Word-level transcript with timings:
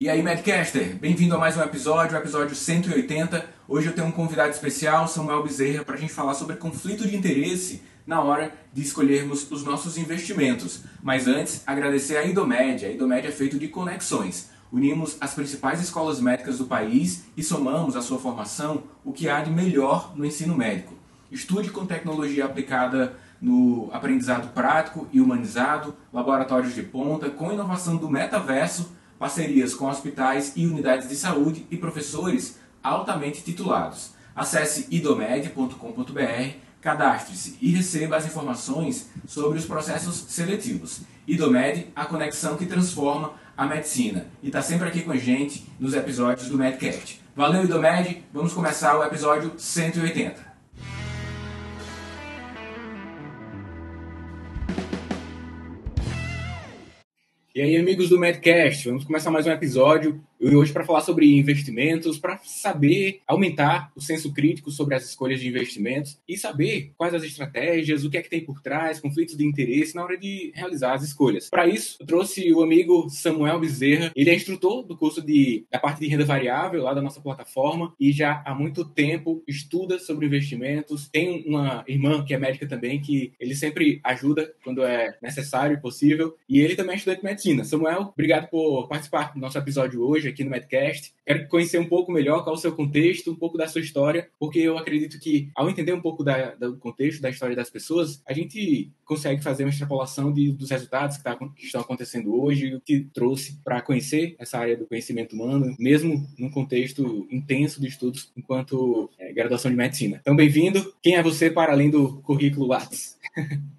E 0.00 0.08
aí, 0.08 0.22
Madcaster, 0.22 0.96
bem-vindo 0.96 1.34
a 1.34 1.38
mais 1.38 1.56
um 1.56 1.60
episódio, 1.60 2.16
episódio 2.16 2.54
180. 2.54 3.44
Hoje 3.66 3.88
eu 3.88 3.92
tenho 3.92 4.06
um 4.06 4.12
convidado 4.12 4.50
especial, 4.50 5.08
Samuel 5.08 5.42
Bezerra, 5.42 5.84
para 5.84 5.96
a 5.96 5.98
gente 5.98 6.12
falar 6.12 6.34
sobre 6.34 6.54
conflito 6.54 7.04
de 7.04 7.16
interesse 7.16 7.82
na 8.06 8.22
hora 8.22 8.52
de 8.72 8.80
escolhermos 8.80 9.50
os 9.50 9.64
nossos 9.64 9.98
investimentos. 9.98 10.84
Mas 11.02 11.26
antes, 11.26 11.64
agradecer 11.66 12.16
a 12.16 12.24
Idomed. 12.24 12.86
A 12.86 12.92
Idomed 12.92 13.26
é 13.26 13.32
feito 13.32 13.58
de 13.58 13.66
conexões. 13.66 14.50
Unimos 14.72 15.16
as 15.20 15.34
principais 15.34 15.80
escolas 15.80 16.20
médicas 16.20 16.58
do 16.58 16.66
país 16.66 17.24
e 17.36 17.42
somamos 17.42 17.96
à 17.96 18.00
sua 18.00 18.20
formação 18.20 18.84
o 19.04 19.12
que 19.12 19.28
há 19.28 19.40
de 19.40 19.50
melhor 19.50 20.12
no 20.14 20.24
ensino 20.24 20.56
médico. 20.56 20.94
Estude 21.28 21.72
com 21.72 21.84
tecnologia 21.84 22.44
aplicada 22.44 23.18
no 23.40 23.90
aprendizado 23.92 24.54
prático 24.54 25.08
e 25.12 25.20
humanizado, 25.20 25.96
laboratórios 26.12 26.72
de 26.72 26.84
ponta, 26.84 27.28
com 27.28 27.52
inovação 27.52 27.96
do 27.96 28.08
metaverso 28.08 28.96
parcerias 29.18 29.74
com 29.74 29.86
hospitais 29.86 30.52
e 30.54 30.66
unidades 30.66 31.08
de 31.08 31.16
saúde 31.16 31.66
e 31.70 31.76
professores 31.76 32.58
altamente 32.82 33.42
titulados. 33.42 34.12
Acesse 34.34 34.86
idomed.com.br, 34.90 36.54
cadastre-se 36.80 37.58
e 37.60 37.70
receba 37.70 38.16
as 38.16 38.26
informações 38.26 39.10
sobre 39.26 39.58
os 39.58 39.64
processos 39.64 40.14
seletivos. 40.28 41.00
Idomed, 41.26 41.88
a 41.94 42.04
conexão 42.04 42.56
que 42.56 42.66
transforma 42.66 43.32
a 43.56 43.66
medicina. 43.66 44.26
E 44.42 44.46
está 44.46 44.62
sempre 44.62 44.88
aqui 44.88 45.02
com 45.02 45.10
a 45.10 45.16
gente 45.16 45.66
nos 45.80 45.94
episódios 45.94 46.48
do 46.48 46.56
Medcast. 46.56 47.20
Valeu, 47.34 47.64
Idomed! 47.64 48.24
Vamos 48.32 48.52
começar 48.52 48.96
o 48.96 49.02
episódio 49.02 49.52
180. 49.58 50.47
E 57.58 57.60
aí, 57.60 57.76
amigos 57.76 58.08
do 58.08 58.20
Medcast, 58.20 58.88
vamos 58.88 59.02
começar 59.02 59.32
mais 59.32 59.44
um 59.44 59.50
episódio 59.50 60.20
e 60.40 60.54
hoje 60.54 60.72
para 60.72 60.84
falar 60.84 61.00
sobre 61.00 61.36
investimentos, 61.36 62.18
para 62.18 62.38
saber 62.44 63.20
aumentar 63.26 63.90
o 63.96 64.00
senso 64.00 64.32
crítico 64.32 64.70
sobre 64.70 64.94
as 64.94 65.04
escolhas 65.04 65.40
de 65.40 65.48
investimentos 65.48 66.18
e 66.28 66.36
saber 66.36 66.92
quais 66.96 67.14
as 67.14 67.22
estratégias, 67.24 68.04
o 68.04 68.10
que 68.10 68.16
é 68.16 68.22
que 68.22 68.30
tem 68.30 68.44
por 68.44 68.60
trás, 68.60 69.00
conflitos 69.00 69.36
de 69.36 69.44
interesse 69.44 69.94
na 69.94 70.02
hora 70.02 70.16
de 70.16 70.52
realizar 70.54 70.94
as 70.94 71.02
escolhas. 71.02 71.50
Para 71.50 71.66
isso, 71.66 71.96
eu 72.00 72.06
trouxe 72.06 72.52
o 72.52 72.62
amigo 72.62 73.08
Samuel 73.10 73.60
Bezerra. 73.60 74.12
Ele 74.14 74.30
é 74.30 74.34
instrutor 74.34 74.84
do 74.84 74.96
curso 74.96 75.20
de, 75.20 75.66
da 75.70 75.78
parte 75.78 76.00
de 76.00 76.06
renda 76.06 76.24
variável 76.24 76.82
lá 76.82 76.94
da 76.94 77.02
nossa 77.02 77.20
plataforma 77.20 77.94
e 77.98 78.12
já 78.12 78.42
há 78.46 78.54
muito 78.54 78.84
tempo 78.84 79.42
estuda 79.46 79.98
sobre 79.98 80.26
investimentos. 80.26 81.08
Tem 81.08 81.44
uma 81.46 81.84
irmã 81.86 82.24
que 82.24 82.34
é 82.34 82.38
médica 82.38 82.66
também 82.66 83.00
que 83.00 83.32
ele 83.40 83.54
sempre 83.54 84.00
ajuda 84.04 84.52
quando 84.62 84.82
é 84.84 85.16
necessário 85.20 85.74
e 85.74 85.80
possível. 85.80 86.36
E 86.48 86.60
ele 86.60 86.76
também 86.76 86.94
é 86.94 86.96
estudante 86.96 87.20
de 87.20 87.26
medicina. 87.26 87.64
Samuel, 87.64 88.12
obrigado 88.12 88.48
por 88.48 88.86
participar 88.88 89.32
do 89.34 89.40
nosso 89.40 89.58
episódio 89.58 90.02
hoje 90.02 90.27
aqui 90.28 90.44
no 90.44 90.50
Medcast. 90.50 91.12
Quero 91.26 91.48
conhecer 91.48 91.78
um 91.78 91.88
pouco 91.88 92.10
melhor 92.10 92.42
qual 92.42 92.54
é 92.54 92.58
o 92.58 92.60
seu 92.60 92.74
contexto, 92.74 93.30
um 93.30 93.36
pouco 93.36 93.58
da 93.58 93.68
sua 93.68 93.80
história, 93.80 94.28
porque 94.38 94.58
eu 94.58 94.78
acredito 94.78 95.18
que, 95.18 95.50
ao 95.54 95.68
entender 95.68 95.92
um 95.92 96.00
pouco 96.00 96.24
da, 96.24 96.54
do 96.54 96.76
contexto, 96.76 97.20
da 97.20 97.30
história 97.30 97.54
das 97.54 97.70
pessoas, 97.70 98.22
a 98.26 98.32
gente 98.32 98.90
consegue 99.04 99.42
fazer 99.42 99.64
uma 99.64 99.70
extrapolação 99.70 100.32
de, 100.32 100.52
dos 100.52 100.70
resultados 100.70 101.16
que, 101.16 101.24
tá, 101.24 101.36
que, 101.36 101.64
estão 101.64 101.80
acontecendo 101.80 102.34
hoje, 102.40 102.74
o 102.74 102.80
que 102.80 103.00
trouxe 103.12 103.58
para 103.64 103.80
conhecer 103.80 104.36
essa 104.38 104.58
área 104.58 104.76
do 104.76 104.86
conhecimento 104.86 105.34
humano, 105.34 105.74
mesmo 105.78 106.26
num 106.38 106.50
contexto 106.50 107.26
intenso 107.30 107.80
de 107.80 107.88
estudos 107.88 108.30
enquanto 108.36 109.10
é, 109.18 109.32
graduação 109.32 109.70
de 109.70 109.76
medicina. 109.76 110.18
Então, 110.20 110.36
bem-vindo. 110.36 110.94
Quem 111.02 111.16
é 111.16 111.22
você 111.22 111.50
para 111.50 111.72
além 111.72 111.90
do 111.90 112.20
currículo 112.22 112.66
Lattes? 112.66 113.18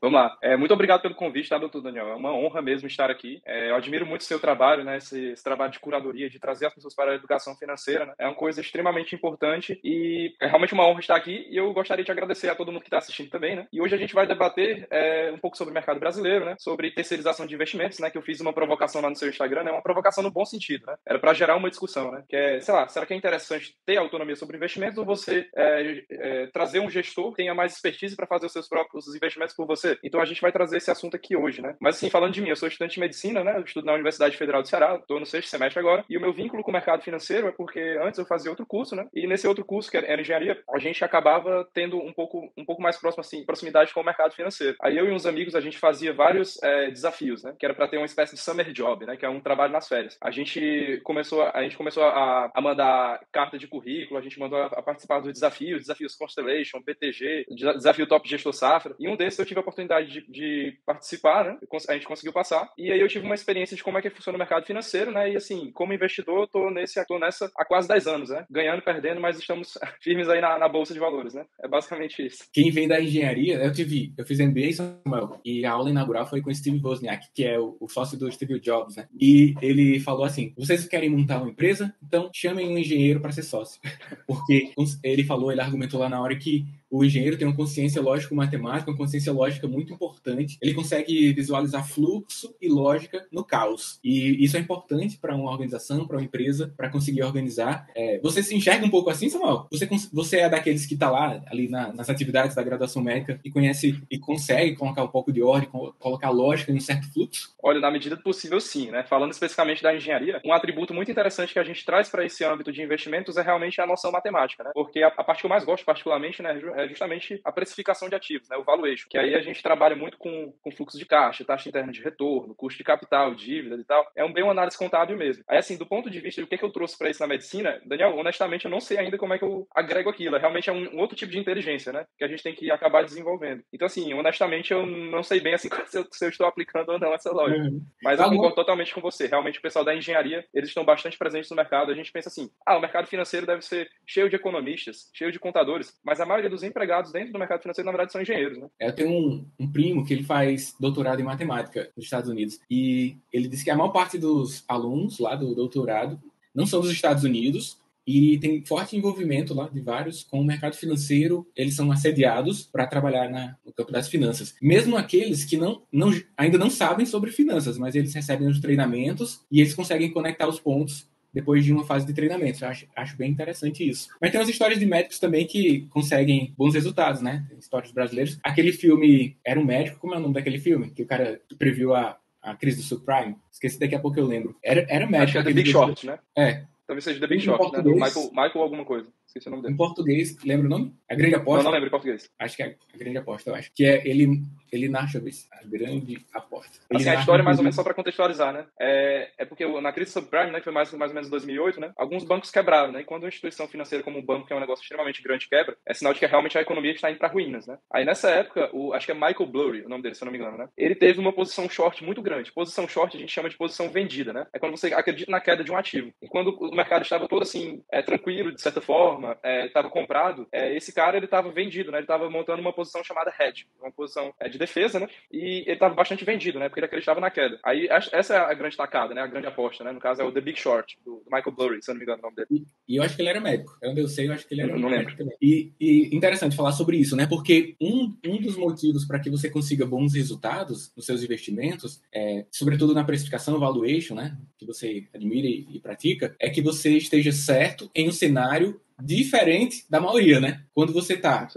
Vamos 0.00 0.18
lá. 0.18 0.36
É, 0.42 0.56
muito 0.56 0.72
obrigado 0.72 1.02
pelo 1.02 1.14
convite, 1.14 1.48
tá, 1.48 1.58
doutor 1.58 1.82
Daniel? 1.82 2.08
É 2.08 2.14
uma 2.14 2.32
honra 2.32 2.62
mesmo 2.62 2.86
estar 2.86 3.10
aqui. 3.10 3.42
É, 3.44 3.70
eu 3.70 3.76
admiro 3.76 4.06
muito 4.06 4.22
o 4.22 4.24
seu 4.24 4.40
trabalho, 4.40 4.84
né? 4.84 4.96
Esse, 4.96 5.32
esse, 5.32 5.44
trabalho 5.44 5.72
de 5.72 5.80
curadoria, 5.90 6.30
de 6.30 6.38
trazer 6.38 6.66
as 6.66 6.74
pessoas 6.74 6.94
para 6.94 7.10
a 7.12 7.14
educação 7.14 7.56
financeira. 7.56 8.06
Né? 8.06 8.14
É 8.18 8.26
uma 8.26 8.34
coisa 8.34 8.60
extremamente 8.60 9.14
importante 9.14 9.80
e 9.82 10.34
é 10.40 10.46
realmente 10.46 10.72
uma 10.72 10.86
honra 10.86 11.00
estar 11.00 11.16
aqui. 11.16 11.46
E 11.50 11.56
eu 11.56 11.72
gostaria 11.72 12.04
de 12.04 12.12
agradecer 12.12 12.48
a 12.48 12.54
todo 12.54 12.70
mundo 12.70 12.82
que 12.82 12.86
está 12.86 12.98
assistindo 12.98 13.28
também, 13.28 13.56
né? 13.56 13.66
E 13.72 13.80
hoje 13.80 13.94
a 13.94 13.98
gente 13.98 14.14
vai 14.14 14.26
debater 14.26 14.86
é, 14.90 15.32
um 15.32 15.38
pouco 15.38 15.56
sobre 15.56 15.72
o 15.72 15.74
mercado 15.74 15.98
brasileiro, 15.98 16.44
né? 16.44 16.54
Sobre 16.58 16.90
terceirização 16.92 17.46
de 17.46 17.54
investimentos, 17.54 17.98
né? 17.98 18.10
Que 18.10 18.16
eu 18.16 18.22
fiz 18.22 18.40
uma 18.40 18.52
provocação 18.52 19.02
lá 19.02 19.10
no 19.10 19.16
seu 19.16 19.28
Instagram, 19.28 19.64
né? 19.64 19.72
Uma 19.72 19.82
provocação 19.82 20.22
no 20.22 20.30
bom 20.30 20.44
sentido, 20.44 20.86
né? 20.86 20.96
Era 21.04 21.18
para 21.18 21.34
gerar 21.34 21.56
uma 21.56 21.68
discussão, 21.68 22.12
né? 22.12 22.22
Que 22.28 22.36
é, 22.36 22.60
sei 22.60 22.72
lá, 22.72 22.86
será 22.88 23.04
que 23.04 23.12
é 23.12 23.16
interessante 23.16 23.74
ter 23.84 23.96
autonomia 23.96 24.36
sobre 24.36 24.56
investimentos 24.56 24.98
ou 24.98 25.04
você 25.04 25.48
é, 25.56 26.04
é, 26.10 26.46
trazer 26.48 26.80
um 26.80 26.90
gestor 26.90 27.30
que 27.30 27.38
tenha 27.38 27.54
mais 27.54 27.74
expertise 27.74 28.14
para 28.14 28.26
fazer 28.26 28.46
os 28.46 28.52
seus 28.52 28.68
próprios 28.68 29.08
investimentos 29.14 29.54
por 29.54 29.66
você? 29.66 29.98
Então 30.04 30.20
a 30.20 30.24
gente 30.24 30.40
vai 30.40 30.52
trazer 30.52 30.76
esse 30.76 30.90
assunto 30.90 31.16
aqui 31.16 31.36
hoje, 31.36 31.60
né? 31.62 31.76
Mas 31.80 31.96
assim, 31.96 32.10
falando 32.10 32.32
de 32.32 32.40
mim, 32.40 32.48
eu 32.48 32.56
sou 32.56 32.68
estudante 32.68 32.94
de 32.94 33.00
medicina, 33.00 33.42
né? 33.42 33.56
Eu 33.56 33.64
estudo 33.64 33.86
na 33.86 33.94
Universidade 33.94 34.36
Federal 34.36 34.62
do 34.62 34.68
Ceará, 34.68 34.96
estou 34.96 35.18
no 35.18 35.26
sexto 35.26 35.48
semestre 35.48 35.79
agora, 35.80 36.04
e 36.08 36.16
o 36.16 36.20
meu 36.20 36.32
vínculo 36.32 36.62
com 36.62 36.70
o 36.70 36.72
mercado 36.72 37.02
financeiro 37.02 37.48
é 37.48 37.52
porque 37.52 37.98
antes 38.02 38.18
eu 38.18 38.26
fazia 38.26 38.50
outro 38.50 38.66
curso, 38.66 38.94
né? 38.94 39.06
E 39.14 39.26
nesse 39.26 39.46
outro 39.46 39.64
curso, 39.64 39.90
que 39.90 39.96
era 39.96 40.20
engenharia, 40.20 40.62
a 40.72 40.78
gente 40.78 41.04
acabava 41.04 41.68
tendo 41.74 41.98
um 41.98 42.12
pouco, 42.12 42.52
um 42.56 42.64
pouco 42.64 42.82
mais 42.82 42.96
próximo, 42.96 43.20
assim, 43.20 43.44
proximidade 43.44 43.92
com 43.92 44.00
o 44.00 44.04
mercado 44.04 44.34
financeiro. 44.34 44.76
Aí 44.80 44.96
eu 44.96 45.06
e 45.06 45.12
uns 45.12 45.26
amigos, 45.26 45.54
a 45.54 45.60
gente 45.60 45.78
fazia 45.78 46.12
vários 46.12 46.62
é, 46.62 46.90
desafios, 46.90 47.42
né? 47.42 47.54
Que 47.58 47.66
era 47.66 47.74
para 47.74 47.88
ter 47.88 47.96
uma 47.96 48.06
espécie 48.06 48.34
de 48.34 48.40
summer 48.40 48.72
job, 48.72 49.06
né? 49.06 49.16
Que 49.16 49.26
é 49.26 49.28
um 49.28 49.40
trabalho 49.40 49.72
nas 49.72 49.88
férias. 49.88 50.16
A 50.20 50.30
gente 50.30 51.00
começou, 51.04 51.42
a 51.42 51.62
gente 51.62 51.76
começou 51.76 52.04
a, 52.04 52.50
a 52.54 52.60
mandar 52.60 53.20
carta 53.32 53.58
de 53.58 53.66
currículo, 53.66 54.18
a 54.18 54.22
gente 54.22 54.38
mandou 54.38 54.58
a, 54.58 54.66
a 54.66 54.82
participar 54.82 55.20
dos 55.20 55.32
desafios, 55.32 55.80
desafios 55.82 56.14
Constellation, 56.14 56.80
BTG, 56.80 57.46
desafio 57.50 58.06
Top 58.06 58.28
Gestor 58.28 58.52
Safra. 58.52 58.94
E 58.98 59.08
um 59.08 59.16
desses 59.16 59.38
eu 59.38 59.46
tive 59.46 59.58
a 59.58 59.62
oportunidade 59.62 60.08
de, 60.08 60.30
de 60.30 60.78
participar, 60.84 61.44
né? 61.44 61.58
A 61.88 61.92
gente 61.94 62.06
conseguiu 62.06 62.32
passar. 62.32 62.70
E 62.76 62.92
aí 62.92 63.00
eu 63.00 63.08
tive 63.08 63.24
uma 63.24 63.34
experiência 63.34 63.76
de 63.76 63.82
como 63.82 63.98
é 63.98 64.02
que 64.02 64.10
funciona 64.10 64.36
o 64.36 64.38
mercado 64.38 64.66
financeiro, 64.66 65.10
né? 65.10 65.30
E 65.30 65.36
assim, 65.36 65.69
como 65.72 65.92
investidor, 65.92 66.48
tô 66.48 66.70
nesse, 66.70 67.04
tô 67.06 67.18
nessa 67.18 67.50
há 67.56 67.64
quase 67.64 67.88
10 67.88 68.06
anos, 68.06 68.30
né? 68.30 68.44
Ganhando, 68.50 68.82
perdendo, 68.82 69.20
mas 69.20 69.38
estamos 69.38 69.78
firmes 70.00 70.28
aí 70.28 70.40
na, 70.40 70.58
na 70.58 70.68
bolsa 70.68 70.92
de 70.92 71.00
valores, 71.00 71.34
né? 71.34 71.44
É 71.62 71.68
basicamente 71.68 72.24
isso. 72.24 72.44
Quem 72.52 72.70
vem 72.70 72.88
da 72.88 73.00
engenharia, 73.00 73.56
eu 73.56 73.72
tive, 73.72 74.12
eu 74.16 74.24
fiz 74.24 74.38
MBA 74.38 74.72
Samuel, 74.72 75.40
e 75.44 75.64
a 75.64 75.72
aula 75.72 75.90
inaugural 75.90 76.26
foi 76.26 76.40
com 76.40 76.50
o 76.50 76.54
Steve 76.54 76.80
Wozniak, 76.82 77.26
que 77.34 77.44
é 77.44 77.58
o, 77.58 77.76
o 77.80 77.88
sócio 77.88 78.18
do 78.18 78.30
Steve 78.30 78.60
Jobs, 78.60 78.96
né? 78.96 79.06
E 79.18 79.54
ele 79.60 80.00
falou 80.00 80.24
assim: 80.24 80.52
vocês 80.56 80.86
querem 80.86 81.10
montar 81.10 81.38
uma 81.40 81.50
empresa? 81.50 81.94
Então 82.02 82.30
chamem 82.32 82.68
um 82.68 82.78
engenheiro 82.78 83.20
para 83.20 83.32
ser 83.32 83.42
sócio. 83.42 83.80
Porque 84.26 84.72
ele 85.02 85.24
falou, 85.24 85.50
ele 85.50 85.60
argumentou 85.60 86.00
lá 86.00 86.08
na 86.08 86.20
hora 86.20 86.36
que 86.36 86.66
o 86.90 87.04
engenheiro 87.04 87.38
tem 87.38 87.46
uma 87.46 87.56
consciência 87.56 88.02
lógico-matemática, 88.02 88.90
uma 88.90 88.96
consciência 88.96 89.32
lógica 89.32 89.68
muito 89.68 89.92
importante. 89.92 90.58
Ele 90.60 90.74
consegue 90.74 91.32
visualizar 91.32 91.86
fluxo 91.86 92.54
e 92.60 92.68
lógica 92.68 93.26
no 93.30 93.44
caos. 93.44 94.00
E 94.02 94.44
isso 94.44 94.56
é 94.56 94.60
importante 94.60 95.16
para 95.16 95.34
uma 95.34 95.50
organização, 95.50 96.06
para 96.06 96.16
uma 96.16 96.24
empresa, 96.24 96.72
para 96.76 96.90
conseguir 96.90 97.22
organizar. 97.22 97.86
É, 97.94 98.18
você 98.20 98.42
se 98.42 98.54
enxerga 98.54 98.84
um 98.84 98.90
pouco 98.90 99.10
assim, 99.10 99.28
Samuel? 99.28 99.66
Você, 99.70 99.88
você 100.12 100.38
é 100.38 100.48
daqueles 100.48 100.84
que 100.86 100.94
está 100.94 101.10
lá, 101.10 101.40
ali 101.46 101.68
na, 101.68 101.92
nas 101.92 102.10
atividades 102.10 102.56
da 102.56 102.62
graduação 102.62 103.02
médica, 103.02 103.40
e 103.44 103.50
conhece 103.50 104.02
e 104.10 104.18
consegue 104.18 104.74
colocar 104.74 105.04
um 105.04 105.08
pouco 105.08 105.32
de 105.32 105.42
ordem, 105.42 105.68
colocar 105.98 106.30
lógica 106.30 106.72
em 106.72 106.76
um 106.76 106.80
certo 106.80 107.12
fluxo? 107.12 107.54
Olha, 107.62 107.80
na 107.80 107.90
medida 107.90 108.16
do 108.16 108.22
possível, 108.22 108.60
sim. 108.60 108.90
Né? 108.90 109.04
Falando 109.04 109.32
especificamente 109.32 109.82
da 109.82 109.94
engenharia, 109.94 110.40
um 110.44 110.52
atributo 110.52 110.92
muito 110.92 111.10
interessante 111.10 111.52
que 111.52 111.58
a 111.58 111.64
gente 111.64 111.84
traz 111.84 112.08
para 112.08 112.24
esse 112.24 112.44
âmbito 112.44 112.72
de 112.72 112.82
investimentos 112.82 113.36
é 113.36 113.42
realmente 113.42 113.80
a 113.80 113.86
noção 113.86 114.10
matemática. 114.10 114.64
Né? 114.64 114.70
Porque 114.74 115.02
a, 115.02 115.08
a 115.08 115.24
parte 115.24 115.40
que 115.40 115.46
eu 115.46 115.50
mais 115.50 115.64
gosto, 115.64 115.84
particularmente, 115.84 116.42
né, 116.42 116.58
é 116.80 116.88
justamente 116.88 117.40
a 117.44 117.52
precificação 117.52 118.08
de 118.08 118.14
ativos, 118.14 118.48
né, 118.48 118.56
o 118.56 118.64
valuation, 118.64 119.08
que 119.08 119.18
aí 119.18 119.34
a 119.34 119.42
gente 119.42 119.62
trabalha 119.62 119.96
muito 119.96 120.18
com, 120.18 120.52
com 120.62 120.70
fluxo 120.70 120.98
de 120.98 121.06
caixa, 121.06 121.44
taxa 121.44 121.68
interna 121.68 121.92
de 121.92 122.02
retorno, 122.02 122.54
custo 122.54 122.78
de 122.78 122.84
capital, 122.84 123.34
dívida 123.34 123.76
e 123.76 123.84
tal. 123.84 124.06
É 124.14 124.24
um 124.24 124.32
bem 124.32 124.42
uma 124.42 124.52
análise 124.52 124.76
contábil 124.76 125.16
mesmo. 125.16 125.44
Aí, 125.48 125.58
assim, 125.58 125.76
do 125.76 125.86
ponto 125.86 126.10
de 126.10 126.20
vista 126.20 126.40
do 126.40 126.46
que, 126.46 126.54
é 126.54 126.58
que 126.58 126.64
eu 126.64 126.72
trouxe 126.72 126.96
para 126.96 127.10
isso 127.10 127.20
na 127.20 127.26
medicina, 127.26 127.80
Daniel, 127.84 128.16
honestamente, 128.16 128.64
eu 128.64 128.70
não 128.70 128.80
sei 128.80 128.98
ainda 128.98 129.18
como 129.18 129.34
é 129.34 129.38
que 129.38 129.44
eu 129.44 129.66
agrego 129.74 130.10
aquilo. 130.10 130.38
Realmente 130.38 130.70
é 130.70 130.72
um, 130.72 130.94
um, 130.94 130.98
outro 130.98 131.16
tipo 131.16 131.32
de 131.32 131.38
inteligência, 131.38 131.92
né, 131.92 132.06
que 132.16 132.24
a 132.24 132.28
gente 132.28 132.42
tem 132.42 132.54
que 132.54 132.70
acabar 132.70 133.04
desenvolvendo. 133.04 133.62
Então, 133.72 133.86
assim, 133.86 134.12
honestamente, 134.14 134.72
eu 134.72 134.84
não 134.86 135.22
sei 135.22 135.40
bem 135.40 135.54
assim 135.54 135.68
se 135.86 135.98
eu, 135.98 136.06
se 136.10 136.24
eu 136.24 136.28
estou 136.28 136.46
aplicando 136.46 136.90
ou 136.90 136.98
não 136.98 137.14
essa 137.14 137.30
lógica. 137.30 137.62
Uhum. 137.62 137.82
Mas 138.02 138.18
tá 138.18 138.26
eu 138.26 138.30
concordo 138.30 138.54
totalmente 138.54 138.94
com 138.94 139.00
você. 139.00 139.26
Realmente, 139.26 139.58
o 139.58 139.62
pessoal 139.62 139.84
da 139.84 139.94
engenharia, 139.94 140.44
eles 140.54 140.70
estão 140.70 140.84
bastante 140.84 141.18
presentes 141.18 141.50
no 141.50 141.56
mercado. 141.56 141.90
A 141.90 141.94
gente 141.94 142.12
pensa 142.12 142.28
assim, 142.28 142.50
ah, 142.66 142.76
o 142.76 142.80
mercado 142.80 143.06
financeiro 143.06 143.46
deve 143.46 143.62
ser 143.62 143.90
cheio 144.06 144.28
de 144.28 144.36
economistas, 144.36 145.10
cheio 145.14 145.32
de 145.32 145.38
contadores, 145.38 145.98
mas 146.04 146.20
a 146.20 146.26
maioria 146.26 146.50
dos 146.50 146.62
empregados 146.70 147.12
dentro 147.12 147.32
do 147.32 147.38
mercado 147.38 147.60
financeiro, 147.60 147.86
na 147.86 147.92
verdade, 147.92 148.12
são 148.12 148.22
engenheiros, 148.22 148.58
né? 148.58 148.68
Eu 148.78 148.94
tenho 148.94 149.10
um, 149.10 149.46
um, 149.58 149.70
primo 149.70 150.04
que 150.04 150.14
ele 150.14 150.24
faz 150.24 150.74
doutorado 150.80 151.20
em 151.20 151.24
matemática 151.24 151.90
nos 151.96 152.06
Estados 152.06 152.30
Unidos 152.30 152.60
e 152.70 153.16
ele 153.32 153.48
disse 153.48 153.64
que 153.64 153.70
a 153.70 153.76
maior 153.76 153.90
parte 153.90 154.16
dos 154.16 154.64
alunos 154.66 155.18
lá 155.18 155.34
do 155.34 155.54
doutorado 155.54 156.18
não 156.54 156.66
são 156.66 156.80
dos 156.80 156.90
Estados 156.90 157.24
Unidos 157.24 157.78
e 158.06 158.38
tem 158.38 158.64
forte 158.64 158.96
envolvimento 158.96 159.54
lá 159.54 159.68
de 159.68 159.80
vários 159.80 160.24
com 160.24 160.40
o 160.40 160.44
mercado 160.44 160.74
financeiro. 160.74 161.46
Eles 161.54 161.74
são 161.76 161.92
assediados 161.92 162.64
para 162.64 162.86
trabalhar 162.86 163.28
na, 163.28 163.56
no 163.64 163.72
campo 163.72 163.92
das 163.92 164.08
finanças. 164.08 164.54
Mesmo 164.60 164.96
aqueles 164.96 165.44
que 165.44 165.56
não, 165.56 165.82
não, 165.92 166.10
ainda 166.36 166.58
não 166.58 166.70
sabem 166.70 167.06
sobre 167.06 167.30
finanças, 167.30 167.78
mas 167.78 167.94
eles 167.94 168.14
recebem 168.14 168.48
os 168.48 168.60
treinamentos 168.60 169.42
e 169.50 169.60
eles 169.60 169.74
conseguem 169.74 170.10
conectar 170.10 170.48
os 170.48 170.58
pontos 170.58 171.08
depois 171.32 171.64
de 171.64 171.72
uma 171.72 171.84
fase 171.84 172.06
de 172.06 172.12
treinamento. 172.12 172.64
Eu 172.64 172.68
acho, 172.68 172.86
acho 172.94 173.16
bem 173.16 173.30
interessante 173.30 173.88
isso. 173.88 174.08
Mas 174.20 174.30
tem 174.30 174.40
umas 174.40 174.48
histórias 174.48 174.78
de 174.78 174.86
médicos 174.86 175.18
também 175.18 175.46
que 175.46 175.86
conseguem 175.90 176.54
bons 176.56 176.74
resultados, 176.74 177.22
né? 177.22 177.46
Histórias 177.58 177.92
brasileiras. 177.92 178.38
Aquele 178.42 178.72
filme 178.72 179.36
Era 179.44 179.58
um 179.60 179.64
Médico, 179.64 179.98
como 179.98 180.14
é 180.14 180.16
o 180.16 180.20
nome 180.20 180.34
daquele 180.34 180.58
filme? 180.58 180.90
Que 180.90 181.02
o 181.02 181.06
cara 181.06 181.40
previu 181.58 181.94
a 181.94 182.18
a 182.42 182.54
crise 182.56 182.78
do 182.78 182.82
subprime. 182.82 183.36
Esqueci, 183.50 183.78
daqui 183.78 183.94
a 183.94 183.98
pouco 183.98 184.18
eu 184.18 184.26
lembro. 184.26 184.56
Era, 184.62 184.86
era 184.88 185.06
médico. 185.06 185.22
Acho 185.24 185.32
que 185.32 185.38
é 185.38 185.42
The 185.42 185.52
Big 185.52 185.70
Short, 185.70 186.06
né? 186.06 186.18
É. 186.36 186.64
Talvez 186.86 187.04
seja 187.04 187.20
The 187.20 187.26
Big 187.26 187.40
Short, 187.42 187.72
né? 187.72 187.82
Do 187.82 187.90
Michael, 187.92 188.30
Michael 188.30 188.62
alguma 188.62 188.84
coisa. 188.84 189.06
Esqueci 189.30 189.46
o 189.46 189.50
nome 189.50 189.62
dele. 189.62 189.74
Em 189.74 189.76
português, 189.76 190.36
lembra 190.44 190.66
o 190.66 190.68
nome? 190.68 190.92
A 191.08 191.14
Grande 191.14 191.36
Aposta? 191.36 191.58
Não, 191.58 191.64
não 191.64 191.72
lembro 191.72 191.86
em 191.86 191.90
português. 191.90 192.28
Acho 192.36 192.56
que 192.56 192.62
é 192.64 192.76
a 192.94 192.98
Grande 192.98 193.18
Aposta, 193.18 193.50
eu 193.50 193.54
acho. 193.54 193.70
Que 193.72 193.84
é 193.84 194.02
ele, 194.04 194.42
ele 194.72 194.88
nasce, 194.88 195.16
a 195.16 195.64
Grande 195.64 196.26
Aposta. 196.34 196.78
Ele 196.90 197.00
assim, 197.00 197.10
a 197.10 197.14
história, 197.14 197.44
mais 197.44 197.58
ou 197.58 197.62
menos, 197.62 197.76
só 197.76 197.84
para 197.84 197.94
contextualizar, 197.94 198.52
né? 198.52 198.66
É, 198.80 199.30
é 199.38 199.44
porque 199.44 199.64
na 199.80 199.92
crise 199.92 200.10
subprime, 200.10 200.50
né, 200.50 200.58
que 200.58 200.64
foi 200.64 200.72
mais, 200.72 200.92
mais 200.94 201.12
ou 201.12 201.14
menos 201.14 201.30
2008, 201.30 201.80
né? 201.80 201.92
Alguns 201.96 202.24
bancos 202.24 202.50
quebraram, 202.50 202.90
né? 202.92 203.02
E 203.02 203.04
quando 203.04 203.22
uma 203.22 203.28
instituição 203.28 203.68
financeira 203.68 204.02
como 204.02 204.18
um 204.18 204.24
banco, 204.24 204.48
que 204.48 204.52
é 204.52 204.56
um 204.56 204.60
negócio 204.60 204.82
extremamente 204.82 205.22
grande, 205.22 205.48
quebra, 205.48 205.76
é 205.86 205.94
sinal 205.94 206.12
de 206.12 206.18
que 206.18 206.26
realmente 206.26 206.58
a 206.58 206.62
economia 206.62 206.90
está 206.90 207.08
indo 207.08 207.18
para 207.18 207.28
ruínas, 207.28 207.68
né? 207.68 207.78
Aí 207.92 208.04
nessa 208.04 208.30
época, 208.30 208.68
o, 208.72 208.92
acho 208.92 209.06
que 209.06 209.12
é 209.12 209.14
Michael 209.14 209.46
Blurry, 209.46 209.82
o 209.82 209.88
nome 209.88 210.02
dele, 210.02 210.16
se 210.16 210.24
eu 210.24 210.26
não 210.26 210.32
me 210.32 210.38
engano, 210.38 210.58
né? 210.58 210.68
Ele 210.76 210.96
teve 210.96 211.20
uma 211.20 211.32
posição 211.32 211.68
short 211.68 212.02
muito 212.04 212.20
grande. 212.20 212.52
Posição 212.52 212.88
short 212.88 213.16
a 213.16 213.20
gente 213.20 213.32
chama 213.32 213.48
de 213.48 213.56
posição 213.56 213.90
vendida, 213.90 214.32
né? 214.32 214.46
É 214.52 214.58
quando 214.58 214.76
você 214.76 214.92
acredita 214.92 215.30
na 215.30 215.40
queda 215.40 215.62
de 215.62 215.70
um 215.70 215.76
ativo. 215.76 216.10
E 216.20 216.26
quando 216.26 216.56
o 216.58 216.74
mercado 216.74 217.02
estava 217.02 217.28
todo 217.28 217.42
assim, 217.42 217.82
é, 217.92 218.02
tranquilo, 218.02 218.52
de 218.52 218.60
certa 218.60 218.80
forma, 218.80 219.19
estava 219.66 219.88
é, 219.88 219.90
comprado, 219.90 220.46
é, 220.52 220.76
esse 220.76 220.92
cara 220.92 221.16
ele 221.16 221.26
estava 221.26 221.50
vendido, 221.50 221.90
né? 221.90 221.98
Ele 221.98 222.04
estava 222.04 222.28
montando 222.30 222.60
uma 222.60 222.72
posição 222.72 223.02
chamada 223.04 223.32
hedge, 223.38 223.66
uma 223.80 223.90
posição 223.90 224.32
é, 224.40 224.48
de 224.48 224.58
defesa, 224.58 225.00
né? 225.00 225.08
E 225.32 225.62
ele 225.66 225.72
estava 225.72 225.94
bastante 225.94 226.24
vendido, 226.24 226.58
né? 226.58 226.68
Porque 226.68 226.80
ele 226.80 226.86
acreditava 226.86 227.20
na 227.20 227.30
queda. 227.30 227.58
Aí 227.62 227.88
essa 227.90 228.34
é 228.34 228.38
a 228.38 228.54
grande 228.54 228.76
tacada, 228.76 229.14
né? 229.14 229.22
A 229.22 229.26
grande 229.26 229.46
aposta, 229.46 229.84
né? 229.84 229.92
No 229.92 230.00
caso 230.00 230.22
é 230.22 230.24
o 230.24 230.32
The 230.32 230.40
Big 230.40 230.58
Short, 230.58 230.98
do, 231.04 231.22
Michael 231.26 231.52
Burry, 231.52 231.82
se 231.82 231.90
eu 231.90 231.94
não 231.94 231.98
me 231.98 232.04
engano 232.04 232.18
o 232.18 232.22
nome 232.22 232.36
dele. 232.36 232.48
E, 232.50 232.94
e, 232.94 232.96
eu 232.96 233.02
acho 233.02 233.16
que 233.16 233.22
ele 233.22 233.28
era 233.28 233.40
médico. 233.40 233.76
É 233.82 233.88
onde 233.88 234.00
eu 234.00 234.08
sei, 234.08 234.28
eu 234.28 234.32
acho 234.32 234.46
que 234.46 234.54
ele 234.54 234.62
era 234.62 234.76
não, 234.76 234.90
médico 234.90 235.16
também. 235.16 235.36
E, 235.40 235.72
e, 235.80 236.14
interessante 236.14 236.56
falar 236.56 236.72
sobre 236.72 236.96
isso, 236.96 237.16
né? 237.16 237.26
Porque 237.26 237.76
um, 237.80 238.16
um 238.24 238.40
dos 238.40 238.56
motivos 238.56 239.04
para 239.04 239.18
que 239.18 239.30
você 239.30 239.50
consiga 239.50 239.86
bons 239.86 240.14
resultados 240.14 240.92
nos 240.96 241.06
seus 241.06 241.22
investimentos, 241.22 242.02
é, 242.12 242.46
sobretudo 242.50 242.94
na 242.94 243.04
precificação, 243.04 243.58
valuation, 243.58 244.14
né? 244.14 244.36
Que 244.58 244.66
você 244.66 245.06
admira 245.14 245.46
e, 245.46 245.66
e 245.70 245.80
pratica, 245.80 246.34
é 246.38 246.50
que 246.50 246.62
você 246.62 246.96
esteja 246.96 247.32
certo 247.32 247.90
em 247.94 248.08
um 248.08 248.12
cenário 248.12 248.80
diferente 249.02 249.84
da 249.88 250.00
maioria, 250.00 250.40
né? 250.40 250.62
Quando 250.74 250.92
você 250.92 251.14
está 251.14 251.48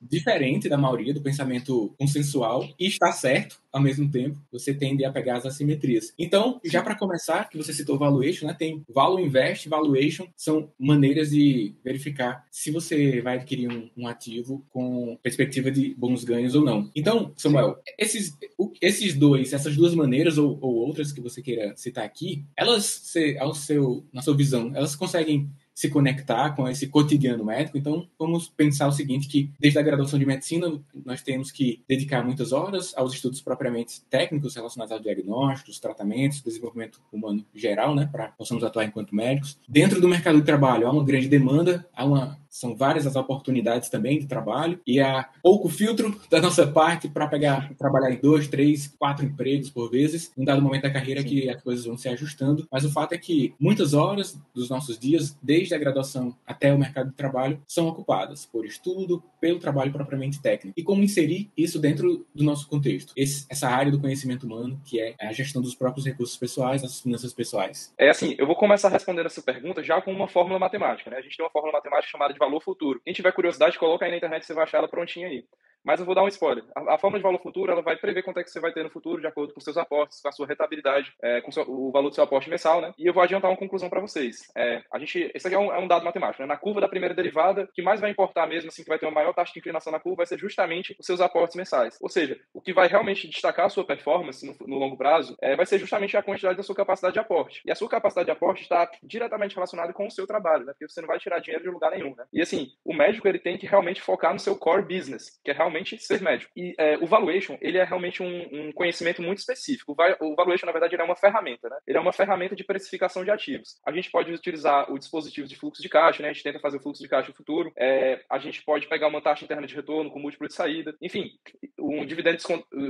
diferente 0.00 0.68
da 0.68 0.76
maioria 0.76 1.14
do 1.14 1.22
pensamento 1.22 1.94
consensual 1.98 2.68
e 2.78 2.86
está 2.86 3.12
certo 3.12 3.58
ao 3.72 3.82
mesmo 3.82 4.10
tempo, 4.10 4.40
você 4.50 4.72
tende 4.72 5.04
a 5.04 5.12
pegar 5.12 5.36
as 5.36 5.44
assimetrias. 5.44 6.12
Então, 6.18 6.58
já 6.64 6.82
para 6.82 6.96
começar, 6.96 7.48
que 7.50 7.58
você 7.58 7.74
citou 7.74 7.98
valuation, 7.98 8.46
né? 8.46 8.54
Tem 8.58 8.82
value 8.88 9.20
invest, 9.20 9.68
valuation, 9.68 10.26
são 10.34 10.70
maneiras 10.78 11.30
de 11.30 11.74
verificar 11.84 12.44
se 12.50 12.70
você 12.70 13.20
vai 13.20 13.36
adquirir 13.36 13.70
um, 13.70 13.90
um 13.96 14.08
ativo 14.08 14.64
com 14.70 15.18
perspectiva 15.22 15.70
de 15.70 15.94
bons 15.94 16.24
ganhos 16.24 16.54
ou 16.54 16.64
não. 16.64 16.90
Então, 16.94 17.32
Samuel, 17.36 17.78
esses, 17.98 18.34
esses 18.80 19.14
dois, 19.14 19.52
essas 19.52 19.76
duas 19.76 19.94
maneiras 19.94 20.38
ou, 20.38 20.58
ou 20.60 20.74
outras 20.76 21.12
que 21.12 21.20
você 21.20 21.42
queira 21.42 21.74
citar 21.76 22.04
aqui, 22.04 22.44
elas, 22.56 23.12
ao 23.38 23.54
seu, 23.54 24.06
na 24.12 24.22
sua 24.22 24.36
visão, 24.36 24.72
elas 24.74 24.96
conseguem 24.96 25.50
se 25.76 25.90
conectar 25.90 26.56
com 26.56 26.66
esse 26.66 26.86
cotidiano 26.86 27.44
médico. 27.44 27.76
Então, 27.76 28.08
vamos 28.18 28.48
pensar 28.48 28.88
o 28.88 28.92
seguinte, 28.92 29.28
que 29.28 29.50
desde 29.60 29.78
a 29.78 29.82
graduação 29.82 30.18
de 30.18 30.24
medicina, 30.24 30.72
nós 31.04 31.20
temos 31.20 31.50
que 31.52 31.82
dedicar 31.86 32.24
muitas 32.24 32.50
horas 32.50 32.94
aos 32.96 33.12
estudos 33.12 33.42
propriamente 33.42 34.00
técnicos 34.08 34.54
relacionados 34.54 34.90
aos 34.90 35.02
diagnósticos, 35.02 35.78
tratamentos, 35.78 36.40
desenvolvimento 36.40 36.98
humano 37.12 37.44
geral, 37.54 37.94
né, 37.94 38.08
para 38.10 38.28
possamos 38.28 38.64
atuar 38.64 38.86
enquanto 38.86 39.14
médicos. 39.14 39.58
Dentro 39.68 40.00
do 40.00 40.08
mercado 40.08 40.38
de 40.38 40.46
trabalho, 40.46 40.86
há 40.86 40.90
uma 40.90 41.04
grande 41.04 41.28
demanda, 41.28 41.86
há 41.94 42.06
uma 42.06 42.38
são 42.56 42.74
várias 42.74 43.06
as 43.06 43.16
oportunidades 43.16 43.90
também 43.90 44.18
de 44.18 44.26
trabalho 44.26 44.80
e 44.86 44.98
há 44.98 45.28
pouco 45.42 45.68
filtro 45.68 46.18
da 46.30 46.40
nossa 46.40 46.66
parte 46.66 47.08
para 47.08 47.28
pegar 47.28 47.74
trabalhar 47.78 48.10
em 48.10 48.18
dois, 48.18 48.48
três, 48.48 48.88
quatro 48.98 49.24
empregos 49.24 49.68
por 49.68 49.90
vezes. 49.90 50.32
Em 50.36 50.44
dado 50.44 50.62
momento 50.62 50.82
da 50.82 50.90
carreira 50.90 51.20
Sim. 51.20 51.28
que 51.28 51.50
as 51.50 51.62
coisas 51.62 51.84
vão 51.84 51.96
se 51.96 52.08
ajustando, 52.08 52.66
mas 52.70 52.84
o 52.84 52.90
fato 52.90 53.12
é 53.12 53.18
que 53.18 53.54
muitas 53.60 53.92
horas 53.92 54.38
dos 54.54 54.70
nossos 54.70 54.98
dias, 54.98 55.36
desde 55.42 55.74
a 55.74 55.78
graduação 55.78 56.34
até 56.46 56.72
o 56.72 56.78
mercado 56.78 57.10
de 57.10 57.16
trabalho, 57.16 57.60
são 57.66 57.86
ocupadas 57.88 58.46
por 58.46 58.64
estudo, 58.64 59.22
pelo 59.40 59.58
trabalho 59.58 59.92
propriamente 59.92 60.40
técnico. 60.40 60.78
E 60.78 60.82
como 60.82 61.02
inserir 61.02 61.50
isso 61.56 61.78
dentro 61.78 62.26
do 62.34 62.42
nosso 62.42 62.68
contexto? 62.68 63.12
Esse, 63.16 63.46
essa 63.50 63.68
área 63.68 63.92
do 63.92 64.00
conhecimento 64.00 64.46
humano, 64.46 64.80
que 64.84 65.00
é 65.00 65.14
a 65.20 65.32
gestão 65.32 65.60
dos 65.60 65.74
próprios 65.74 66.06
recursos 66.06 66.36
pessoais, 66.36 66.82
as 66.82 67.00
finanças 67.00 67.32
pessoais. 67.32 67.92
É 67.98 68.08
assim, 68.08 68.34
eu 68.38 68.46
vou 68.46 68.56
começar 68.56 68.88
respondendo 68.88 69.26
essa 69.26 69.42
pergunta 69.42 69.82
já 69.82 70.00
com 70.00 70.12
uma 70.12 70.28
fórmula 70.28 70.58
matemática. 70.58 71.10
Né? 71.10 71.18
A 71.18 71.20
gente 71.20 71.36
tem 71.36 71.44
uma 71.44 71.50
fórmula 71.50 71.74
matemática 71.74 72.10
chamada 72.10 72.32
de 72.32 72.38
valor 72.46 72.60
futuro. 72.60 73.00
Quem 73.04 73.12
tiver 73.12 73.32
curiosidade, 73.32 73.78
coloca 73.78 74.04
aí 74.04 74.10
na 74.10 74.16
internet, 74.16 74.46
você 74.46 74.54
vai 74.54 74.64
achar 74.64 74.78
ela 74.78 74.88
prontinha 74.88 75.28
aí. 75.28 75.44
Mas 75.86 76.00
eu 76.00 76.06
vou 76.06 76.16
dar 76.16 76.24
um 76.24 76.28
spoiler. 76.28 76.64
A, 76.74 76.94
a, 76.94 76.98
forma 76.98 77.16
de 77.16 77.22
valor 77.22 77.40
futuro, 77.40 77.70
ela 77.70 77.80
vai 77.80 77.96
prever 77.96 78.24
quanto 78.24 78.40
é 78.40 78.42
que 78.42 78.50
você 78.50 78.58
vai 78.58 78.72
ter 78.72 78.82
no 78.82 78.90
futuro, 78.90 79.20
de 79.20 79.26
acordo 79.28 79.54
com 79.54 79.60
seus 79.60 79.76
aportes, 79.76 80.20
com 80.20 80.28
a 80.28 80.32
sua 80.32 80.46
rentabilidade, 80.46 81.12
é, 81.22 81.40
com 81.40 81.50
o 81.68 81.92
valor 81.92 82.08
do 82.08 82.14
seu 82.14 82.24
aporte 82.24 82.50
mensal, 82.50 82.80
né? 82.80 82.92
E 82.98 83.06
eu 83.06 83.14
vou 83.14 83.22
adiantar 83.22 83.48
uma 83.48 83.56
conclusão 83.56 83.88
para 83.88 84.00
vocês. 84.00 84.50
É, 84.56 84.82
a 84.92 84.98
gente, 84.98 85.30
esse 85.32 85.46
aqui 85.46 85.54
é 85.54 85.58
um, 85.58 85.72
é 85.72 85.78
um 85.78 85.86
dado 85.86 86.04
matemático, 86.04 86.42
né? 86.42 86.48
Na 86.48 86.56
curva 86.56 86.80
da 86.80 86.88
primeira 86.88 87.14
derivada, 87.14 87.62
o 87.62 87.72
que 87.72 87.82
mais 87.82 88.00
vai 88.00 88.10
importar 88.10 88.48
mesmo, 88.48 88.68
assim, 88.68 88.82
que 88.82 88.88
vai 88.88 88.98
ter 88.98 89.06
uma 89.06 89.12
maior 89.12 89.32
taxa 89.32 89.52
de 89.52 89.60
inclinação 89.60 89.92
na 89.92 90.00
curva, 90.00 90.16
vai 90.16 90.26
ser 90.26 90.38
justamente 90.38 90.96
os 90.98 91.06
seus 91.06 91.20
aportes 91.20 91.54
mensais. 91.54 91.96
Ou 92.02 92.08
seja, 92.08 92.36
o 92.52 92.60
que 92.60 92.72
vai 92.72 92.88
realmente 92.88 93.28
destacar 93.28 93.66
a 93.66 93.68
sua 93.68 93.84
performance 93.84 94.44
no, 94.44 94.66
no 94.66 94.76
longo 94.76 94.96
prazo 94.96 95.36
é, 95.40 95.54
vai 95.54 95.66
ser 95.66 95.78
justamente 95.78 96.16
a 96.16 96.22
quantidade 96.22 96.56
da 96.56 96.64
sua 96.64 96.74
capacidade 96.74 97.14
de 97.14 97.20
aporte. 97.20 97.62
E 97.64 97.70
a 97.70 97.76
sua 97.76 97.88
capacidade 97.88 98.26
de 98.26 98.32
aporte 98.32 98.62
está 98.62 98.90
diretamente 99.04 99.54
relacionada 99.54 99.92
com 99.92 100.08
o 100.08 100.10
seu 100.10 100.26
trabalho, 100.26 100.64
né? 100.64 100.72
Porque 100.72 100.88
você 100.88 101.00
não 101.00 101.08
vai 101.08 101.20
tirar 101.20 101.38
dinheiro 101.38 101.62
de 101.62 101.70
lugar 101.70 101.92
nenhum, 101.92 102.12
né? 102.16 102.24
E 102.32 102.42
assim, 102.42 102.70
o 102.84 102.92
médico, 102.92 103.28
ele 103.28 103.38
tem 103.38 103.56
que 103.56 103.66
realmente 103.66 104.02
focar 104.02 104.32
no 104.32 104.40
seu 104.40 104.56
core 104.56 104.82
business, 104.82 105.40
que 105.44 105.52
é 105.52 105.54
realmente 105.54 105.75
ser 105.84 106.20
médico. 106.20 106.52
E 106.56 106.74
é, 106.78 106.96
o 106.98 107.06
valuation, 107.06 107.56
ele 107.60 107.78
é 107.78 107.84
realmente 107.84 108.22
um, 108.22 108.48
um, 108.52 108.72
conhecimento 108.72 109.22
muito 109.22 109.38
específico. 109.38 109.94
O 110.20 110.34
valuation, 110.34 110.66
na 110.66 110.72
verdade, 110.72 110.96
é 110.96 111.02
uma 111.02 111.16
ferramenta, 111.16 111.68
né? 111.68 111.76
Ele 111.86 111.98
é 111.98 112.00
uma 112.00 112.12
ferramenta 112.12 112.54
de 112.54 112.64
precificação 112.64 113.24
de 113.24 113.30
ativos. 113.30 113.80
A 113.86 113.92
gente 113.92 114.10
pode 114.10 114.32
utilizar 114.32 114.90
o 114.92 114.98
dispositivo 114.98 115.46
de 115.46 115.56
fluxo 115.56 115.82
de 115.82 115.88
caixa, 115.88 116.22
né? 116.22 116.30
A 116.30 116.32
gente 116.32 116.42
tenta 116.42 116.60
fazer 116.60 116.78
o 116.78 116.80
fluxo 116.80 117.02
de 117.02 117.08
caixa 117.08 117.28
no 117.28 117.34
futuro. 117.34 117.72
É, 117.76 118.20
a 118.30 118.38
gente 118.38 118.62
pode 118.64 118.86
pegar 118.86 119.08
uma 119.08 119.20
taxa 119.20 119.44
interna 119.44 119.66
de 119.66 119.74
retorno 119.74 120.10
com 120.10 120.18
múltiplo 120.18 120.48
de 120.48 120.54
saída. 120.54 120.94
Enfim, 121.02 121.30
um 121.78 122.04
dividend, 122.04 122.38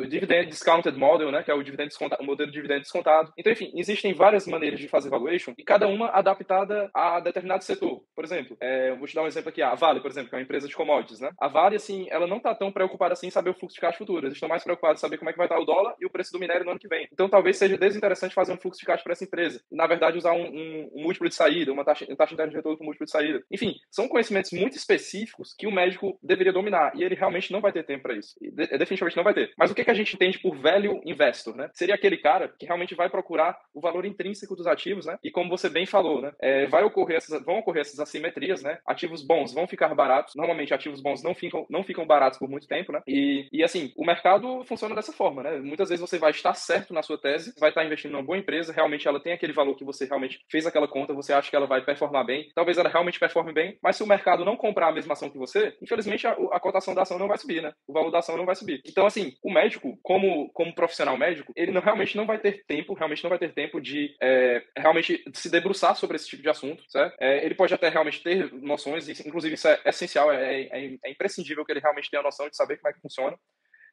dividend 0.09 0.47
discounted 0.49 0.97
model, 0.99 1.31
né? 1.31 1.43
Que 1.43 1.51
é 1.51 1.55
o, 1.55 1.63
dividend 1.63 1.91
o 2.21 2.25
modelo 2.25 2.51
de 2.51 2.57
dividendo 2.57 2.81
descontado. 2.81 3.33
Então, 3.37 3.53
enfim, 3.53 3.73
existem 3.75 4.13
várias 4.13 4.47
maneiras 4.47 4.81
de 4.81 4.89
fazer 4.89 5.09
valuation 5.09 5.55
e 5.57 5.65
cada 5.65 5.87
uma 5.87 6.09
adaptada 6.09 6.91
a 6.95 7.21
determinado 7.21 7.65
setor. 7.65 8.03
Por 8.15 8.25
exemplo, 8.25 8.57
é, 8.61 8.95
vou 8.95 9.07
te 9.07 9.15
dar 9.15 9.23
um 9.23 9.27
exemplo 9.27 9.49
aqui. 9.49 9.63
A 9.63 9.75
Vale, 9.75 10.01
por 10.01 10.11
exemplo, 10.11 10.31
que 10.31 10.35
é 10.35 10.39
uma 10.39 10.45
empresa 10.45 10.69
de 10.69 10.75
commodities, 10.75 11.21
né? 11.21 11.31
A 11.41 11.49
Vale, 11.49 11.77
assim, 11.77 12.07
ela 12.11 12.27
não 12.27 12.39
está 12.39 12.55
tão 12.55 12.73
preocupada 12.77 13.15
assim 13.15 13.29
em 13.29 13.31
saber 13.31 13.55
fluxo 13.55 13.75
de 13.75 13.81
caixa 13.81 13.97
futuro. 13.97 14.27
Eles 14.27 14.35
estão 14.35 14.49
mais 14.49 14.63
preocupados 14.63 15.01
em 15.01 15.03
saber 15.03 15.17
como 15.17 15.31
é 15.31 15.33
que 15.33 15.39
vai 15.39 15.47
estar 15.47 15.59
o 15.59 15.65
dólar 15.65 15.95
e 15.99 16.05
o 16.05 16.11
preço 16.11 16.31
do 16.31 16.39
minério 16.39 16.65
no 16.65 16.73
ano 16.73 16.81
que 16.81 16.89
vem. 16.89 17.09
Então, 17.11 17.29
talvez 17.29 17.57
seja 17.57 17.79
desinteressante 17.79 18.35
fazer 18.35 18.53
um 18.53 18.59
fluxo 18.59 18.81
de 18.81 18.87
caixa 18.87 19.03
para 19.03 19.13
essa 19.13 19.25
empresa. 19.25 19.63
E, 19.73 19.77
na 19.77 19.87
verdade, 19.87 20.19
usar 20.19 20.33
um, 20.33 20.45
um, 20.45 20.91
um, 20.95 21.03
múltiplo 21.03 21.29
de 21.29 21.35
saída, 21.35 21.73
uma 21.73 21.85
taxa, 21.85 22.05
uma 22.07 22.17
taxa 22.17 22.35
interna 22.35 22.51
de 22.51 22.57
retorno 22.57 22.77
com 22.77 22.85
múltiplo 22.85 23.07
de 23.07 23.11
saída. 23.11 23.43
Enfim, 23.51 23.75
são 23.91 24.09
conhecimentos 24.09 24.53
muito 24.53 24.77
específicos 24.77 25.55
que 25.57 25.67
o 25.67 25.73
médico 25.73 26.19
deveria 26.23 26.53
dominar. 26.53 26.93
E 26.95 27.03
ele 27.03 27.15
realmente 27.15 27.51
não 27.51 27.61
vai 27.61 27.73
ter 27.73 27.85
tempo 27.85 28.03
para 28.03 28.15
isso. 28.15 28.35
De, 28.41 28.67
definitivamente 28.79 29.17
não 29.17 29.25
vai 29.25 29.35
ter. 29.35 29.53
Mas 29.57 29.71
o 29.71 29.75
que, 29.75 29.85
que 29.85 29.91
a 29.91 29.95
gente 29.95 30.15
entende 30.15 30.39
por 30.39 30.57
value 30.57 31.01
investor, 31.05 31.57
né? 31.57 31.71
Seria 31.73 31.95
aquele 31.95 32.19
cara 32.19 32.53
que 32.59 32.67
realmente 32.67 32.95
vai 32.95 33.09
procurar 33.09 33.59
o 33.73 33.81
valor 33.81 34.05
intrínseco 34.05 34.55
dos 34.55 34.67
ativos, 34.67 35.07
né? 35.07 35.19
E 35.23 35.31
como 35.31 35.49
você 35.49 35.69
bem 35.69 35.87
falou, 35.87 36.21
né? 36.21 36.33
É, 36.41 36.67
vai 36.67 36.85
ocorrer 36.85 37.17
essas, 37.17 37.43
vão 37.45 37.59
ocorrer 37.59 37.81
essas 37.81 38.01
assimetrias, 38.01 38.63
né? 38.63 38.79
Ativos 38.87 39.23
bons 39.23 39.55
vão 39.55 39.67
ficar 39.67 39.95
baratos. 39.95 40.35
Normalmente, 40.35 40.75
ativos 40.75 41.01
bons 41.01 41.23
não 41.23 41.35
ficam, 41.35 41.67
não 41.71 41.83
ficam 41.83 42.07
baratos 42.07 42.39
por 42.39 42.49
muito 42.49 42.66
tempo, 42.67 42.93
né? 42.93 43.03
E, 43.07 43.49
e 43.53 43.63
assim, 43.63 43.93
o 43.97 44.05
mercado 44.05 44.65
funciona 44.65 44.95
dessa 44.95 45.13
forma, 45.13 45.43
né? 45.43 45.59
Muitas 45.59 45.89
vezes 45.89 46.01
você 46.01 46.19
vai 46.19 46.31
estar 46.31 46.55
certo 46.55 46.93
na 46.93 47.03
sua 47.03 47.19
tese, 47.19 47.55
vai 47.59 47.71
estar 47.71 47.85
investindo 47.85 48.13
numa 48.13 48.23
boa 48.23 48.39
empresa, 48.39 48.73
realmente 48.73 49.07
ela 49.07 49.21
tem 49.21 49.33
aquele 49.33 49.53
valor 49.53 49.75
que 49.75 49.85
você 49.85 50.05
realmente 50.05 50.41
fez 50.51 50.67
aquela 50.67 50.89
conta, 50.89 51.15
você 51.15 51.33
acha 51.33 51.51
que 51.51 51.57
ela 51.57 51.67
vai 51.67 51.85
performar 51.85 52.25
bem, 52.25 52.51
talvez 52.55 52.79
ela 52.79 52.89
realmente 52.89 53.19
performe 53.19 53.53
bem, 53.53 53.79
mas 53.83 53.97
se 53.97 54.03
o 54.03 54.07
mercado 54.07 54.45
não 54.45 54.57
comprar 54.57 54.89
a 54.89 54.93
mesma 54.93 55.13
ação 55.13 55.31
que 55.31 55.39
você, 55.39 55.75
infelizmente 55.83 56.27
a, 56.27 56.33
a 56.53 56.61
cotação 56.61 56.95
da 56.95 57.03
ação 57.03 57.19
não 57.19 57.29
vai 57.29 57.39
subir, 57.39 57.63
né? 57.63 57.73
O 57.87 57.93
valor 57.93 58.11
da 58.11 58.19
ação 58.19 58.37
não 58.37 58.47
vai 58.47 58.55
subir. 58.55 58.83
Então, 58.87 59.07
assim, 59.07 59.35
o 59.43 59.53
médico, 59.53 59.99
como, 60.03 60.51
como 60.53 60.75
profissional 60.75 61.17
médico, 61.17 61.53
ele 61.57 61.73
não, 61.73 61.81
realmente 61.81 62.17
não 62.17 62.27
vai 62.27 62.39
ter 62.39 62.65
tempo, 62.67 62.95
realmente 62.95 63.23
não 63.23 63.31
vai 63.31 63.39
ter 63.39 63.53
tempo 63.53 63.81
de 63.81 64.15
é, 64.21 64.63
realmente 64.77 65.23
se 65.35 65.51
debruçar 65.51 65.97
sobre 65.97 66.17
esse 66.17 66.29
tipo 66.29 66.43
de 66.43 66.49
assunto, 66.49 66.83
certo? 66.89 67.17
É, 67.21 67.45
ele 67.45 67.55
pode 67.55 67.75
até 67.75 67.89
realmente 67.89 68.23
ter 68.23 68.53
noções, 68.53 69.09
inclusive 69.09 69.55
isso 69.55 69.69
é 69.69 69.81
essencial, 69.87 70.33
é, 70.33 70.63
é, 70.63 70.97
é 71.05 71.11
imprescindível 71.11 71.65
que 71.65 71.73
ele 71.73 71.81
realmente 71.81 72.11
tenha 72.11 72.23
noção 72.23 72.46
de 72.51 72.57
saber 72.57 72.79
como 72.79 72.91
é 72.91 72.95
que 72.95 73.01
funciona, 73.01 73.39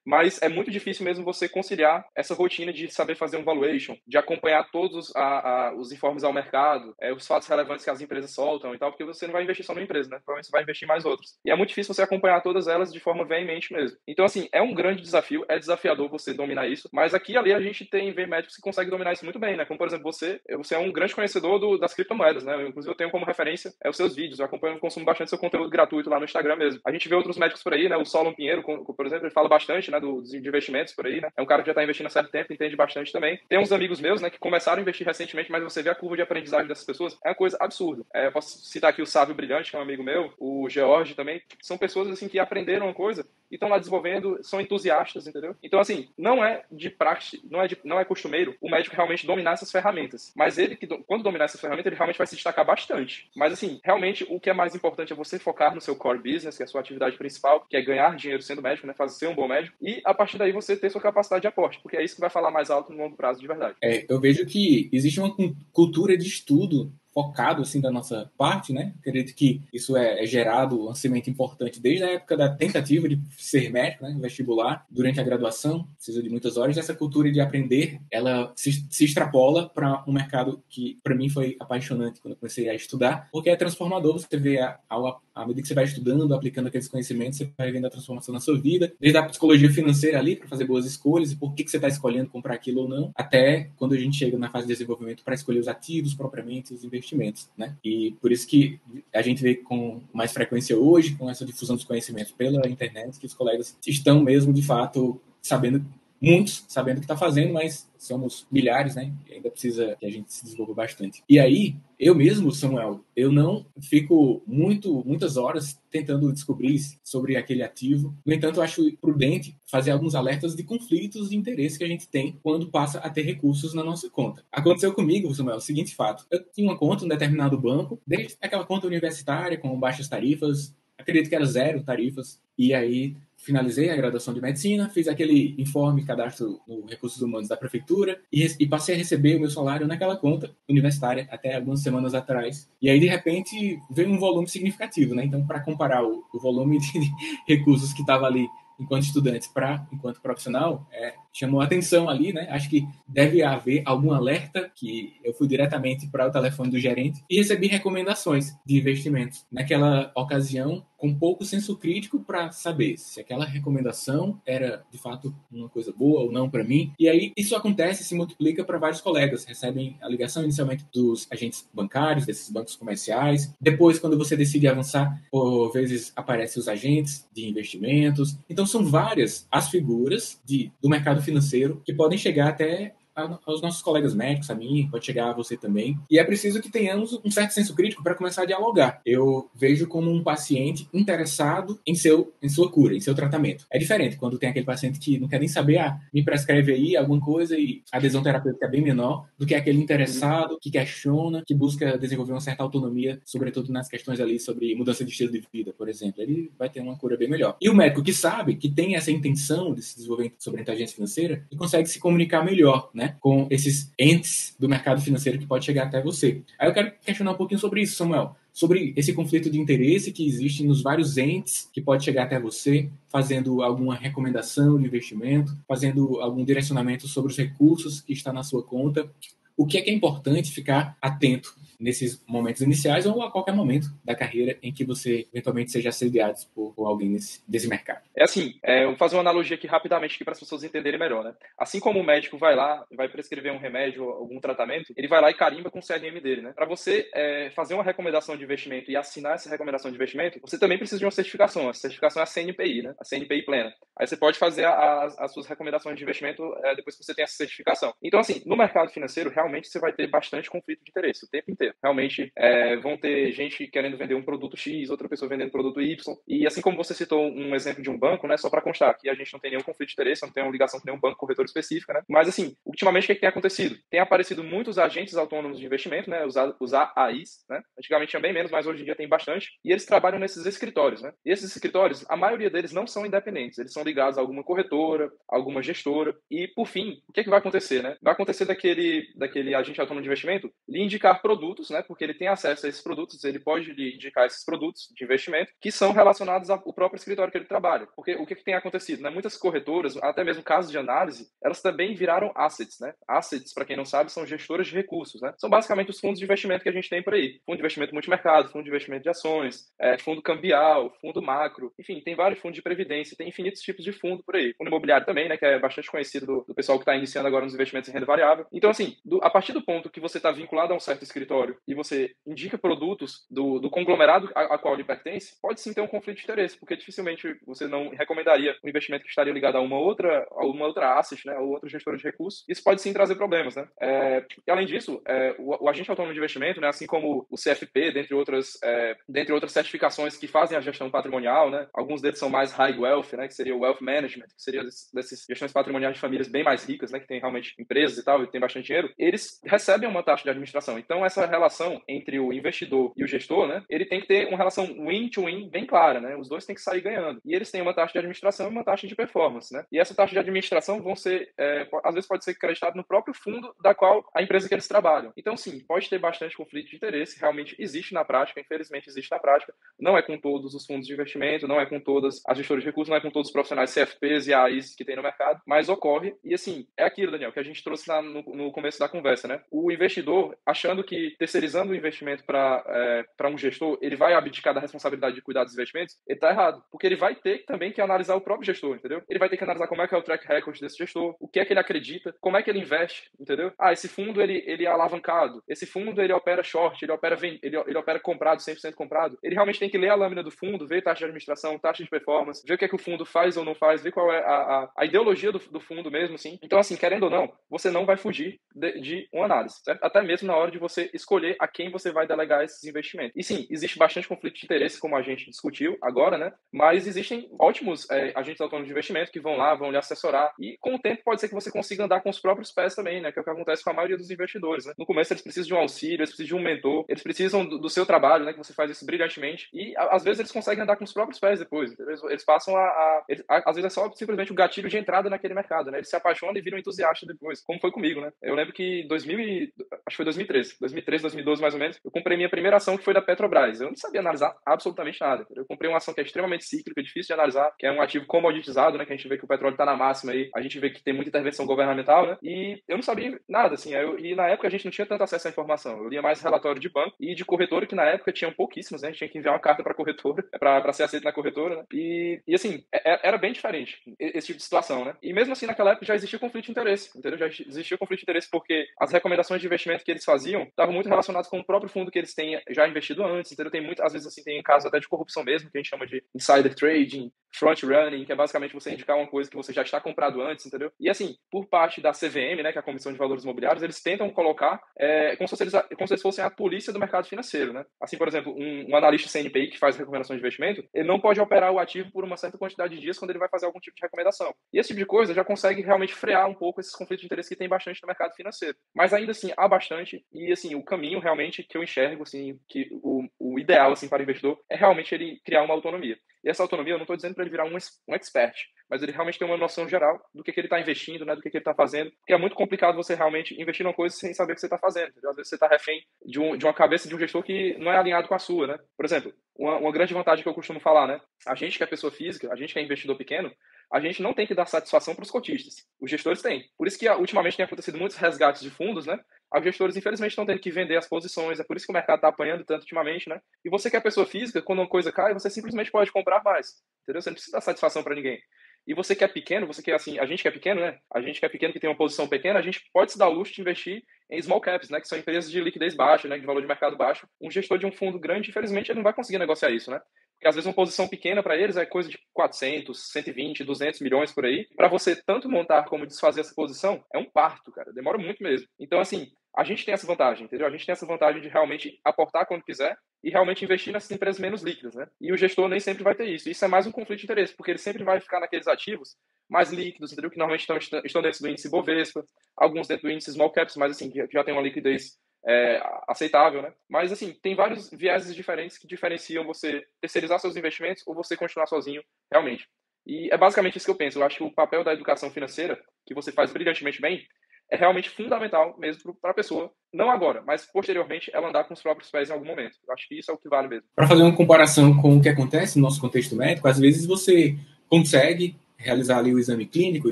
mas 0.05 0.41
é 0.41 0.49
muito 0.49 0.71
difícil 0.71 1.05
mesmo 1.05 1.25
você 1.25 1.49
conciliar 1.49 2.05
essa 2.15 2.33
rotina 2.33 2.71
de 2.71 2.89
saber 2.89 3.15
fazer 3.15 3.37
um 3.37 3.43
valuation, 3.43 3.97
de 4.07 4.17
acompanhar 4.17 4.69
todos 4.71 5.15
a, 5.15 5.67
a, 5.69 5.75
os 5.75 5.91
informes 5.91 6.23
ao 6.23 6.33
mercado, 6.33 6.95
é, 7.01 7.11
os 7.13 7.27
fatos 7.27 7.47
relevantes 7.47 7.83
que 7.83 7.91
as 7.91 8.01
empresas 8.01 8.31
soltam 8.31 8.73
e 8.73 8.77
tal, 8.77 8.91
porque 8.91 9.05
você 9.05 9.25
não 9.25 9.33
vai 9.33 9.43
investir 9.43 9.65
só 9.65 9.73
numa 9.73 9.83
empresa, 9.83 10.09
né? 10.09 10.17
Provavelmente 10.17 10.47
você 10.47 10.51
vai 10.51 10.63
investir 10.63 10.85
em 10.85 10.89
mais 10.89 11.05
outras. 11.05 11.37
E 11.45 11.51
é 11.51 11.55
muito 11.55 11.69
difícil 11.69 11.93
você 11.93 12.01
acompanhar 12.01 12.41
todas 12.41 12.67
elas 12.67 12.91
de 12.91 12.99
forma 12.99 13.25
veemente 13.25 13.73
mesmo. 13.73 13.97
Então, 14.07 14.25
assim, 14.25 14.47
é 14.51 14.61
um 14.61 14.73
grande 14.73 15.01
desafio, 15.01 15.45
é 15.49 15.59
desafiador 15.59 16.09
você 16.09 16.33
dominar 16.33 16.67
isso, 16.67 16.89
mas 16.91 17.13
aqui 17.13 17.35
ali 17.37 17.53
a 17.53 17.59
gente 17.59 17.85
tem 17.85 18.13
vê 18.13 18.25
médicos 18.25 18.55
que 18.55 18.61
conseguem 18.61 18.89
dominar 18.89 19.13
isso 19.13 19.25
muito 19.25 19.39
bem, 19.39 19.57
né? 19.57 19.65
Como, 19.65 19.77
por 19.77 19.87
exemplo, 19.87 20.11
você, 20.11 20.39
você 20.57 20.75
é 20.75 20.77
um 20.77 20.91
grande 20.91 21.15
conhecedor 21.15 21.59
do, 21.59 21.77
das 21.77 21.93
criptomoedas, 21.93 22.43
né? 22.43 22.55
Eu, 22.55 22.67
inclusive, 22.67 22.91
eu 22.91 22.97
tenho 22.97 23.11
como 23.11 23.25
referência 23.25 23.73
é, 23.83 23.89
os 23.89 23.97
seus 23.97 24.15
vídeos, 24.15 24.39
eu 24.39 24.45
acompanho, 24.45 24.79
consumo 24.79 25.05
bastante 25.05 25.29
seu 25.29 25.39
conteúdo 25.39 25.69
gratuito 25.69 26.09
lá 26.09 26.19
no 26.19 26.25
Instagram 26.25 26.55
mesmo. 26.55 26.81
A 26.85 26.91
gente 26.91 27.09
vê 27.09 27.15
outros 27.15 27.37
médicos 27.37 27.63
por 27.63 27.73
aí, 27.73 27.89
né? 27.89 27.97
O 27.97 28.05
Solon 28.05 28.33
Pinheiro, 28.33 28.63
por 28.63 29.05
exemplo, 29.05 29.25
ele 29.25 29.33
fala 29.33 29.49
bastante, 29.49 29.91
né, 29.93 29.99
dos 29.99 30.33
investimentos 30.33 30.93
por 30.93 31.05
aí, 31.05 31.21
né? 31.21 31.29
É 31.35 31.41
um 31.41 31.45
cara 31.45 31.61
que 31.61 31.67
já 31.67 31.71
está 31.71 31.83
investindo 31.83 32.07
há 32.07 32.09
certo 32.09 32.31
tempo, 32.31 32.51
entende 32.51 32.75
bastante 32.75 33.11
também. 33.11 33.39
Tem 33.47 33.59
uns 33.59 33.71
amigos 33.71 33.99
meus, 33.99 34.21
né, 34.21 34.29
que 34.29 34.39
começaram 34.39 34.79
a 34.79 34.81
investir 34.81 35.05
recentemente, 35.05 35.51
mas 35.51 35.63
você 35.63 35.81
vê 35.81 35.89
a 35.89 35.95
curva 35.95 36.15
de 36.15 36.21
aprendizagem 36.21 36.67
dessas 36.67 36.85
pessoas, 36.85 37.17
é 37.23 37.29
uma 37.29 37.35
coisa 37.35 37.57
absurda. 37.59 38.03
É, 38.13 38.29
posso 38.29 38.59
citar 38.65 38.89
aqui 38.89 39.01
o 39.01 39.07
Sávio 39.07 39.35
Brilhante, 39.35 39.69
que 39.69 39.75
é 39.75 39.79
um 39.79 39.83
amigo 39.83 40.03
meu, 40.03 40.33
o 40.39 40.67
George 40.69 41.15
também, 41.15 41.41
são 41.61 41.77
pessoas 41.77 42.09
assim 42.09 42.27
que 42.27 42.39
aprenderam 42.39 42.87
uma 42.87 42.93
coisa 42.93 43.25
e 43.51 43.55
estão 43.55 43.69
lá 43.69 43.77
desenvolvendo, 43.77 44.39
são 44.41 44.59
entusiastas, 44.59 45.27
entendeu? 45.27 45.55
Então, 45.61 45.79
assim, 45.79 46.09
não 46.17 46.43
é 46.43 46.63
de 46.71 46.89
praxe, 46.89 47.39
não 47.49 47.61
é, 47.61 47.67
de, 47.67 47.77
não 47.83 47.99
é 47.99 48.05
costumeiro 48.05 48.55
o 48.59 48.69
médico 48.69 48.95
realmente 48.95 49.27
dominar 49.27 49.53
essas 49.53 49.71
ferramentas. 49.71 50.33
Mas 50.35 50.57
ele, 50.57 50.75
que 50.75 50.87
quando 50.87 51.23
dominar 51.23 51.45
essas 51.45 51.61
ferramentas, 51.61 51.87
ele 51.87 51.95
realmente 51.95 52.17
vai 52.17 52.25
se 52.25 52.35
destacar 52.35 52.65
bastante. 52.65 53.29
Mas, 53.35 53.53
assim, 53.53 53.79
realmente, 53.83 54.25
o 54.27 54.39
que 54.39 54.49
é 54.49 54.53
mais 54.53 54.73
importante 54.73 55.13
é 55.13 55.15
você 55.15 55.37
focar 55.37 55.75
no 55.75 55.81
seu 55.81 55.95
core 55.95 56.17
business, 56.17 56.57
que 56.57 56.63
é 56.63 56.65
a 56.65 56.67
sua 56.67 56.81
atividade 56.81 57.17
principal, 57.17 57.65
que 57.69 57.77
é 57.77 57.81
ganhar 57.81 58.15
dinheiro 58.15 58.41
sendo 58.41 58.61
médico, 58.61 58.87
né? 58.87 58.93
Fazer 58.93 59.13
ser 59.13 59.27
um 59.27 59.35
bom 59.35 59.47
médico. 59.47 59.75
E, 59.83 60.01
a 60.05 60.13
partir 60.13 60.37
daí, 60.37 60.53
você 60.53 60.77
ter 60.77 60.89
sua 60.89 61.01
capacidade 61.01 61.41
de 61.41 61.47
aporte, 61.47 61.79
porque 61.83 61.97
é 61.97 62.03
isso 62.03 62.15
que 62.15 62.21
vai 62.21 62.29
falar 62.29 62.49
mais 62.49 62.69
alto 62.69 62.93
no 62.93 62.99
longo 62.99 63.17
prazo 63.17 63.41
de 63.41 63.47
verdade. 63.47 63.75
É, 63.83 64.05
eu 64.07 64.19
vejo 64.19 64.45
que 64.45 64.89
existe 64.93 65.19
uma 65.19 65.35
cultura 65.73 66.17
de 66.17 66.25
estudo 66.25 66.93
focado 67.13 67.61
assim 67.61 67.79
da 67.79 67.91
nossa 67.91 68.31
parte, 68.37 68.73
né? 68.73 68.93
Acredito 68.99 69.35
que 69.35 69.61
isso 69.71 69.95
é, 69.95 70.23
é 70.23 70.25
gerado 70.25 70.79
um 70.79 70.85
lançamento 70.85 71.29
importante 71.29 71.79
desde 71.79 72.03
a 72.03 72.11
época 72.11 72.35
da 72.35 72.49
tentativa 72.49 73.07
de 73.07 73.19
ser 73.37 73.71
médico, 73.71 74.03
né, 74.03 74.17
vestibular, 74.19 74.85
durante 74.89 75.19
a 75.19 75.23
graduação, 75.23 75.87
precisa 75.95 76.21
de 76.23 76.29
muitas 76.29 76.57
horas. 76.57 76.77
Essa 76.77 76.95
cultura 76.95 77.31
de 77.31 77.39
aprender, 77.39 78.01
ela 78.09 78.51
se, 78.55 78.85
se 78.89 79.05
extrapola 79.05 79.69
para 79.69 80.03
um 80.07 80.11
mercado 80.11 80.63
que 80.69 80.99
para 81.03 81.15
mim 81.15 81.29
foi 81.29 81.55
apaixonante 81.59 82.19
quando 82.19 82.33
eu 82.33 82.37
comecei 82.37 82.69
a 82.69 82.73
estudar, 82.73 83.29
porque 83.31 83.49
é 83.49 83.55
transformador. 83.55 84.19
Você 84.19 84.37
vê 84.37 84.59
a, 84.59 84.79
a, 84.89 85.17
à 85.35 85.41
medida 85.41 85.61
que 85.61 85.67
você 85.67 85.73
vai 85.73 85.83
estudando, 85.83 86.33
aplicando 86.33 86.67
aqueles 86.67 86.87
conhecimentos, 86.87 87.37
você 87.37 87.51
vai 87.57 87.71
vendo 87.71 87.85
a 87.85 87.89
transformação 87.89 88.33
na 88.33 88.39
sua 88.39 88.59
vida, 88.59 88.91
desde 88.99 89.17
a 89.17 89.23
psicologia 89.23 89.69
financeira 89.71 90.17
ali 90.17 90.35
para 90.35 90.47
fazer 90.47 90.65
boas 90.65 90.85
escolhas 90.85 91.31
e 91.31 91.35
por 91.35 91.53
que, 91.53 91.63
que 91.63 91.71
você 91.71 91.77
está 91.77 91.87
escolhendo 91.87 92.29
comprar 92.29 92.55
aquilo 92.55 92.81
ou 92.81 92.89
não, 92.89 93.11
até 93.15 93.69
quando 93.77 93.93
a 93.93 93.97
gente 93.97 94.17
chega 94.17 94.37
na 94.37 94.49
fase 94.49 94.65
de 94.67 94.73
desenvolvimento 94.73 95.23
para 95.23 95.35
escolher 95.35 95.59
os 95.59 95.67
ativos 95.67 96.13
propriamente, 96.13 96.73
os 96.73 96.83
investimentos 96.83 97.02
investimentos, 97.03 97.49
né? 97.57 97.75
E 97.83 98.15
por 98.21 98.31
isso 98.31 98.47
que 98.47 98.79
a 99.13 99.21
gente 99.21 99.43
vê 99.43 99.55
com 99.55 100.01
mais 100.13 100.31
frequência 100.31 100.77
hoje, 100.77 101.15
com 101.15 101.29
essa 101.29 101.45
difusão 101.45 101.75
dos 101.75 101.85
conhecimentos 101.85 102.31
pela 102.31 102.67
internet, 102.67 103.19
que 103.19 103.25
os 103.25 103.33
colegas 103.33 103.77
estão 103.85 104.21
mesmo, 104.21 104.53
de 104.53 104.63
fato, 104.63 105.19
sabendo 105.41 105.85
muitos 106.23 106.63
sabendo 106.69 106.97
o 106.97 106.99
que 107.01 107.05
está 107.05 107.17
fazendo, 107.17 107.53
mas 107.53 107.91
somos 107.97 108.47
milhares, 108.49 108.95
né? 108.95 109.11
E 109.29 109.33
ainda 109.33 109.51
precisa 109.51 109.95
que 109.99 110.05
a 110.05 110.09
gente 110.09 110.33
se 110.33 110.45
desenvolva 110.45 110.73
bastante. 110.73 111.21
E 111.27 111.37
aí, 111.37 111.75
eu 111.99 112.15
mesmo, 112.15 112.51
Samuel, 112.51 113.01
eu 113.15 113.31
não 113.31 113.65
fico 113.81 114.41
muito, 114.47 115.03
muitas 115.05 115.35
horas 115.35 115.77
tentando 115.91 116.31
descobrir 116.31 116.79
sobre 117.03 117.35
aquele 117.35 117.61
ativo. 117.61 118.15
No 118.25 118.33
entanto, 118.33 118.57
eu 118.57 118.63
acho 118.63 118.91
prudente 118.97 119.55
fazer 119.65 119.91
alguns 119.91 120.15
alertas 120.15 120.55
de 120.55 120.63
conflitos 120.63 121.29
de 121.29 121.35
interesse 121.35 121.77
que 121.77 121.83
a 121.83 121.87
gente 121.87 122.07
tem 122.07 122.39
quando 122.41 122.69
passa 122.69 122.99
a 122.99 123.09
ter 123.09 123.23
recursos 123.23 123.73
na 123.73 123.83
nossa 123.83 124.09
conta. 124.09 124.45
Aconteceu 124.51 124.93
comigo, 124.93 125.33
Samuel, 125.35 125.57
o 125.57 125.61
seguinte 125.61 125.93
fato. 125.93 126.25
Eu 126.31 126.43
tinha 126.51 126.67
uma 126.67 126.77
conta 126.77 127.03
em 127.03 127.05
um 127.05 127.09
determinado 127.09 127.59
banco, 127.59 127.99
desde 128.07 128.37
aquela 128.41 128.65
conta 128.65 128.87
universitária 128.87 129.57
com 129.57 129.77
baixas 129.77 130.07
tarifas, 130.07 130.73
acredito 130.97 131.29
que 131.29 131.35
era 131.35 131.45
zero 131.45 131.83
tarifas, 131.83 132.39
e 132.57 132.73
aí 132.73 133.15
finalizei 133.43 133.89
a 133.89 133.95
graduação 133.95 134.33
de 134.33 134.41
medicina, 134.41 134.89
fiz 134.89 135.07
aquele 135.07 135.53
informe 135.57 136.05
cadastro 136.05 136.59
no 136.65 136.85
Recursos 136.85 137.21
Humanos 137.21 137.49
da 137.49 137.57
prefeitura 137.57 138.19
e, 138.31 138.47
e, 138.59 138.65
passei 138.65 138.95
a 138.95 138.97
receber 138.97 139.35
o 139.35 139.41
meu 139.41 139.49
salário 139.49 139.85
naquela 139.85 140.15
conta 140.15 140.51
universitária 140.67 141.27
até 141.29 141.55
algumas 141.55 141.81
semanas 141.81 142.13
atrás. 142.13 142.69
E 142.81 142.89
aí, 142.89 142.99
de 142.99 143.07
repente, 143.07 143.79
veio 143.91 144.09
um 144.09 144.17
volume 144.17 144.47
significativo, 144.47 145.13
né? 145.13 145.25
Então, 145.25 145.45
para 145.45 145.59
comparar 145.59 146.03
o, 146.03 146.23
o, 146.33 146.39
volume 146.39 146.79
de 146.79 147.11
recursos 147.45 147.91
que 147.93 148.01
estava 148.01 148.25
ali 148.25 148.47
enquanto 148.79 149.03
estudante 149.03 149.49
para 149.53 149.85
enquanto 149.91 150.21
profissional, 150.21 150.87
é, 150.91 151.13
chamou 151.33 151.61
atenção 151.61 152.07
ali, 152.07 152.31
né? 152.31 152.47
Acho 152.49 152.69
que 152.69 152.87
deve 153.07 153.41
haver 153.41 153.81
algum 153.85 154.13
alerta 154.13 154.71
que 154.75 155.13
eu 155.23 155.33
fui 155.33 155.47
diretamente 155.47 156.07
para 156.07 156.27
o 156.27 156.31
telefone 156.31 156.71
do 156.71 156.79
gerente 156.79 157.23
e 157.29 157.37
recebi 157.37 157.67
recomendações 157.67 158.53
de 158.65 158.77
investimentos. 158.77 159.45
Naquela 159.51 160.11
ocasião, 160.15 160.85
com 161.03 161.13
pouco 161.13 161.43
senso 161.43 161.75
crítico 161.75 162.19
para 162.19 162.51
saber 162.51 162.97
se 162.97 163.19
aquela 163.19 163.43
recomendação 163.43 164.39
era 164.45 164.85
de 164.89 164.97
fato 164.97 165.35
uma 165.51 165.67
coisa 165.67 165.91
boa 165.91 166.21
ou 166.21 166.31
não 166.31 166.49
para 166.49 166.63
mim. 166.63 166.93
E 166.97 167.09
aí 167.09 167.33
isso 167.35 167.55
acontece, 167.55 168.03
se 168.03 168.15
multiplica 168.15 168.63
para 168.63 168.77
vários 168.77 169.01
colegas. 169.01 169.43
Recebem 169.43 169.97
a 170.01 170.07
ligação 170.07 170.43
inicialmente 170.43 170.85
dos 170.93 171.27
agentes 171.31 171.67
bancários, 171.73 172.25
desses 172.25 172.49
bancos 172.49 172.75
comerciais. 172.75 173.53
Depois, 173.59 173.99
quando 173.99 174.17
você 174.17 174.37
decide 174.37 174.67
avançar, 174.67 175.21
por 175.31 175.71
vezes 175.73 176.13
aparecem 176.15 176.61
os 176.61 176.67
agentes 176.67 177.27
de 177.33 177.49
investimentos. 177.49 178.37
Então 178.49 178.65
são 178.65 178.85
várias 178.85 179.47
as 179.51 179.69
figuras 179.69 180.39
de, 180.45 180.71
do 180.81 180.87
mercado 180.89 181.22
financeiro 181.23 181.81
que 181.85 181.93
podem 181.93 182.17
chegar 182.17 182.49
até 182.49 182.93
aos 183.15 183.61
nossos 183.61 183.81
colegas 183.81 184.13
médicos, 184.13 184.49
a 184.49 184.55
mim, 184.55 184.87
pode 184.89 185.05
chegar 185.05 185.29
a 185.29 185.33
você 185.33 185.55
também. 185.57 185.97
E 186.09 186.19
é 186.19 186.23
preciso 186.23 186.61
que 186.61 186.71
tenhamos 186.71 187.19
um 187.23 187.31
certo 187.31 187.51
senso 187.51 187.75
crítico 187.75 188.03
para 188.03 188.15
começar 188.15 188.43
a 188.43 188.45
dialogar. 188.45 189.01
Eu 189.05 189.49
vejo 189.53 189.87
como 189.87 190.11
um 190.11 190.23
paciente 190.23 190.87
interessado 190.93 191.79
em, 191.85 191.95
seu, 191.95 192.33
em 192.41 192.49
sua 192.49 192.71
cura, 192.71 192.95
em 192.95 192.99
seu 192.99 193.15
tratamento. 193.15 193.65
É 193.71 193.77
diferente 193.77 194.17
quando 194.17 194.37
tem 194.37 194.49
aquele 194.49 194.65
paciente 194.65 194.99
que 194.99 195.19
não 195.19 195.27
quer 195.27 195.39
nem 195.39 195.47
saber, 195.47 195.77
ah, 195.77 195.99
me 196.13 196.23
prescreve 196.23 196.73
aí 196.73 196.95
alguma 196.95 197.19
coisa 197.19 197.57
e 197.57 197.81
a 197.91 197.97
adesão 197.97 198.23
terapêutica 198.23 198.65
é 198.65 198.69
bem 198.69 198.81
menor 198.81 199.27
do 199.37 199.45
que 199.45 199.55
aquele 199.55 199.79
interessado 199.79 200.57
que 200.61 200.71
questiona, 200.71 201.43
que 201.45 201.53
busca 201.53 201.97
desenvolver 201.97 202.33
uma 202.33 202.41
certa 202.41 202.63
autonomia, 202.63 203.21
sobretudo 203.25 203.71
nas 203.71 203.87
questões 203.87 204.19
ali 204.19 204.39
sobre 204.39 204.75
mudança 204.75 205.03
de 205.03 205.11
estilo 205.11 205.31
de 205.31 205.43
vida, 205.51 205.73
por 205.77 205.89
exemplo. 205.89 206.21
Ele 206.21 206.51
vai 206.57 206.69
ter 206.69 206.79
uma 206.81 206.97
cura 206.97 207.17
bem 207.17 207.29
melhor. 207.29 207.55
E 207.61 207.69
o 207.69 207.75
médico 207.75 208.03
que 208.03 208.13
sabe, 208.13 208.55
que 208.55 208.69
tem 208.69 208.95
essa 208.95 209.11
intenção 209.11 209.73
de 209.73 209.81
se 209.81 209.95
desenvolver 209.95 210.33
sobre 210.37 210.61
inteligência 210.61 210.95
financeira, 210.95 211.45
e 211.51 211.55
consegue 211.55 211.87
se 211.87 211.99
comunicar 211.99 212.43
melhor, 212.43 212.89
né? 212.93 213.02
Né, 213.03 213.15
com 213.19 213.47
esses 213.49 213.91
entes 213.99 214.55
do 214.57 214.69
mercado 214.69 215.01
financeiro 215.01 215.37
que 215.37 215.45
pode 215.45 215.65
chegar 215.65 215.83
até 215.83 216.01
você. 216.01 216.41
Aí 216.57 216.69
eu 216.69 216.73
quero 216.73 216.91
questionar 217.03 217.31
um 217.31 217.35
pouquinho 217.35 217.59
sobre 217.59 217.81
isso, 217.81 217.95
Samuel, 217.95 218.35
sobre 218.53 218.93
esse 218.95 219.11
conflito 219.13 219.49
de 219.49 219.59
interesse 219.59 220.11
que 220.11 220.25
existe 220.25 220.63
nos 220.63 220.81
vários 220.81 221.17
entes 221.17 221.69
que 221.73 221.81
pode 221.81 222.05
chegar 222.05 222.23
até 222.23 222.39
você, 222.39 222.89
fazendo 223.09 223.61
alguma 223.61 223.95
recomendação 223.95 224.79
de 224.79 224.85
investimento, 224.85 225.55
fazendo 225.67 226.21
algum 226.21 226.45
direcionamento 226.45 227.07
sobre 227.07 227.31
os 227.31 227.37
recursos 227.37 227.99
que 227.99 228.13
está 228.13 228.31
na 228.31 228.43
sua 228.43 228.63
conta. 228.63 229.09
O 229.57 229.65
que 229.65 229.77
é 229.77 229.81
que 229.81 229.89
é 229.89 229.93
importante 229.93 230.51
ficar 230.51 230.97
atento 231.01 231.55
nesses 231.79 232.23
momentos 232.27 232.61
iniciais 232.61 233.05
ou 233.05 233.21
a 233.21 233.31
qualquer 233.31 233.53
momento 233.53 233.87
da 234.03 234.15
carreira 234.15 234.57
em 234.61 234.73
que 234.73 234.83
você 234.83 235.27
eventualmente 235.33 235.71
seja 235.71 235.89
assediado 235.89 236.39
por, 236.53 236.73
por 236.73 236.85
alguém 236.85 237.09
nesse, 237.09 237.41
desse 237.47 237.67
mercado. 237.67 238.01
É 238.15 238.23
assim, 238.23 238.55
é, 238.63 238.83
eu 238.83 238.89
vou 238.89 238.97
fazer 238.97 239.15
uma 239.15 239.21
analogia 239.21 239.55
aqui 239.55 239.67
rapidamente 239.67 240.23
para 240.23 240.33
as 240.33 240.39
pessoas 240.39 240.63
entenderem 240.63 240.99
melhor, 240.99 241.23
né? 241.23 241.33
Assim 241.57 241.79
como 241.79 241.99
o 241.99 242.03
médico 242.03 242.37
vai 242.37 242.55
lá, 242.55 242.85
vai 242.95 243.09
prescrever 243.09 243.51
um 243.51 243.57
remédio, 243.57 244.03
algum 244.09 244.39
tratamento, 244.39 244.93
ele 244.95 245.07
vai 245.07 245.21
lá 245.21 245.29
e 245.29 245.33
carimba 245.33 245.69
com 245.69 245.79
o 245.79 245.81
CRM 245.81 246.21
dele, 246.21 246.41
né? 246.41 246.53
Para 246.53 246.65
você 246.65 247.09
é, 247.13 247.51
fazer 247.55 247.73
uma 247.73 247.83
recomendação 247.83 248.37
de 248.37 248.43
investimento 248.43 248.89
e 248.89 248.95
assinar 248.95 249.35
essa 249.35 249.49
recomendação 249.49 249.91
de 249.91 249.95
investimento, 249.95 250.39
você 250.41 250.57
também 250.57 250.77
precisa 250.77 250.99
de 250.99 251.05
uma 251.05 251.11
certificação. 251.11 251.69
A 251.69 251.73
certificação 251.73 252.21
é 252.21 252.23
a 252.23 252.27
CNPI, 252.27 252.83
né? 252.83 252.95
A 252.99 253.05
CNPI 253.05 253.43
plena. 253.43 253.73
Aí 253.97 254.07
você 254.07 254.17
pode 254.17 254.37
fazer 254.37 254.65
a, 254.65 255.05
as 255.19 255.31
suas 255.31 255.45
recomendações 255.45 255.97
de 255.97 256.03
investimento 256.03 256.43
é, 256.63 256.75
depois 256.75 256.95
que 256.95 257.03
você 257.03 257.13
tem 257.13 257.23
essa 257.23 257.35
certificação. 257.35 257.93
Então, 258.01 258.19
assim, 258.19 258.41
no 258.45 258.55
mercado 258.55 258.89
financeiro, 258.89 259.29
realmente 259.29 259.67
você 259.67 259.79
vai 259.79 259.93
ter 259.93 260.07
bastante 260.07 260.49
conflito 260.49 260.83
de 260.83 260.89
interesse 260.89 261.25
o 261.25 261.29
tempo 261.29 261.51
inteiro. 261.51 261.62
Realmente, 261.81 262.31
é, 262.35 262.75
vão 262.77 262.97
ter 262.97 263.31
gente 263.31 263.67
querendo 263.67 263.97
vender 263.97 264.15
um 264.15 264.23
produto 264.23 264.57
X, 264.57 264.89
outra 264.89 265.07
pessoa 265.07 265.29
vendendo 265.29 265.51
produto 265.51 265.81
Y. 265.81 266.17
E 266.27 266.45
assim 266.47 266.61
como 266.61 266.77
você 266.77 266.93
citou 266.93 267.21
um 267.21 267.55
exemplo 267.55 267.83
de 267.83 267.89
um 267.89 267.97
banco, 267.97 268.27
né, 268.27 268.37
só 268.37 268.49
para 268.49 268.61
constar 268.61 268.97
que 268.97 269.09
a 269.09 269.13
gente 269.13 269.31
não 269.31 269.39
tem 269.39 269.51
nenhum 269.51 269.63
conflito 269.63 269.89
de 269.89 269.93
interesse, 269.93 270.23
não 270.23 270.31
tem 270.31 270.43
uma 270.43 270.51
ligação 270.51 270.79
com 270.79 270.85
nenhum 270.85 270.99
banco 270.99 271.17
corretor 271.17 271.45
específico, 271.45 271.93
né? 271.93 272.01
Mas 272.07 272.27
assim, 272.27 272.55
ultimamente 272.65 273.03
o 273.03 273.07
que, 273.07 273.11
é 273.13 273.15
que 273.15 273.21
tem 273.21 273.29
acontecido? 273.29 273.77
Tem 273.89 273.99
aparecido 273.99 274.43
muitos 274.43 274.77
agentes 274.77 275.15
autônomos 275.15 275.59
de 275.59 275.65
investimento, 275.65 276.09
né, 276.09 276.25
os, 276.25 276.35
os 276.59 276.73
AIs, 276.73 277.45
né? 277.49 277.61
Antigamente 277.77 278.09
tinha 278.11 278.21
bem 278.21 278.33
menos, 278.33 278.51
mas 278.51 278.65
hoje 278.65 278.81
em 278.81 278.85
dia 278.85 278.95
tem 278.95 279.07
bastante. 279.07 279.51
E 279.63 279.71
eles 279.71 279.85
trabalham 279.85 280.19
nesses 280.19 280.45
escritórios, 280.45 281.01
né? 281.01 281.13
E 281.25 281.31
esses 281.31 281.53
escritórios, 281.55 282.05
a 282.09 282.15
maioria 282.15 282.49
deles 282.49 282.71
não 282.71 282.87
são 282.87 283.05
independentes, 283.05 283.57
eles 283.57 283.73
são 283.73 283.83
ligados 283.83 284.17
a 284.17 284.21
alguma 284.21 284.43
corretora, 284.43 285.11
alguma 285.27 285.61
gestora. 285.61 286.15
E 286.29 286.47
por 286.47 286.67
fim, 286.67 287.01
o 287.07 287.13
que, 287.13 287.21
é 287.21 287.23
que 287.23 287.29
vai 287.29 287.39
acontecer, 287.39 287.81
né? 287.83 287.97
Vai 288.01 288.13
acontecer 288.13 288.45
daquele, 288.45 289.07
daquele 289.15 289.53
agente 289.55 289.79
autônomo 289.79 290.01
de 290.01 290.07
investimento 290.07 290.51
lhe 290.67 290.81
indicar 290.81 291.21
produtos, 291.21 291.52
né? 291.69 291.81
Porque 291.81 292.03
ele 292.03 292.13
tem 292.13 292.27
acesso 292.27 292.65
a 292.65 292.69
esses 292.69 292.81
produtos, 292.81 293.23
ele 293.23 293.39
pode 293.39 293.71
lhe 293.73 293.95
indicar 293.95 294.25
esses 294.25 294.43
produtos 294.43 294.89
de 294.95 295.03
investimento 295.03 295.51
que 295.59 295.71
são 295.71 295.91
relacionados 295.91 296.49
ao 296.49 296.59
próprio 296.73 296.97
escritório 296.97 297.31
que 297.31 297.37
ele 297.37 297.45
trabalha. 297.45 297.87
Porque 297.95 298.15
o 298.15 298.25
que, 298.25 298.35
que 298.35 298.43
tem 298.43 298.53
acontecido? 298.53 299.01
Né? 299.01 299.09
Muitas 299.09 299.37
corretoras, 299.37 299.97
até 299.97 300.23
mesmo 300.23 300.43
casos 300.43 300.71
de 300.71 300.77
análise, 300.77 301.29
elas 301.43 301.61
também 301.61 301.95
viraram 301.95 302.31
assets. 302.35 302.79
Né? 302.79 302.93
Assets, 303.07 303.53
para 303.53 303.65
quem 303.65 303.77
não 303.77 303.85
sabe, 303.85 304.11
são 304.11 304.25
gestoras 304.25 304.67
de 304.67 304.73
recursos. 304.73 305.21
Né? 305.21 305.33
São 305.37 305.49
basicamente 305.49 305.89
os 305.89 305.99
fundos 305.99 306.19
de 306.19 306.25
investimento 306.25 306.63
que 306.63 306.69
a 306.69 306.73
gente 306.73 306.89
tem 306.89 307.03
por 307.03 307.13
aí. 307.13 307.39
Fundo 307.45 307.57
de 307.57 307.61
investimento 307.61 307.93
multimercado, 307.93 308.49
fundo 308.49 308.63
de 308.63 308.69
investimento 308.69 309.03
de 309.03 309.09
ações, 309.09 309.71
é, 309.79 309.97
fundo 309.97 310.21
cambial, 310.21 310.93
fundo 311.01 311.21
macro. 311.21 311.73
Enfim, 311.79 312.01
tem 312.01 312.15
vários 312.15 312.39
fundos 312.39 312.55
de 312.55 312.61
previdência, 312.61 313.17
tem 313.17 313.27
infinitos 313.27 313.61
tipos 313.61 313.83
de 313.83 313.91
fundo 313.91 314.23
por 314.23 314.35
aí. 314.35 314.53
Fundo 314.57 314.67
imobiliário 314.67 315.05
também, 315.05 315.27
né, 315.27 315.37
que 315.37 315.45
é 315.45 315.59
bastante 315.59 315.89
conhecido 315.89 316.25
do, 316.25 316.45
do 316.47 316.55
pessoal 316.55 316.77
que 316.77 316.83
está 316.83 316.95
iniciando 316.95 317.27
agora 317.27 317.45
nos 317.45 317.53
investimentos 317.53 317.89
em 317.89 317.93
renda 317.93 318.05
variável. 318.05 318.45
Então, 318.51 318.69
assim, 318.69 318.95
do, 319.03 319.19
a 319.23 319.29
partir 319.29 319.53
do 319.53 319.61
ponto 319.61 319.89
que 319.89 319.99
você 319.99 320.17
está 320.17 320.31
vinculado 320.31 320.73
a 320.73 320.75
um 320.75 320.79
certo 320.79 321.03
escritório 321.03 321.42
laboratório 321.43 321.57
e 321.67 321.75
você 321.75 322.11
indica 322.25 322.57
produtos 322.57 323.25
do, 323.29 323.59
do 323.59 323.69
conglomerado 323.69 324.29
a, 324.33 324.55
a, 324.55 324.57
qual 324.57 324.73
ele 324.73 324.83
pertence, 324.83 325.35
pode 325.41 325.59
sim 325.59 325.73
ter 325.73 325.81
um 325.81 325.87
conflito 325.87 326.17
de 326.17 326.23
interesse, 326.23 326.57
porque 326.57 326.75
dificilmente 326.75 327.35
você 327.45 327.67
não 327.67 327.89
recomendaria 327.89 328.55
um 328.63 328.69
investimento 328.69 329.03
que 329.03 329.09
estaria 329.09 329.33
ligado 329.33 329.57
a 329.57 329.61
uma 329.61 329.77
outra, 329.77 330.25
a 330.31 330.45
uma 330.45 330.65
outra 330.65 330.97
asset, 330.97 331.25
né, 331.25 331.37
ou 331.37 331.51
outro 331.51 331.69
gestor 331.69 331.97
de 331.97 332.03
recursos. 332.03 332.43
Isso 332.47 332.63
pode 332.63 332.81
sim 332.81 332.93
trazer 332.93 333.15
problemas, 333.15 333.55
né? 333.55 333.67
É, 333.81 334.25
e 334.47 334.51
além 334.51 334.65
disso, 334.65 335.01
é, 335.07 335.35
o, 335.37 335.65
o, 335.65 335.69
agente 335.69 335.89
autônomo 335.89 336.13
de 336.13 336.19
investimento, 336.19 336.61
né, 336.61 336.67
assim 336.67 336.85
como 336.85 337.27
o 337.29 337.35
CFP, 337.35 337.91
dentre 337.91 338.13
outras, 338.13 338.57
é, 338.63 338.95
dentre 339.07 339.33
outras 339.33 339.51
certificações 339.51 340.17
que 340.17 340.27
fazem 340.27 340.57
a 340.57 340.61
gestão 340.61 340.89
patrimonial, 340.89 341.49
né, 341.49 341.67
alguns 341.73 342.01
deles 342.01 342.19
são 342.19 342.29
mais 342.29 342.51
high 342.51 342.77
wealth, 342.77 343.13
né, 343.13 343.27
que 343.27 343.33
seria 343.33 343.55
o 343.55 343.59
wealth 343.59 343.81
management, 343.81 344.27
que 344.27 344.41
seria 344.43 344.63
dessas 344.63 345.25
gestões 345.27 345.51
patrimoniais 345.51 345.95
de 345.95 346.01
famílias 346.01 346.27
bem 346.27 346.43
mais 346.43 346.63
ricas, 346.65 346.91
né, 346.91 346.99
que 346.99 347.07
tem 347.07 347.19
realmente 347.19 347.53
empresas 347.59 347.97
e 347.97 348.03
tal, 348.03 348.23
e 348.23 348.27
tem 348.27 348.39
bastante 348.39 348.65
dinheiro, 348.65 348.93
eles 348.97 349.41
recebem 349.45 349.89
uma 349.89 350.03
taxa 350.03 350.23
de 350.23 350.29
administração. 350.29 350.77
Então, 350.77 351.05
essa 351.05 351.25
relação 351.33 351.81
entre 351.87 352.19
o 352.19 352.31
investidor 352.31 352.93
e 352.95 353.03
o 353.03 353.07
gestor, 353.07 353.47
né, 353.47 353.63
ele 353.69 353.85
tem 353.85 353.99
que 353.99 354.07
ter 354.07 354.27
uma 354.27 354.37
relação 354.37 354.65
win-to-win 354.65 355.47
-win 355.47 355.49
bem 355.49 355.65
clara, 355.65 355.99
né? 355.99 356.15
Os 356.15 356.29
dois 356.29 356.45
têm 356.45 356.55
que 356.55 356.61
sair 356.61 356.81
ganhando. 356.81 357.19
E 357.25 357.33
eles 357.33 357.51
têm 357.51 357.61
uma 357.61 357.73
taxa 357.73 357.93
de 357.93 357.99
administração 357.99 358.47
e 358.47 358.49
uma 358.49 358.63
taxa 358.63 358.87
de 358.87 358.95
performance, 358.95 359.53
né? 359.53 359.65
E 359.71 359.79
essa 359.79 359.95
taxa 359.95 360.13
de 360.13 360.19
administração 360.19 360.81
vão 360.81 360.95
ser, 360.95 361.33
é, 361.37 361.67
às 361.83 361.93
vezes 361.93 362.07
pode 362.07 362.23
ser 362.23 362.35
creditada 362.35 362.75
no 362.75 362.83
próprio 362.83 363.13
fundo 363.13 363.53
da 363.61 363.73
qual 363.73 364.03
a 364.15 364.21
empresa 364.21 364.47
que 364.47 364.53
eles 364.53 364.67
trabalham. 364.67 365.11
Então, 365.17 365.35
sim, 365.35 365.59
pode 365.67 365.89
ter 365.89 365.99
bastante 365.99 366.37
conflito 366.37 366.69
de 366.69 366.75
interesse, 366.75 367.19
realmente 367.19 367.55
existe 367.59 367.93
na 367.93 368.05
prática, 368.05 368.39
infelizmente 368.39 368.89
existe 368.89 369.11
na 369.11 369.19
prática. 369.19 369.53
Não 369.79 369.97
é 369.97 370.01
com 370.01 370.17
todos 370.17 370.53
os 370.53 370.65
fundos 370.65 370.87
de 370.87 370.93
investimento, 370.93 371.47
não 371.47 371.59
é 371.59 371.65
com 371.65 371.79
todas 371.79 372.21
as 372.27 372.37
gestoras 372.37 372.63
de 372.63 372.69
recursos, 372.69 372.89
não 372.89 372.97
é 372.97 373.01
com 373.01 373.11
todos 373.11 373.29
os 373.29 373.33
profissionais 373.33 373.73
CFPs 373.73 374.27
e 374.27 374.33
AIs 374.33 374.75
que 374.75 374.85
tem 374.85 374.95
no 374.95 375.03
mercado, 375.03 375.41
mas 375.45 375.69
ocorre. 375.69 376.15
E 376.23 376.33
assim, 376.33 376.67
é 376.77 376.83
aquilo, 376.83 377.11
Daniel, 377.11 377.31
que 377.31 377.39
a 377.39 377.43
gente 377.43 377.63
trouxe 377.63 377.89
lá 377.89 378.01
no, 378.01 378.21
no 378.21 378.51
começo 378.51 378.79
da 378.79 378.89
conversa, 378.89 379.27
né? 379.27 379.41
O 379.51 379.71
investidor, 379.71 380.37
achando 380.45 380.83
que 380.83 381.15
terceirizando 381.23 381.71
o 381.71 381.75
investimento 381.75 382.25
para 382.25 382.61
é, 382.67 383.27
um 383.27 383.37
gestor, 383.37 383.77
ele 383.81 383.95
vai 383.95 384.13
abdicar 384.13 384.53
da 384.53 384.59
responsabilidade 384.59 385.15
de 385.15 385.21
cuidar 385.21 385.45
dos 385.45 385.53
investimentos, 385.53 385.95
ele 386.05 386.17
está 386.17 386.29
errado. 386.29 386.61
Porque 386.69 386.85
ele 386.85 386.97
vai 386.97 387.15
ter 387.15 387.45
também 387.45 387.71
que 387.71 387.79
analisar 387.79 388.15
o 388.15 388.21
próprio 388.21 388.45
gestor, 388.45 388.75
entendeu? 388.75 389.01
Ele 389.09 389.19
vai 389.19 389.29
ter 389.29 389.37
que 389.37 389.43
analisar 389.45 389.67
como 389.67 389.81
é 389.81 389.87
que 389.87 389.95
é 389.95 389.97
o 389.97 390.01
track 390.01 390.27
record 390.27 390.59
desse 390.59 390.77
gestor, 390.77 391.15
o 391.21 391.27
que 391.29 391.39
é 391.39 391.45
que 391.45 391.53
ele 391.53 391.61
acredita, 391.61 392.13
como 392.19 392.35
é 392.35 392.43
que 392.43 392.49
ele 392.49 392.59
investe, 392.59 393.09
entendeu? 393.17 393.53
Ah, 393.57 393.71
esse 393.71 393.87
fundo 393.87 394.21
ele, 394.21 394.43
ele 394.45 394.65
é 394.65 394.67
alavancado, 394.67 395.41
esse 395.47 395.65
fundo 395.65 396.01
ele 396.01 396.11
opera 396.11 396.43
short, 396.43 396.83
ele 396.83 396.91
opera, 396.91 397.17
ele, 397.21 397.39
ele 397.41 397.77
opera 397.77 398.01
comprado, 398.01 398.39
100% 398.39 398.73
comprado. 398.73 399.17
Ele 399.23 399.35
realmente 399.35 399.59
tem 399.59 399.69
que 399.69 399.77
ler 399.77 399.91
a 399.91 399.95
lâmina 399.95 400.23
do 400.23 400.31
fundo, 400.31 400.67
ver 400.67 400.81
taxa 400.81 400.99
de 400.99 401.05
administração, 401.05 401.57
taxa 401.57 401.83
de 401.83 401.89
performance, 401.89 402.43
ver 402.45 402.55
o 402.55 402.57
que 402.57 402.65
é 402.65 402.67
que 402.67 402.75
o 402.75 402.79
fundo 402.79 403.05
faz 403.05 403.37
ou 403.37 403.45
não 403.45 403.55
faz, 403.55 403.81
ver 403.81 403.93
qual 403.93 404.11
é 404.11 404.19
a, 404.19 404.35
a, 404.35 404.71
a 404.79 404.85
ideologia 404.85 405.31
do, 405.31 405.39
do 405.39 405.61
fundo 405.61 405.89
mesmo, 405.89 406.15
assim. 406.15 406.37
Então, 406.43 406.59
assim, 406.59 406.75
querendo 406.75 407.03
ou 407.03 407.09
não, 407.09 407.31
você 407.49 407.71
não 407.71 407.85
vai 407.85 407.95
fugir 407.95 408.41
de, 408.53 408.81
de 408.81 409.09
uma 409.13 409.23
análise, 409.23 409.61
certo? 409.63 409.81
Até 409.81 410.01
mesmo 410.01 410.27
na 410.27 410.35
hora 410.35 410.51
de 410.51 410.57
você 410.57 410.89
escolher 410.93 411.12
a 411.39 411.47
quem 411.47 411.71
você 411.71 411.91
vai 411.91 412.07
delegar 412.07 412.43
esses 412.43 412.63
investimentos. 412.63 413.13
E 413.15 413.23
sim, 413.23 413.47
existe 413.49 413.77
bastante 413.77 414.07
conflito 414.07 414.35
de 414.35 414.45
interesse, 414.45 414.79
como 414.79 414.95
a 414.95 415.01
gente 415.01 415.29
discutiu 415.29 415.77
agora, 415.81 416.17
né? 416.17 416.33
Mas 416.51 416.87
existem 416.87 417.29
ótimos 417.39 417.89
é, 417.89 418.11
agentes 418.15 418.41
autônomos 418.41 418.67
de 418.67 418.73
investimento 418.73 419.11
que 419.11 419.19
vão 419.19 419.37
lá, 419.37 419.55
vão 419.55 419.71
lhe 419.71 419.77
assessorar. 419.77 420.33
E 420.39 420.57
com 420.59 420.75
o 420.75 420.79
tempo 420.79 421.03
pode 421.03 421.21
ser 421.21 421.27
que 421.27 421.33
você 421.33 421.51
consiga 421.51 421.85
andar 421.85 422.01
com 422.01 422.09
os 422.09 422.19
próprios 422.19 422.51
pés 422.51 422.75
também, 422.75 423.01
né? 423.01 423.11
Que 423.11 423.19
é 423.19 423.21
o 423.21 423.25
que 423.25 423.31
acontece 423.31 423.63
com 423.63 423.69
a 423.69 423.73
maioria 423.73 423.97
dos 423.97 424.09
investidores, 424.09 424.65
né? 424.65 424.73
No 424.77 424.85
começo 424.85 425.13
eles 425.13 425.23
precisam 425.23 425.47
de 425.47 425.53
um 425.53 425.57
auxílio, 425.57 425.97
eles 425.97 426.09
precisam 426.09 426.37
de 426.37 426.41
um 426.41 426.43
mentor, 426.43 426.85
eles 426.87 427.03
precisam 427.03 427.45
do, 427.45 427.57
do 427.57 427.69
seu 427.69 427.85
trabalho, 427.85 428.25
né? 428.25 428.33
Que 428.33 428.37
você 428.37 428.53
faz 428.53 428.71
isso 428.71 428.85
brilhantemente. 428.85 429.49
E 429.53 429.75
a, 429.77 429.95
às 429.95 430.03
vezes 430.03 430.19
eles 430.19 430.31
conseguem 430.31 430.63
andar 430.63 430.75
com 430.75 430.83
os 430.83 430.93
próprios 430.93 431.19
pés 431.19 431.39
depois. 431.39 431.77
Eles, 431.79 432.03
eles 432.03 432.25
passam 432.25 432.55
a. 432.55 432.61
a, 432.61 433.03
eles, 433.07 433.23
a, 433.29 433.49
Às 433.49 433.55
vezes 433.55 433.71
é 433.71 433.73
só 433.73 433.91
simplesmente 433.93 434.31
o 434.31 434.35
gatilho 434.35 434.69
de 434.69 434.77
entrada 434.77 435.09
naquele 435.09 435.33
mercado, 435.33 435.71
né? 435.71 435.77
Eles 435.79 435.89
se 435.89 435.95
apaixonam 435.95 436.37
e 436.37 436.41
viram 436.41 436.57
entusiasta 436.57 437.05
depois, 437.05 437.41
como 437.41 437.59
foi 437.59 437.71
comigo, 437.71 438.01
né? 438.01 438.11
Eu 438.21 438.35
lembro 438.35 438.53
que 438.53 438.83
2000 438.87 439.19
e, 439.19 439.53
acho 439.85 439.89
que 439.89 439.95
foi 439.95 440.05
2013, 440.05 440.57
2013, 440.59 441.02
2012 441.03 441.41
mais 441.41 441.53
ou 441.53 441.59
menos, 441.59 441.79
eu 441.83 441.91
comprei 441.91 442.17
minha 442.17 442.29
primeira 442.29 442.57
ação 442.57 442.77
que 442.77 442.83
foi 442.83 442.93
da 442.93 443.01
Petrobras. 443.01 443.61
Eu 443.61 443.67
não 443.67 443.75
sabia 443.75 444.01
analisar 444.01 444.35
absolutamente 444.45 444.99
nada. 444.99 445.25
Eu 445.35 445.45
comprei 445.45 445.69
uma 445.69 445.77
ação 445.77 445.93
que 445.93 446.01
é 446.01 446.03
extremamente 446.03 446.45
cíclica, 446.45 446.81
difícil 446.81 447.07
de 447.07 447.13
analisar, 447.13 447.53
que 447.57 447.65
é 447.65 447.71
um 447.71 447.81
ativo 447.81 448.05
comoditizado, 448.05 448.77
né? 448.77 448.85
Que 448.85 448.93
a 448.93 448.95
gente 448.95 449.07
vê 449.07 449.17
que 449.17 449.25
o 449.25 449.27
petróleo 449.27 449.53
está 449.53 449.65
na 449.65 449.75
máxima 449.75 450.11
aí, 450.11 450.29
a 450.35 450.41
gente 450.41 450.59
vê 450.59 450.69
que 450.69 450.83
tem 450.83 450.93
muita 450.93 451.09
intervenção 451.09 451.45
governamental, 451.45 452.07
né? 452.07 452.17
E 452.23 452.61
eu 452.67 452.75
não 452.75 452.83
sabia 452.83 453.19
nada, 453.27 453.55
assim. 453.55 453.73
Eu, 453.73 453.99
e 453.99 454.15
na 454.15 454.27
época 454.27 454.47
a 454.47 454.51
gente 454.51 454.65
não 454.65 454.71
tinha 454.71 454.85
tanto 454.85 455.03
acesso 455.03 455.27
à 455.27 455.31
informação. 455.31 455.77
Eu 455.77 455.89
lia 455.89 456.01
mais 456.01 456.21
relatório 456.21 456.59
de 456.59 456.69
banco 456.69 456.95
e 456.99 457.13
de 457.13 457.25
corretora, 457.25 457.67
que 457.67 457.75
na 457.75 457.85
época 457.85 458.11
tinham 458.11 458.31
pouquíssimos, 458.31 458.81
né? 458.81 458.87
A 458.87 458.91
gente 458.91 458.99
tinha 458.99 459.09
que 459.09 459.17
enviar 459.17 459.33
uma 459.33 459.39
carta 459.39 459.63
para 459.63 459.73
corretora, 459.73 460.23
para 460.39 460.73
ser 460.73 460.83
aceito 460.83 461.03
na 461.03 461.11
corretora, 461.11 461.57
né? 461.57 461.63
E, 461.73 462.21
e 462.27 462.35
assim, 462.35 462.63
é, 462.71 462.93
é, 462.93 462.99
era 463.03 463.17
bem 463.17 463.31
diferente 463.31 463.81
esse 463.99 464.27
tipo 464.27 464.37
de 464.37 464.43
situação, 464.43 464.85
né? 464.85 464.95
E 465.01 465.13
mesmo 465.13 465.33
assim, 465.33 465.45
naquela 465.45 465.71
época 465.71 465.85
já 465.85 465.95
existia 465.95 466.19
conflito 466.19 466.45
de 466.45 466.51
interesse, 466.51 466.97
entendeu? 466.97 467.17
Já 467.17 467.27
existia 467.27 467.77
conflito 467.77 467.99
de 467.99 468.03
interesse 468.03 468.29
porque 468.29 468.65
as 468.79 468.91
recomendações 468.91 469.41
de 469.41 469.47
investimento 469.47 469.83
que 469.83 469.91
eles 469.91 470.05
faziam 470.05 470.43
estavam 470.43 470.73
muito 470.73 470.89
relacionadas 470.93 471.29
com 471.29 471.39
o 471.39 471.45
próprio 471.45 471.69
fundo 471.69 471.91
que 471.91 471.99
eles 471.99 472.13
têm 472.13 472.41
já 472.49 472.67
investido 472.67 473.03
antes, 473.03 473.31
entendeu? 473.31 473.51
Tem 473.51 473.61
muito, 473.61 473.83
às 473.83 473.93
vezes 473.93 474.07
assim, 474.07 474.23
tem 474.23 474.41
casos 474.41 474.65
até 474.65 474.79
de 474.79 474.87
corrupção 474.87 475.23
mesmo, 475.23 475.49
que 475.49 475.57
a 475.57 475.61
gente 475.61 475.69
chama 475.69 475.85
de 475.85 476.03
insider 476.15 476.53
trading, 476.53 477.11
front 477.35 477.63
running, 477.63 478.05
que 478.05 478.11
é 478.11 478.15
basicamente 478.15 478.53
você 478.53 478.71
indicar 478.71 478.97
uma 478.97 479.07
coisa 479.07 479.29
que 479.29 479.35
você 479.35 479.51
já 479.51 479.63
está 479.63 479.81
comprado 479.81 480.21
antes, 480.21 480.45
entendeu? 480.45 480.71
E 480.79 480.89
assim, 480.89 481.15
por 481.31 481.47
parte 481.47 481.81
da 481.81 481.91
CVM, 481.91 482.41
né, 482.43 482.51
que 482.51 482.57
é 482.57 482.61
a 482.61 482.63
Comissão 482.63 482.91
de 482.91 482.97
Valores 482.97 483.23
Imobiliários, 483.23 483.63
eles 483.63 483.81
tentam 483.81 484.09
colocar 484.09 484.61
é, 484.77 485.15
como, 485.15 485.27
se 485.27 485.43
eles, 485.43 485.53
como 485.75 485.87
se 485.87 485.93
eles 485.93 486.01
fossem 486.01 486.23
a 486.23 486.29
polícia 486.29 486.71
do 486.71 486.79
mercado 486.79 487.07
financeiro, 487.07 487.53
né? 487.53 487.65
Assim, 487.81 487.97
por 487.97 488.07
exemplo, 488.07 488.33
um, 488.33 488.71
um 488.71 488.75
analista 488.75 489.09
CNPI 489.09 489.47
que 489.47 489.59
faz 489.59 489.75
recomendações 489.75 490.19
de 490.19 490.21
investimento, 490.21 490.63
ele 490.73 490.87
não 490.87 490.99
pode 490.99 491.19
operar 491.19 491.51
o 491.51 491.59
ativo 491.59 491.91
por 491.91 492.03
uma 492.03 492.17
certa 492.17 492.37
quantidade 492.37 492.75
de 492.75 492.81
dias 492.81 492.97
quando 492.97 493.09
ele 493.09 493.19
vai 493.19 493.29
fazer 493.29 493.45
algum 493.45 493.59
tipo 493.59 493.75
de 493.75 493.81
recomendação. 493.81 494.33
E 494.53 494.59
esse 494.59 494.67
tipo 494.67 494.79
de 494.79 494.85
coisa 494.85 495.13
já 495.13 495.23
consegue 495.23 495.61
realmente 495.61 495.93
frear 495.93 496.29
um 496.29 496.33
pouco 496.33 496.59
esses 496.59 496.75
conflitos 496.75 497.01
de 497.01 497.05
interesse 497.07 497.29
que 497.29 497.35
tem 497.35 497.49
bastante 497.49 497.81
no 497.81 497.87
mercado 497.87 498.13
financeiro. 498.13 498.55
Mas 498.75 498.93
ainda 498.93 499.11
assim, 499.11 499.31
há 499.35 499.47
bastante, 499.47 500.05
e 500.13 500.31
assim, 500.31 500.55
o 500.55 500.63
caminho 500.63 500.82
realmente 500.99 501.43
que 501.43 501.57
eu 501.57 501.63
enxergo, 501.63 502.03
assim, 502.03 502.39
que 502.47 502.69
o, 502.71 503.07
o 503.19 503.39
ideal, 503.39 503.71
assim, 503.71 503.87
para 503.87 503.99
o 503.99 504.03
investidor 504.03 504.39
é 504.49 504.55
realmente 504.55 504.93
ele 504.93 505.19
criar 505.25 505.43
uma 505.43 505.53
autonomia. 505.53 505.97
E 506.23 506.29
essa 506.29 506.41
autonomia, 506.41 506.73
eu 506.73 506.77
não 506.77 506.83
estou 506.83 506.95
dizendo 506.95 507.15
para 507.15 507.23
ele 507.23 507.31
virar 507.31 507.45
um, 507.45 507.57
um 507.87 507.95
expert, 507.95 508.35
mas 508.69 508.81
ele 508.81 508.91
realmente 508.91 509.19
tem 509.19 509.27
uma 509.27 509.37
noção 509.37 509.67
geral 509.67 510.01
do 510.13 510.23
que, 510.23 510.31
que 510.31 510.39
ele 510.39 510.47
está 510.47 510.59
investindo, 510.59 511.05
né, 511.05 511.15
do 511.15 511.21
que, 511.21 511.29
que 511.29 511.37
ele 511.37 511.41
está 511.41 511.53
fazendo, 511.53 511.91
porque 511.99 512.13
é 512.13 512.17
muito 512.17 512.35
complicado 512.35 512.75
você 512.75 512.95
realmente 512.95 513.39
investir 513.39 513.63
numa 513.63 513.73
coisa 513.73 513.95
sem 513.95 514.13
saber 514.13 514.31
o 514.31 514.35
que 514.35 514.41
você 514.41 514.47
está 514.47 514.57
fazendo. 514.57 514.89
Entendeu? 514.89 515.09
Às 515.09 515.15
vezes 515.17 515.29
você 515.29 515.35
está 515.35 515.47
refém 515.47 515.85
de, 516.05 516.19
um, 516.19 516.37
de 516.37 516.45
uma 516.45 516.53
cabeça 516.53 516.87
de 516.87 516.95
um 516.95 516.99
gestor 516.99 517.23
que 517.23 517.57
não 517.57 517.71
é 517.71 517.77
alinhado 517.77 518.07
com 518.07 518.15
a 518.15 518.19
sua, 518.19 518.47
né? 518.47 518.59
Por 518.77 518.85
exemplo, 518.85 519.13
uma, 519.35 519.57
uma 519.57 519.71
grande 519.71 519.93
vantagem 519.93 520.23
que 520.23 520.29
eu 520.29 520.33
costumo 520.33 520.59
falar, 520.59 520.87
né? 520.87 521.01
A 521.27 521.35
gente 521.35 521.57
que 521.57 521.63
é 521.63 521.67
pessoa 521.67 521.91
física, 521.91 522.31
a 522.31 522.35
gente 522.35 522.53
que 522.53 522.59
é 522.59 522.63
investidor 522.63 522.97
pequeno, 522.97 523.31
a 523.71 523.79
gente 523.79 524.01
não 524.01 524.13
tem 524.13 524.25
que 524.25 524.35
dar 524.35 524.45
satisfação 524.45 524.95
para 524.95 525.03
os 525.03 525.11
cotistas. 525.11 525.65
Os 525.79 525.89
gestores 525.89 526.21
têm. 526.21 526.49
Por 526.57 526.67
isso 526.67 526.77
que 526.77 526.89
ultimamente 526.89 527.37
tem 527.37 527.45
acontecido 527.45 527.77
muitos 527.77 527.97
resgates 527.97 528.41
de 528.41 528.49
fundos, 528.49 528.85
né? 528.85 528.99
Os 529.35 529.43
gestores, 529.43 529.75
infelizmente, 529.75 530.11
estão 530.11 530.25
tendo 530.25 530.39
que 530.39 530.51
vender 530.51 530.77
as 530.77 530.87
posições. 530.87 531.39
É 531.39 531.43
por 531.43 531.57
isso 531.57 531.65
que 531.65 531.71
o 531.71 531.73
mercado 531.73 531.97
está 531.97 532.07
apanhando 532.07 532.45
tanto 532.45 532.61
ultimamente, 532.61 533.09
né? 533.09 533.19
E 533.43 533.49
você 533.49 533.69
que 533.69 533.75
é 533.75 533.79
pessoa 533.79 534.05
física, 534.05 534.41
quando 534.41 534.59
uma 534.59 534.69
coisa 534.69 534.91
cai, 534.91 535.13
você 535.13 535.29
simplesmente 535.29 535.71
pode 535.71 535.91
comprar 535.91 536.23
mais. 536.23 536.61
Entendeu? 536.83 537.01
Você 537.01 537.09
não 537.09 537.15
precisa 537.15 537.37
dar 537.37 537.41
satisfação 537.41 537.83
para 537.83 537.95
ninguém. 537.95 538.19
E 538.65 538.73
você 538.73 538.95
que 538.95 539.03
é 539.03 539.07
pequeno, 539.07 539.45
você 539.45 539.61
que 539.61 539.71
é 539.71 539.75
assim, 539.75 539.99
a 539.99 540.05
gente 540.05 540.21
que 540.21 540.27
é 540.27 540.31
pequeno, 540.31 540.61
né? 540.61 540.77
A 540.93 541.01
gente 541.01 541.19
que 541.19 541.25
é 541.25 541.29
pequeno, 541.29 541.51
que 541.51 541.59
tem 541.59 541.69
uma 541.69 541.75
posição 541.75 542.07
pequena, 542.07 542.39
a 542.39 542.41
gente 542.41 542.61
pode 542.71 542.93
se 542.93 542.97
dar 542.97 543.09
o 543.09 543.13
luxo 543.13 543.33
de 543.33 543.41
investir 543.41 543.83
em 544.09 544.21
small 544.21 544.39
caps, 544.39 544.69
né? 544.69 544.79
Que 544.79 544.87
são 544.87 544.97
empresas 544.97 545.29
de 545.29 545.41
liquidez 545.41 545.75
baixa, 545.75 546.07
né? 546.07 546.17
De 546.17 546.25
valor 546.25 546.41
de 546.41 546.47
mercado 546.47 546.77
baixo. 546.77 547.07
Um 547.19 547.29
gestor 547.29 547.57
de 547.57 547.65
um 547.65 547.71
fundo 547.71 547.99
grande, 547.99 548.29
infelizmente, 548.29 548.71
ele 548.71 548.77
não 548.77 548.83
vai 548.83 548.93
conseguir 548.93 549.19
negociar 549.19 549.49
isso, 549.49 549.69
né? 549.69 549.81
Porque 550.23 550.29
às 550.29 550.35
vezes 550.35 550.47
uma 550.47 550.53
posição 550.53 550.87
pequena 550.87 551.21
para 551.21 551.35
eles 551.35 551.57
é 551.57 551.65
coisa 551.65 551.89
de 551.89 551.99
400, 552.13 552.91
120, 552.93 553.43
200 553.43 553.81
milhões 553.81 554.09
por 554.13 554.23
aí. 554.23 554.47
Para 554.55 554.69
você 554.69 554.95
tanto 554.95 555.27
montar 555.27 555.65
como 555.65 555.85
desfazer 555.85 556.21
essa 556.21 556.33
posição, 556.33 556.81
é 556.93 556.97
um 556.97 557.03
parto, 557.03 557.51
cara. 557.51 557.73
Demora 557.73 557.97
muito 557.97 558.23
mesmo. 558.23 558.47
Então, 558.57 558.79
assim, 558.79 559.11
a 559.35 559.43
gente 559.43 559.65
tem 559.65 559.73
essa 559.73 559.85
vantagem, 559.85 560.23
entendeu? 560.23 560.47
A 560.47 560.49
gente 560.49 560.65
tem 560.65 560.71
essa 560.71 560.85
vantagem 560.85 561.21
de 561.21 561.27
realmente 561.27 561.77
aportar 561.83 562.25
quando 562.25 562.41
quiser 562.41 562.77
e 563.03 563.09
realmente 563.09 563.43
investir 563.43 563.73
nessas 563.73 563.91
empresas 563.91 564.17
menos 564.17 564.41
líquidas, 564.41 564.75
né? 564.75 564.87
E 565.01 565.11
o 565.11 565.17
gestor 565.17 565.49
nem 565.49 565.59
sempre 565.59 565.83
vai 565.83 565.93
ter 565.93 566.05
isso. 566.05 566.29
Isso 566.29 566.45
é 566.45 566.47
mais 566.47 566.65
um 566.65 566.71
conflito 566.71 566.99
de 566.99 567.05
interesse, 567.05 567.35
porque 567.35 567.51
ele 567.51 567.57
sempre 567.57 567.83
vai 567.83 567.99
ficar 567.99 568.21
naqueles 568.21 568.47
ativos 568.47 568.95
mais 569.29 569.51
líquidos, 569.51 569.91
entendeu? 569.91 570.09
Que 570.09 570.17
normalmente 570.17 570.49
estão, 570.49 570.81
estão 570.85 571.01
dentro 571.01 571.19
do 571.19 571.27
índice 571.27 571.49
Bovespa, 571.49 572.01
alguns 572.37 572.65
dentro 572.69 572.87
do 572.87 572.93
índice 572.93 573.11
Small 573.11 573.33
Caps, 573.33 573.57
mas 573.57 573.71
assim, 573.71 573.89
que 573.89 574.07
já 574.09 574.23
tem 574.23 574.33
uma 574.33 574.41
liquidez 574.41 574.97
é, 575.25 575.61
aceitável, 575.87 576.41
né? 576.41 576.53
Mas, 576.69 576.91
assim, 576.91 577.13
tem 577.13 577.35
vários 577.35 577.69
vieses 577.69 578.15
diferentes 578.15 578.57
que 578.57 578.67
diferenciam 578.67 579.25
você 579.25 579.65
terceirizar 579.81 580.19
seus 580.19 580.35
investimentos 580.35 580.83
ou 580.85 580.93
você 580.93 581.15
continuar 581.15 581.47
sozinho, 581.47 581.81
realmente. 582.11 582.47
E 582.85 583.09
é 583.11 583.17
basicamente 583.17 583.57
isso 583.57 583.65
que 583.65 583.71
eu 583.71 583.75
penso. 583.75 583.99
Eu 583.99 584.03
acho 584.03 584.17
que 584.17 584.23
o 584.23 584.33
papel 584.33 584.63
da 584.63 584.73
educação 584.73 585.09
financeira, 585.09 585.59
que 585.85 585.93
você 585.93 586.11
faz 586.11 586.31
brilhantemente 586.31 586.81
bem, 586.81 587.05
é 587.49 587.55
realmente 587.55 587.89
fundamental 587.89 588.55
mesmo 588.57 588.95
para 588.95 589.11
a 589.11 589.13
pessoa, 589.13 589.51
não 589.71 589.91
agora, 589.91 590.23
mas 590.25 590.45
posteriormente 590.45 591.11
ela 591.13 591.29
andar 591.29 591.43
com 591.43 591.53
os 591.53 591.61
próprios 591.61 591.91
pés 591.91 592.09
em 592.09 592.13
algum 592.13 592.25
momento. 592.25 592.57
Eu 592.67 592.73
acho 592.73 592.87
que 592.87 592.97
isso 592.97 593.11
é 593.11 593.13
o 593.13 593.17
que 593.17 593.29
vale 593.29 593.47
mesmo. 593.47 593.67
Para 593.75 593.87
fazer 593.87 594.01
uma 594.01 594.15
comparação 594.15 594.75
com 594.75 594.97
o 594.97 595.01
que 595.01 595.09
acontece 595.09 595.57
no 595.57 595.63
nosso 595.63 595.79
contexto 595.79 596.15
médico, 596.15 596.47
às 596.47 596.57
vezes 596.57 596.85
você 596.85 597.37
consegue 597.69 598.35
realizar 598.57 598.97
ali 598.97 599.13
o 599.13 599.19
exame 599.19 599.45
clínico 599.45 599.91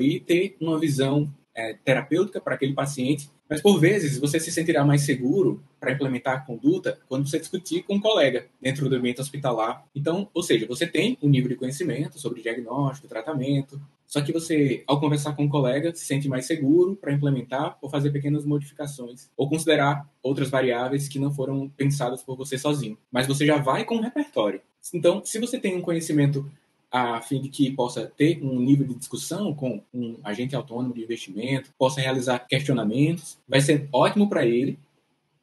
e 0.00 0.18
ter 0.18 0.56
uma 0.60 0.78
visão 0.78 1.32
é, 1.54 1.74
terapêutica 1.84 2.40
para 2.40 2.54
aquele 2.54 2.74
paciente, 2.74 3.30
mas 3.52 3.60
por 3.60 3.78
vezes 3.78 4.16
você 4.16 4.40
se 4.40 4.50
sentirá 4.50 4.82
mais 4.82 5.02
seguro 5.02 5.62
para 5.78 5.92
implementar 5.92 6.36
a 6.36 6.40
conduta 6.40 6.98
quando 7.06 7.28
você 7.28 7.38
discutir 7.38 7.82
com 7.82 7.96
um 7.96 8.00
colega 8.00 8.46
dentro 8.58 8.88
do 8.88 8.96
ambiente 8.96 9.20
hospitalar. 9.20 9.84
Então, 9.94 10.26
ou 10.32 10.42
seja, 10.42 10.66
você 10.66 10.86
tem 10.86 11.18
um 11.22 11.28
nível 11.28 11.50
de 11.50 11.56
conhecimento 11.56 12.18
sobre 12.18 12.40
diagnóstico, 12.40 13.08
tratamento, 13.08 13.78
Só 14.12 14.20
que 14.20 14.30
você, 14.30 14.84
ao 14.86 15.00
conversar 15.00 15.34
com 15.34 15.44
um 15.44 15.48
colega, 15.48 15.94
se 15.94 16.04
sente 16.04 16.28
mais 16.28 16.44
seguro 16.44 16.94
para 16.94 17.14
implementar 17.14 17.78
ou 17.80 17.88
fazer 17.88 18.10
pequenas 18.10 18.44
modificações, 18.44 19.30
ou 19.34 19.48
considerar 19.48 20.06
outras 20.22 20.50
variáveis 20.50 21.08
que 21.08 21.18
não 21.18 21.32
foram 21.32 21.66
pensadas 21.70 22.22
por 22.22 22.36
você 22.36 22.58
sozinho. 22.58 22.98
Mas 23.10 23.26
você 23.26 23.46
já 23.46 23.56
vai 23.56 23.86
com 23.86 23.96
um 23.96 24.02
repertório. 24.02 24.60
Então, 24.92 25.22
se 25.24 25.38
você 25.38 25.58
tem 25.58 25.76
um 25.76 25.80
conhecimento 25.80 26.46
a 26.92 27.22
fim 27.22 27.40
de 27.40 27.48
que 27.48 27.70
possa 27.70 28.06
ter 28.06 28.38
um 28.44 28.60
nível 28.60 28.86
de 28.86 28.94
discussão 28.94 29.54
com 29.54 29.82
um 29.94 30.18
agente 30.22 30.54
autônomo 30.54 30.92
de 30.92 31.02
investimento, 31.02 31.70
possa 31.78 32.02
realizar 32.02 32.40
questionamentos, 32.40 33.38
vai 33.48 33.62
ser 33.62 33.88
ótimo 33.90 34.28
para 34.28 34.44
ele, 34.44 34.78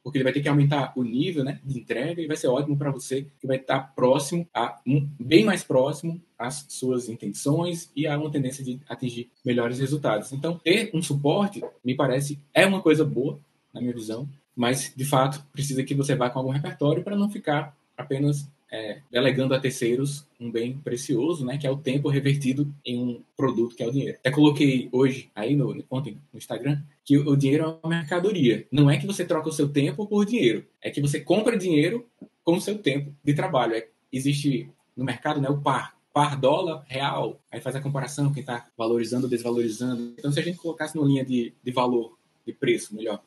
porque 0.03 0.19
ele 0.19 0.23
vai 0.23 0.31
ter 0.31 0.41
que 0.41 0.47
aumentar 0.47 0.93
o 0.95 1.03
nível 1.03 1.43
né, 1.43 1.59
de 1.63 1.79
entrega 1.79 2.21
e 2.21 2.27
vai 2.27 2.37
ser 2.37 2.47
ótimo 2.47 2.77
para 2.77 2.91
você, 2.91 3.25
que 3.41 3.47
vai 3.47 3.57
estar 3.57 3.93
próximo, 3.95 4.47
a, 4.53 4.79
bem 5.19 5.43
mais 5.43 5.63
próximo 5.63 6.21
às 6.37 6.65
suas 6.69 7.09
intenções 7.09 7.91
e 7.95 8.05
a 8.05 8.17
uma 8.17 8.31
tendência 8.31 8.63
de 8.63 8.79
atingir 8.87 9.29
melhores 9.43 9.79
resultados. 9.79 10.31
Então, 10.31 10.57
ter 10.63 10.91
um 10.93 11.01
suporte, 11.01 11.63
me 11.83 11.95
parece, 11.95 12.39
é 12.53 12.65
uma 12.65 12.81
coisa 12.81 13.03
boa, 13.03 13.39
na 13.73 13.81
minha 13.81 13.93
visão, 13.93 14.27
mas, 14.55 14.93
de 14.95 15.05
fato, 15.05 15.43
precisa 15.51 15.83
que 15.83 15.95
você 15.95 16.15
vá 16.15 16.29
com 16.29 16.39
algum 16.39 16.51
repertório 16.51 17.03
para 17.03 17.15
não 17.15 17.29
ficar 17.29 17.75
apenas 17.97 18.47
é, 18.71 18.99
delegando 19.11 19.53
a 19.53 19.59
terceiros 19.59 20.27
um 20.39 20.51
bem 20.51 20.77
precioso, 20.77 21.45
né, 21.45 21.57
que 21.57 21.65
é 21.65 21.71
o 21.71 21.77
tempo 21.77 22.09
revertido 22.09 22.71
em 22.85 23.01
um 23.01 23.23
produto 23.35 23.75
que 23.75 23.83
é 23.83 23.87
o 23.87 23.91
dinheiro. 23.91 24.17
Até 24.19 24.31
coloquei 24.31 24.89
hoje 24.91 25.29
aí 25.35 25.55
no 25.55 25.83
ontem 25.89 26.17
no 26.31 26.37
Instagram 26.37 26.81
que 27.03 27.17
o 27.17 27.35
dinheiro 27.35 27.63
é 27.63 27.67
uma 27.67 27.97
mercadoria. 27.97 28.67
Não 28.71 28.89
é 28.89 28.97
que 28.97 29.07
você 29.07 29.25
troca 29.25 29.49
o 29.49 29.53
seu 29.53 29.69
tempo 29.69 30.05
por 30.05 30.25
dinheiro, 30.25 30.65
é 30.81 30.89
que 30.89 31.01
você 31.01 31.19
compra 31.19 31.57
dinheiro 31.57 32.05
com 32.43 32.57
o 32.57 32.61
seu 32.61 32.77
tempo 32.77 33.13
de 33.23 33.33
trabalho. 33.33 33.73
É, 33.73 33.87
existe 34.11 34.69
no 34.95 35.03
mercado, 35.03 35.41
né, 35.41 35.49
o 35.49 35.59
par 35.59 35.97
par 36.11 36.35
dólar 36.35 36.83
real, 36.87 37.39
aí 37.51 37.61
faz 37.61 37.75
a 37.75 37.81
comparação 37.81 38.33
quem 38.33 38.41
está 38.41 38.67
valorizando 38.77 39.25
ou 39.25 39.29
desvalorizando. 39.29 40.13
Então, 40.17 40.31
se 40.31 40.39
a 40.39 40.43
gente 40.43 40.57
colocasse 40.57 40.95
numa 40.95 41.07
linha 41.07 41.23
de, 41.23 41.53
de 41.63 41.71
valor, 41.71 42.17
de 42.45 42.51
preço, 42.51 42.95
melhor, 42.95 43.21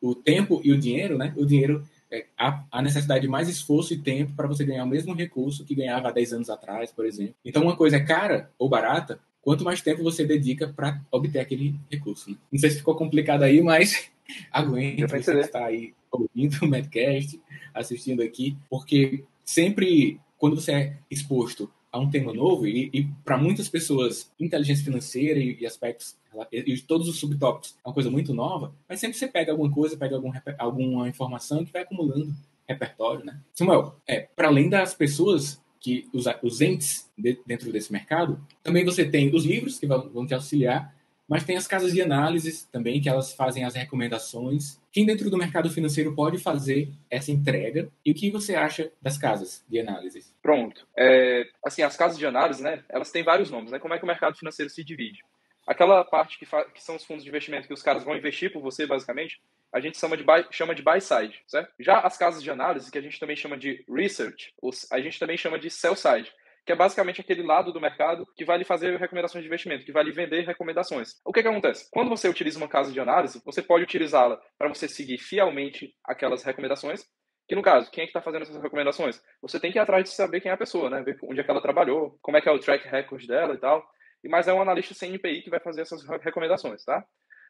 o 0.00 0.14
tempo 0.14 0.60
e 0.64 0.72
o 0.72 0.78
dinheiro, 0.78 1.16
né? 1.16 1.32
O 1.36 1.46
dinheiro 1.46 1.86
é, 2.16 2.26
a, 2.70 2.82
necessidade 2.82 3.22
de 3.22 3.28
mais 3.28 3.48
esforço 3.48 3.92
e 3.92 3.98
tempo 3.98 4.32
para 4.34 4.46
você 4.46 4.64
ganhar 4.64 4.84
o 4.84 4.88
mesmo 4.88 5.14
recurso 5.14 5.64
que 5.64 5.74
ganhava 5.74 6.08
há 6.08 6.12
10 6.12 6.32
anos 6.34 6.50
atrás, 6.50 6.90
por 6.90 7.04
exemplo. 7.04 7.34
Então, 7.44 7.62
uma 7.62 7.76
coisa 7.76 7.96
é 7.96 8.00
cara 8.00 8.50
ou 8.58 8.68
barata, 8.68 9.18
quanto 9.42 9.64
mais 9.64 9.80
tempo 9.80 10.02
você 10.02 10.24
dedica 10.24 10.68
para 10.68 11.00
obter 11.10 11.38
aquele 11.38 11.74
recurso. 11.90 12.30
Né? 12.30 12.36
Não 12.50 12.58
sei 12.58 12.70
se 12.70 12.78
ficou 12.78 12.96
complicado 12.96 13.42
aí, 13.42 13.60
mas 13.60 14.10
aguente 14.50 15.02
você 15.02 15.32
que 15.32 15.38
está 15.38 15.64
aí 15.64 15.94
ouvindo 16.10 16.58
o 16.62 16.68
Medcast, 16.68 17.40
assistindo 17.74 18.22
aqui, 18.22 18.56
porque 18.68 19.24
sempre 19.44 20.18
quando 20.38 20.56
você 20.56 20.72
é 20.72 20.96
exposto 21.10 21.70
a 21.92 21.98
um 21.98 22.10
tema 22.10 22.32
novo, 22.32 22.66
e, 22.66 22.90
e 22.92 23.04
para 23.24 23.38
muitas 23.38 23.68
pessoas, 23.68 24.30
inteligência 24.38 24.84
financeira 24.84 25.38
e, 25.38 25.56
e 25.60 25.66
aspectos 25.66 26.16
e 26.52 26.80
todos 26.82 27.08
os 27.08 27.18
subtópicos 27.18 27.76
é 27.84 27.88
uma 27.88 27.94
coisa 27.94 28.10
muito 28.10 28.34
nova, 28.34 28.72
mas 28.88 29.00
sempre 29.00 29.16
você 29.16 29.28
pega 29.28 29.52
alguma 29.52 29.72
coisa, 29.72 29.96
pega 29.96 30.16
algum, 30.16 30.32
alguma 30.58 31.08
informação 31.08 31.64
que 31.64 31.72
vai 31.72 31.82
acumulando 31.82 32.34
repertório, 32.68 33.24
né? 33.24 33.38
Samuel, 33.54 33.96
é, 34.06 34.28
para 34.34 34.48
além 34.48 34.68
das 34.68 34.94
pessoas 34.94 35.62
que 35.80 36.08
os, 36.12 36.24
os 36.42 36.60
entes 36.60 37.10
de, 37.16 37.38
dentro 37.46 37.70
desse 37.70 37.92
mercado, 37.92 38.40
também 38.62 38.84
você 38.84 39.04
tem 39.04 39.32
os 39.34 39.44
livros 39.44 39.78
que 39.78 39.86
vão, 39.86 40.08
vão 40.08 40.26
te 40.26 40.34
auxiliar, 40.34 40.94
mas 41.28 41.44
tem 41.44 41.56
as 41.56 41.66
casas 41.66 41.92
de 41.92 42.00
análise 42.00 42.68
também, 42.70 43.00
que 43.00 43.08
elas 43.08 43.32
fazem 43.32 43.64
as 43.64 43.74
recomendações. 43.74 44.80
Quem 44.92 45.04
dentro 45.04 45.28
do 45.28 45.36
mercado 45.36 45.68
financeiro 45.68 46.14
pode 46.14 46.38
fazer 46.38 46.88
essa 47.10 47.32
entrega? 47.32 47.88
E 48.04 48.12
o 48.12 48.14
que 48.14 48.30
você 48.30 48.54
acha 48.54 48.92
das 49.02 49.18
casas 49.18 49.64
de 49.68 49.80
análise? 49.80 50.24
Pronto. 50.40 50.86
É, 50.96 51.44
assim, 51.64 51.82
as 51.82 51.96
casas 51.96 52.16
de 52.16 52.26
análise, 52.26 52.62
né, 52.62 52.84
elas 52.88 53.10
têm 53.10 53.24
vários 53.24 53.50
nomes. 53.50 53.72
Né? 53.72 53.78
Como 53.78 53.92
é 53.92 53.98
que 53.98 54.04
o 54.04 54.06
mercado 54.06 54.36
financeiro 54.36 54.70
se 54.70 54.84
divide? 54.84 55.24
Aquela 55.66 56.04
parte 56.04 56.38
que, 56.38 56.46
que, 56.46 56.82
são 56.82 56.94
os 56.94 57.04
fundos 57.04 57.24
de 57.24 57.28
investimento 57.28 57.66
que 57.66 57.74
os 57.74 57.82
caras 57.82 58.04
vão 58.04 58.16
investir 58.16 58.52
por 58.52 58.62
você, 58.62 58.86
basicamente, 58.86 59.40
a 59.72 59.80
gente 59.80 59.98
chama 59.98 60.16
de 60.16 60.22
buy, 60.22 60.46
chama 60.50 60.74
de 60.74 60.82
buy 60.82 61.00
side, 61.00 61.42
certo? 61.46 61.72
Já 61.80 61.98
as 61.98 62.16
casas 62.16 62.40
de 62.42 62.50
análise, 62.50 62.90
que 62.90 62.98
a 62.98 63.02
gente 63.02 63.18
também 63.18 63.34
chama 63.34 63.56
de 63.56 63.84
research, 63.88 64.54
a 64.92 65.00
gente 65.00 65.18
também 65.18 65.36
chama 65.36 65.58
de 65.58 65.68
sell 65.68 65.96
side, 65.96 66.32
que 66.64 66.70
é 66.70 66.76
basicamente 66.76 67.20
aquele 67.20 67.42
lado 67.42 67.72
do 67.72 67.80
mercado 67.80 68.26
que 68.36 68.44
vai 68.44 68.58
lhe 68.58 68.64
fazer 68.64 68.96
recomendações 68.96 69.42
de 69.42 69.48
investimento, 69.48 69.84
que 69.84 69.92
vai 69.92 70.04
lhe 70.04 70.12
vender 70.12 70.46
recomendações. 70.46 71.20
O 71.24 71.32
que, 71.32 71.42
que 71.42 71.48
acontece? 71.48 71.88
Quando 71.90 72.10
você 72.10 72.28
utiliza 72.28 72.58
uma 72.58 72.68
casa 72.68 72.92
de 72.92 73.00
análise, 73.00 73.42
você 73.44 73.60
pode 73.60 73.82
utilizá-la 73.82 74.40
para 74.56 74.68
você 74.68 74.88
seguir 74.88 75.18
fielmente 75.18 75.94
aquelas 76.04 76.44
recomendações, 76.44 77.04
que 77.48 77.56
no 77.56 77.62
caso, 77.62 77.90
quem 77.90 78.02
é 78.02 78.06
que 78.06 78.10
está 78.10 78.22
fazendo 78.22 78.42
essas 78.42 78.60
recomendações? 78.62 79.22
Você 79.42 79.58
tem 79.58 79.72
que 79.72 79.78
ir 79.78 79.80
atrás 79.80 80.04
de 80.04 80.10
saber 80.10 80.40
quem 80.40 80.50
é 80.50 80.54
a 80.54 80.56
pessoa, 80.56 80.90
né? 80.90 81.02
Ver 81.02 81.16
onde 81.24 81.40
é 81.40 81.44
que 81.44 81.50
ela 81.50 81.60
trabalhou, 81.60 82.18
como 82.22 82.36
é 82.36 82.40
que 82.40 82.48
é 82.48 82.52
o 82.52 82.58
track 82.58 82.88
record 82.88 83.24
dela 83.26 83.54
e 83.54 83.58
tal 83.58 83.84
mas 84.28 84.48
é 84.48 84.52
um 84.52 84.60
analista 84.60 84.94
CNPI 84.94 85.42
que 85.42 85.50
vai 85.50 85.60
fazer 85.60 85.82
essas 85.82 86.02
recomendações, 86.22 86.84
tá? 86.84 87.04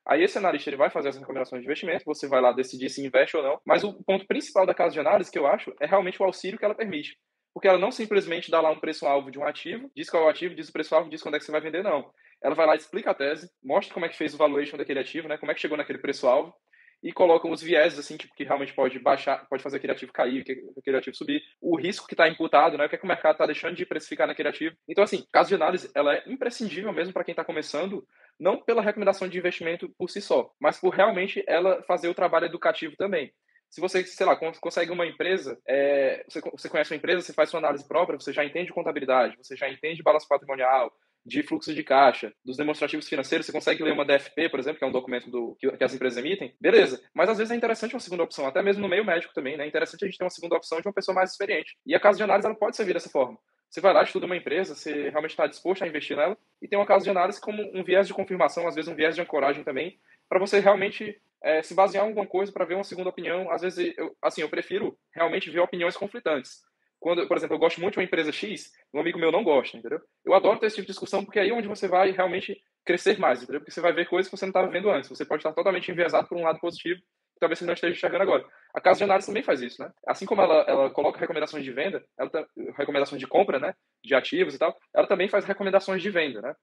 Aí 0.07 0.23
esse 0.23 0.39
analista 0.39 0.71
ele 0.71 0.77
vai 0.77 0.89
fazer 0.89 1.09
as 1.09 1.17
recomendações 1.17 1.63
de 1.63 1.67
investimento, 1.67 2.05
você 2.05 2.29
vai 2.29 2.41
lá 2.41 2.53
decidir 2.53 2.89
se 2.89 3.05
investe 3.05 3.37
ou 3.37 3.43
não, 3.43 3.61
mas 3.67 3.83
o 3.83 3.93
ponto 4.05 4.25
principal 4.27 4.65
da 4.65 4.73
casa 4.73 4.93
de 4.93 5.01
análise 5.01 5.31
que 5.31 5.39
eu 5.39 5.47
acho 5.47 5.75
é 5.81 5.87
realmente 5.87 6.23
o 6.23 6.25
auxílio 6.25 6.59
que 6.59 6.65
ela 6.65 6.77
permite. 6.77 7.19
Porque 7.53 7.67
ela 7.67 7.79
não 7.79 7.91
simplesmente 7.91 8.51
dá 8.51 8.61
lá 8.61 8.71
um 8.71 8.79
preço-alvo 8.79 9.31
de 9.31 9.39
um 9.39 9.45
ativo, 9.45 9.91
diz 9.97 10.09
qual 10.09 10.23
é 10.23 10.27
o 10.27 10.29
ativo, 10.29 10.55
diz 10.55 10.69
o 10.69 10.73
preço-alvo, 10.73 11.11
diz 11.11 11.23
quando 11.23 11.35
é 11.35 11.39
que 11.39 11.45
você 11.45 11.51
vai 11.51 11.61
vender, 11.61 11.83
não. 11.83 12.09
Ela 12.41 12.55
vai 12.55 12.67
lá, 12.67 12.77
explica 12.77 13.11
a 13.11 13.15
tese, 13.15 13.51
mostra 13.65 13.95
como 13.95 14.07
é 14.07 14.09
que 14.09 14.17
fez 14.17 14.35
o 14.35 14.37
valuation 14.37 14.77
daquele 14.77 15.01
ativo, 15.01 15.27
né? 15.27 15.39
Como 15.39 15.51
é 15.51 15.55
que 15.55 15.61
chegou 15.61 15.77
naquele 15.77 15.99
preço-alvo, 15.99 16.55
e 17.03 17.13
colocam 17.13 17.51
os 17.51 17.63
vieses 17.63 17.99
assim 17.99 18.17
tipo, 18.17 18.35
que 18.35 18.45
realmente 18.45 18.75
pode 18.75 18.99
baixar, 18.99 19.47
pode 19.49 19.63
fazer 19.63 19.77
aquele 19.77 19.93
ativo 19.93 20.13
cair, 20.13 20.45
aquele 20.77 20.97
ativo 20.97 21.17
subir, 21.17 21.43
o 21.61 21.77
risco 21.77 22.07
que 22.07 22.15
está 22.15 22.29
imputado, 22.29 22.77
né, 22.77 22.87
o 22.87 22.89
que, 22.89 22.97
é 22.97 22.99
que 22.99 23.05
o 23.05 23.09
mercado 23.09 23.33
está 23.33 23.47
deixando 23.47 23.77
de 23.77 23.87
precificar 23.87 24.27
naquele 24.27 24.49
ativo. 24.49 24.77
Então, 24.89 25.05
assim, 25.05 25.25
caso 25.33 25.49
de 25.49 25.55
análise, 25.55 25.91
ela 25.95 26.15
é 26.15 26.23
imprescindível 26.27 26.93
mesmo 26.93 27.13
para 27.13 27.25
quem 27.25 27.33
está 27.33 27.45
começando, 27.45 28.07
não 28.39 28.63
pela 28.63 28.83
recomendação 28.83 29.29
de 29.29 29.39
investimento 29.39 29.89
por 29.99 30.11
si 30.11 30.21
só, 30.21 30.51
mas 30.61 30.79
por 30.81 30.91
realmente 30.91 31.43
ela 31.47 31.83
fazer 31.85 32.09
o 32.09 32.15
trabalho 32.15 32.47
educativo 32.47 32.97
também. 32.97 33.33
Se 33.69 33.81
você, 33.81 34.05
sei 34.05 34.25
lá, 34.25 34.37
consegue 34.37 34.93
uma 34.93 35.07
empresa, 35.07 35.59
é, 35.67 36.25
você, 36.29 36.41
você 36.41 36.69
conhece 36.69 36.93
uma 36.93 36.97
empresa, 36.97 37.21
você 37.21 37.33
faz 37.33 37.51
sua 37.51 37.59
análise 37.59 37.87
própria, 37.87 38.19
você 38.19 38.33
já 38.33 38.45
entende 38.45 38.73
contabilidade, 38.73 39.37
você 39.37 39.57
já 39.57 39.69
entende 39.69 40.03
balanço 40.03 40.29
patrimonial, 40.29 40.93
de 41.27 41.43
fluxo 41.43 41.75
de 41.75 41.83
caixa, 41.83 42.33
dos 42.45 42.57
demonstrativos 42.57 43.09
financeiros, 43.09 43.45
você 43.45 43.53
consegue 43.53 43.83
ler 43.83 43.93
uma 43.93 44.05
DFP, 44.05 44.49
por 44.49 44.61
exemplo, 44.61 44.79
que 44.79 44.85
é 44.85 44.87
um 44.87 44.93
documento 44.93 45.29
do, 45.29 45.57
que, 45.59 45.69
que, 45.73 45.85
as 45.85 45.93
empresas 45.93 46.17
emitem, 46.25 46.55
beleza. 46.61 47.03
Mas 47.13 47.29
às 47.29 47.39
vezes 47.39 47.51
é 47.51 47.57
interessante 47.57 47.95
uma 47.95 48.01
segunda 48.01 48.23
opção, 48.23 48.47
até 48.47 48.63
mesmo 48.63 48.81
no 48.81 48.89
meio 48.89 49.05
médico 49.05 49.35
também, 49.35 49.57
né? 49.57 49.65
É 49.65 49.67
interessante 49.67 50.05
a 50.05 50.07
gente 50.07 50.17
ter 50.17 50.23
uma 50.23 50.31
segunda 50.31 50.55
opção 50.55 50.81
de 50.81 50.87
uma 50.87 50.95
pessoa 50.95 51.15
mais 51.17 51.33
experiente. 51.33 51.77
E 51.85 51.97
a 51.97 52.01
casa 52.01 52.17
de 52.17 52.23
análise 52.23 52.47
ela 52.47 52.55
pode 52.55 52.77
servir 52.77 52.95
dessa 52.95 53.11
forma. 53.11 53.37
Você 53.69 53.81
vai 53.81 53.93
lá, 53.93 54.05
estuda 54.05 54.27
uma 54.27 54.37
empresa, 54.37 54.77
você 54.77 55.11
realmente 55.11 55.33
está 55.33 55.49
disposto 55.49 55.83
a 55.83 55.89
investir 55.89 56.17
nela, 56.17 56.39
e 56.63 56.69
tem 56.69 56.79
uma 56.79 56.87
casa 56.87 57.03
de 57.03 57.11
análise 57.11 57.41
como 57.41 57.61
um 57.77 57.83
viés 57.83 58.07
de 58.07 58.15
confirmação, 58.15 58.69
às 58.69 58.77
vezes 58.77 58.89
um 58.89 58.95
viés 58.95 59.17
de 59.17 59.21
ancoragem 59.21 59.65
também, 59.65 59.99
para 60.29 60.39
você 60.39 60.61
realmente 60.61 61.21
é, 61.43 61.61
se 61.61 61.75
basear 61.75 62.05
em 62.05 62.09
alguma 62.09 62.27
coisa 62.27 62.53
para 62.53 62.65
ver 62.65 62.75
uma 62.75 62.85
segunda 62.85 63.11
opinião. 63.11 63.51
Às 63.51 63.63
vezes, 63.63 63.95
eu, 63.99 64.17
assim, 64.23 64.43
eu 64.43 64.49
prefiro 64.49 64.97
realmente 65.13 65.51
ver 65.51 65.59
opiniões 65.59 65.97
conflitantes 65.97 66.65
quando, 67.01 67.27
por 67.29 67.37
exemplo, 67.37 67.55
eu 67.55 67.61
gosto 67.61 67.81
muito 67.81 67.95
de 67.95 68.01
uma 68.01 68.05
empresa 68.05 68.33
X, 68.33 68.73
um 68.93 69.01
amigo 69.01 69.19
meu 69.19 69.31
não 69.31 69.45
gosta, 69.45 69.77
entendeu? 69.77 70.01
Eu 70.25 70.35
adoro 70.35 70.59
ter 70.59 70.67
esse 70.67 70.77
tipo 70.77 70.87
de 70.87 70.93
discussão 70.93 71.25
porque 71.25 71.39
é 71.39 71.43
aí 71.43 71.53
onde 71.53 71.69
você 71.69 71.87
vai 71.87 72.11
realmente 72.11 72.57
crescer 72.85 73.19
mais, 73.19 73.43
entendeu? 73.43 73.61
Porque 73.61 73.73
você 73.73 73.81
vai 73.81 73.93
ver 73.93 74.09
coisas 74.09 74.31
que 74.31 74.37
você 74.37 74.47
não 74.47 74.51
estava 74.51 74.69
vendo 74.69 74.91
antes. 74.91 75.09
Você 75.09 75.25
pode 75.25 75.41
estar 75.41 75.53
totalmente 75.53 75.91
enviesado 75.91 76.29
por 76.29 76.39
um 76.39 76.43
lado 76.43 76.61
positivo 76.61 77.01
que 77.37 77.41
talvez 77.41 77.59
você 77.59 77.67
não 77.67 77.75
esteja 77.75 77.93
enxergando 77.93 78.23
agora. 78.23 78.47
A 78.75 78.81
casa 78.81 78.99
de 78.99 79.05
análise 79.05 79.27
também 79.27 79.43
faz 79.43 79.61
isso, 79.61 79.83
né? 79.83 79.91
Assim 80.07 80.25
como 80.25 80.41
ela, 80.41 80.65
ela 80.67 80.91
coloca 80.91 81.21
recomendações 81.21 81.65
de 81.65 81.71
venda, 81.71 82.03
ela 82.19 82.31
tá, 82.31 82.47
recomendações 82.79 83.21
de 83.21 83.27
compra, 83.27 83.59
né? 83.59 83.75
De 84.03 84.15
ativos 84.15 84.55
e 84.55 84.59
tal, 84.59 84.75
ela 84.95 85.07
também 85.07 85.29
faz 85.29 85.45
recomendações 85.45 86.03
de 86.03 86.11
venda, 86.11 86.41
né? 86.41 86.55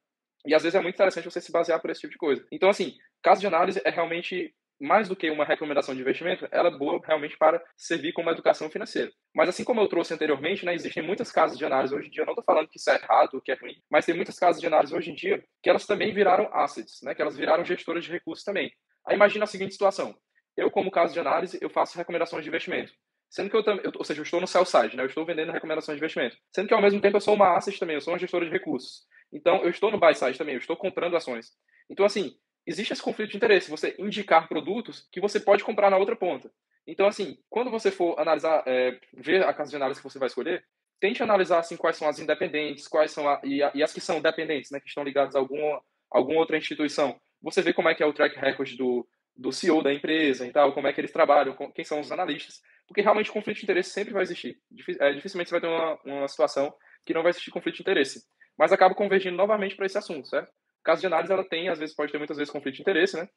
E 0.45 0.53
às 0.53 0.63
vezes 0.63 0.75
é 0.75 0.81
muito 0.81 0.95
interessante 0.95 1.25
você 1.25 1.39
se 1.39 1.51
basear 1.51 1.79
por 1.79 1.91
esse 1.91 2.01
tipo 2.01 2.11
de 2.11 2.17
coisa. 2.17 2.45
Então, 2.51 2.69
assim, 2.69 2.95
casa 3.21 3.39
de 3.39 3.47
análise 3.47 3.81
é 3.85 3.89
realmente 3.89 4.53
mais 4.79 5.07
do 5.07 5.15
que 5.15 5.29
uma 5.29 5.45
recomendação 5.45 5.95
de 5.95 6.01
investimento, 6.01 6.47
ela 6.51 6.69
é 6.69 6.77
boa 6.77 7.01
realmente 7.05 7.37
para 7.37 7.63
servir 7.77 8.13
como 8.13 8.29
educação 8.29 8.69
financeira. 8.69 9.11
Mas 9.33 9.49
assim 9.49 9.63
como 9.63 9.81
eu 9.81 9.87
trouxe 9.87 10.13
anteriormente, 10.13 10.65
né, 10.65 10.73
existem 10.73 11.03
muitas 11.03 11.31
casas 11.31 11.57
de 11.57 11.65
análise 11.65 11.95
hoje 11.95 12.07
em 12.07 12.11
dia, 12.11 12.21
eu 12.21 12.25
não 12.25 12.33
estou 12.33 12.43
falando 12.43 12.67
que 12.67 12.77
isso 12.77 12.89
é 12.89 12.95
errado, 12.95 13.41
que 13.41 13.51
é 13.51 13.55
ruim, 13.55 13.75
mas 13.89 14.05
tem 14.05 14.15
muitas 14.15 14.37
casas 14.37 14.59
de 14.59 14.67
análise 14.67 14.95
hoje 14.95 15.11
em 15.11 15.15
dia 15.15 15.43
que 15.61 15.69
elas 15.69 15.85
também 15.85 16.13
viraram 16.13 16.49
assets, 16.53 17.01
né, 17.03 17.15
que 17.15 17.21
elas 17.21 17.37
viraram 17.37 17.63
gestoras 17.63 18.03
de 18.03 18.11
recursos 18.11 18.43
também. 18.43 18.71
Aí 19.07 19.15
imagina 19.15 19.43
a 19.43 19.47
seguinte 19.47 19.73
situação, 19.73 20.15
eu 20.55 20.69
como 20.69 20.91
caso 20.91 21.13
de 21.13 21.19
análise, 21.19 21.57
eu 21.61 21.69
faço 21.69 21.97
recomendações 21.97 22.43
de 22.43 22.49
investimento. 22.49 22.93
Sendo 23.29 23.49
que 23.49 23.55
eu 23.55 23.63
também, 23.63 23.83
ou 23.95 24.03
seja, 24.03 24.19
eu 24.19 24.23
estou 24.23 24.39
no 24.39 24.45
sell 24.45 24.63
side, 24.63 24.95
né? 24.95 25.01
Eu 25.01 25.07
estou 25.07 25.25
vendendo 25.25 25.51
recomendações 25.51 25.97
de 25.97 25.99
investimento. 25.99 26.37
Sendo 26.53 26.67
que 26.67 26.73
ao 26.73 26.81
mesmo 26.81 27.01
tempo 27.01 27.17
eu 27.17 27.21
sou 27.21 27.33
uma 27.33 27.57
asset 27.57 27.79
também, 27.79 27.95
eu 27.95 28.01
sou 28.01 28.13
uma 28.13 28.19
gestora 28.19 28.45
de 28.45 28.51
recursos. 28.51 29.07
Então 29.31 29.63
eu 29.63 29.71
estou 29.71 29.89
no 29.89 29.99
buy 29.99 30.13
side 30.13 30.37
também, 30.37 30.53
eu 30.53 30.59
estou 30.59 30.77
comprando 30.77 31.17
ações. 31.17 31.47
Então 31.89 32.05
assim, 32.05 32.35
existe 32.65 32.93
esse 32.93 33.01
conflito 33.01 33.31
de 33.31 33.37
interesse, 33.37 33.69
você 33.69 33.95
indicar 33.99 34.47
produtos 34.47 35.07
que 35.11 35.21
você 35.21 35.39
pode 35.39 35.63
comprar 35.63 35.89
na 35.89 35.97
outra 35.97 36.15
ponta. 36.15 36.51
Então, 36.85 37.07
assim, 37.07 37.37
quando 37.49 37.71
você 37.71 37.91
for 37.91 38.19
analisar, 38.19 38.63
é, 38.65 38.99
ver 39.13 39.43
a 39.45 39.53
casa 39.53 39.69
de 39.69 39.75
análise 39.75 40.01
que 40.01 40.09
você 40.09 40.19
vai 40.19 40.27
escolher, 40.27 40.63
tente 40.99 41.23
analisar 41.23 41.59
assim, 41.59 41.77
quais 41.77 41.97
são 41.97 42.07
as 42.07 42.19
independentes, 42.19 42.87
quais 42.87 43.11
são 43.11 43.27
a, 43.27 43.41
e, 43.43 43.61
a, 43.63 43.71
e, 43.73 43.83
as 43.83 43.93
que 43.93 44.01
são 44.01 44.21
dependentes, 44.21 44.71
né, 44.71 44.79
que 44.79 44.87
estão 44.87 45.03
ligadas 45.03 45.35
a 45.35 45.39
alguma, 45.39 45.81
alguma 46.09 46.39
outra 46.39 46.57
instituição. 46.57 47.19
Você 47.41 47.61
vê 47.61 47.73
como 47.73 47.89
é 47.89 47.95
que 47.95 48.03
é 48.03 48.05
o 48.05 48.13
track 48.13 48.37
record 48.37 48.75
do, 48.75 49.07
do 49.35 49.51
CEO 49.51 49.81
da 49.81 49.93
empresa 49.93 50.45
e 50.45 50.51
tal, 50.51 50.73
como 50.73 50.87
é 50.87 50.93
que 50.93 51.01
eles 51.01 51.11
trabalham, 51.11 51.55
quem 51.73 51.83
são 51.83 51.99
os 51.99 52.11
analistas. 52.11 52.61
Porque 52.87 53.01
realmente 53.01 53.31
conflito 53.31 53.57
de 53.57 53.63
interesse 53.63 53.89
sempre 53.89 54.13
vai 54.13 54.23
existir. 54.23 54.57
É, 54.99 55.13
dificilmente 55.13 55.49
você 55.49 55.59
vai 55.59 55.61
ter 55.61 55.67
uma, 55.67 55.99
uma 56.05 56.27
situação 56.27 56.73
que 57.05 57.13
não 57.13 57.21
vai 57.23 57.31
existir 57.31 57.51
conflito 57.51 57.75
de 57.75 57.81
interesse. 57.81 58.23
Mas 58.57 58.71
acaba 58.71 58.93
convergindo 58.93 59.35
novamente 59.35 59.75
para 59.75 59.85
esse 59.85 59.97
assunto, 59.97 60.27
certo? 60.27 60.51
Caso 60.83 61.01
de 61.01 61.07
análise, 61.07 61.31
ela 61.31 61.47
tem, 61.47 61.69
às 61.69 61.79
vezes, 61.79 61.95
pode 61.95 62.11
ter 62.11 62.17
muitas 62.17 62.37
vezes 62.37 62.51
conflito 62.51 62.75
de 62.75 62.81
interesse, 62.81 63.15
né? 63.15 63.27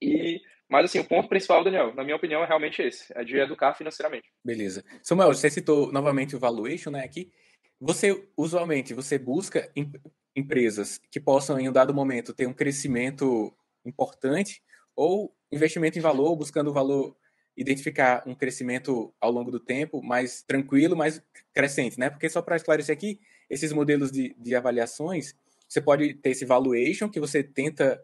E, 0.00 0.40
mas, 0.68 0.86
assim, 0.86 0.98
o 0.98 1.04
ponto 1.04 1.28
principal, 1.28 1.64
Daniel, 1.64 1.94
na 1.94 2.04
minha 2.04 2.16
opinião, 2.16 2.42
é 2.42 2.46
realmente 2.46 2.82
esse, 2.82 3.12
é 3.16 3.24
de 3.24 3.38
educar 3.38 3.74
financeiramente. 3.74 4.28
Beleza. 4.44 4.84
Samuel, 5.02 5.32
você 5.32 5.50
citou 5.50 5.92
novamente 5.92 6.36
o 6.36 6.38
valuation, 6.38 6.90
né, 6.90 7.04
aqui. 7.04 7.30
Você, 7.80 8.28
usualmente, 8.36 8.94
você 8.94 9.18
busca 9.18 9.70
em, 9.76 9.90
empresas 10.36 11.00
que 11.10 11.18
possam, 11.18 11.58
em 11.58 11.68
um 11.68 11.72
dado 11.72 11.94
momento, 11.94 12.34
ter 12.34 12.46
um 12.46 12.52
crescimento 12.52 13.56
importante 13.84 14.62
ou 14.94 15.34
investimento 15.50 15.98
em 15.98 16.02
valor, 16.02 16.36
buscando 16.36 16.72
valor, 16.72 17.16
identificar 17.56 18.22
um 18.26 18.34
crescimento 18.34 19.14
ao 19.18 19.30
longo 19.30 19.50
do 19.50 19.58
tempo 19.58 20.02
mais 20.02 20.42
tranquilo, 20.42 20.94
mais 20.94 21.22
crescente, 21.54 21.98
né? 21.98 22.10
Porque 22.10 22.28
só 22.28 22.42
para 22.42 22.56
esclarecer 22.56 22.94
aqui, 22.94 23.18
esses 23.48 23.72
modelos 23.72 24.12
de, 24.12 24.34
de 24.38 24.54
avaliações, 24.54 25.34
você 25.68 25.80
pode 25.80 26.14
ter 26.14 26.30
esse 26.30 26.44
valuation 26.44 27.08
que 27.08 27.20
você 27.20 27.42
tenta 27.42 28.00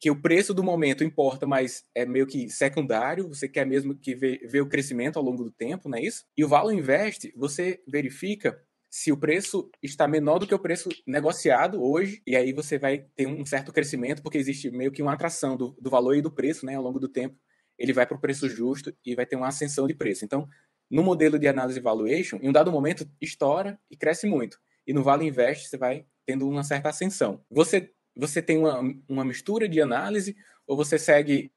que 0.00 0.10
o 0.10 0.20
preço 0.20 0.52
do 0.52 0.62
momento 0.62 1.02
importa, 1.02 1.46
mas 1.46 1.84
é 1.94 2.04
meio 2.04 2.26
que 2.26 2.50
secundário, 2.50 3.28
você 3.28 3.48
quer 3.48 3.64
mesmo 3.64 3.94
que 3.94 4.14
ver, 4.14 4.60
o 4.60 4.68
crescimento 4.68 5.18
ao 5.18 5.24
longo 5.24 5.44
do 5.44 5.50
tempo, 5.50 5.88
não 5.88 5.96
é 5.96 6.02
isso? 6.02 6.24
E 6.36 6.44
o 6.44 6.48
Value 6.48 6.72
Invest, 6.74 7.32
você 7.36 7.82
verifica 7.86 8.60
se 8.90 9.10
o 9.10 9.16
preço 9.16 9.70
está 9.82 10.06
menor 10.06 10.38
do 10.38 10.46
que 10.46 10.54
o 10.54 10.58
preço 10.58 10.88
negociado 11.06 11.82
hoje, 11.82 12.22
e 12.26 12.36
aí 12.36 12.52
você 12.52 12.78
vai 12.78 13.06
ter 13.16 13.26
um 13.26 13.44
certo 13.44 13.72
crescimento, 13.72 14.22
porque 14.22 14.38
existe 14.38 14.70
meio 14.70 14.92
que 14.92 15.02
uma 15.02 15.14
atração 15.14 15.56
do, 15.56 15.76
do 15.80 15.90
valor 15.90 16.14
e 16.14 16.22
do 16.22 16.30
preço, 16.30 16.64
né, 16.66 16.76
ao 16.76 16.82
longo 16.82 17.00
do 17.00 17.08
tempo, 17.08 17.36
ele 17.78 17.92
vai 17.92 18.06
para 18.06 18.16
o 18.16 18.20
preço 18.20 18.48
justo 18.48 18.94
e 19.04 19.14
vai 19.14 19.26
ter 19.26 19.36
uma 19.36 19.48
ascensão 19.48 19.86
de 19.86 19.94
preço. 19.94 20.24
Então, 20.24 20.46
no 20.90 21.02
modelo 21.02 21.38
de 21.38 21.48
análise 21.48 21.80
valuation, 21.80 22.38
em 22.40 22.48
um 22.48 22.52
dado 22.52 22.70
momento, 22.70 23.08
estoura 23.20 23.80
e 23.90 23.96
cresce 23.96 24.26
muito. 24.26 24.58
E 24.86 24.92
no 24.92 25.02
Vale 25.02 25.26
Invest, 25.26 25.68
você 25.68 25.76
vai 25.76 26.06
tendo 26.26 26.48
uma 26.48 26.64
certa 26.64 26.88
ascensão. 26.88 27.44
Você, 27.50 27.90
você 28.16 28.40
tem 28.42 28.58
uma, 28.58 28.80
uma 29.08 29.24
mistura 29.24 29.68
de 29.68 29.80
análise 29.80 30.36
ou 30.66 30.76
você 30.76 30.98
segue 30.98 31.52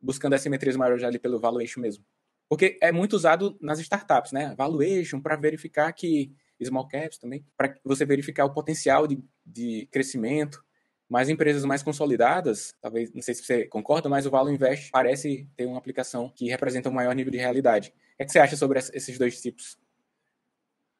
buscando 0.00 0.34
assimetrias 0.34 0.76
maiores 0.76 1.04
ali 1.04 1.18
pelo 1.18 1.38
valuation 1.38 1.80
mesmo? 1.80 2.04
Porque 2.48 2.78
é 2.80 2.92
muito 2.92 3.14
usado 3.14 3.58
nas 3.60 3.78
startups, 3.80 4.32
né? 4.32 4.54
Valuation 4.56 5.20
para 5.20 5.36
verificar 5.36 5.92
que 5.92 6.32
small 6.64 6.88
caps 6.88 7.18
também, 7.18 7.44
para 7.56 7.74
você 7.84 8.04
verificar 8.04 8.44
o 8.44 8.52
potencial 8.52 9.06
de, 9.06 9.22
de 9.44 9.88
crescimento. 9.90 10.64
Mas 11.08 11.28
empresas 11.28 11.64
mais 11.64 11.84
consolidadas, 11.84 12.74
talvez, 12.80 13.12
não 13.12 13.22
sei 13.22 13.34
se 13.34 13.44
você 13.44 13.64
concorda, 13.66 14.08
mas 14.08 14.26
o 14.26 14.30
Value 14.30 14.52
Invest 14.52 14.90
parece 14.90 15.48
ter 15.56 15.64
uma 15.64 15.78
aplicação 15.78 16.32
que 16.34 16.48
representa 16.48 16.88
um 16.88 16.92
maior 16.92 17.14
nível 17.14 17.30
de 17.30 17.38
realidade. 17.38 17.90
O 18.18 18.22
é 18.22 18.24
que 18.24 18.32
você 18.32 18.40
acha 18.40 18.56
sobre 18.56 18.80
esses 18.80 19.16
dois 19.16 19.40
tipos? 19.40 19.78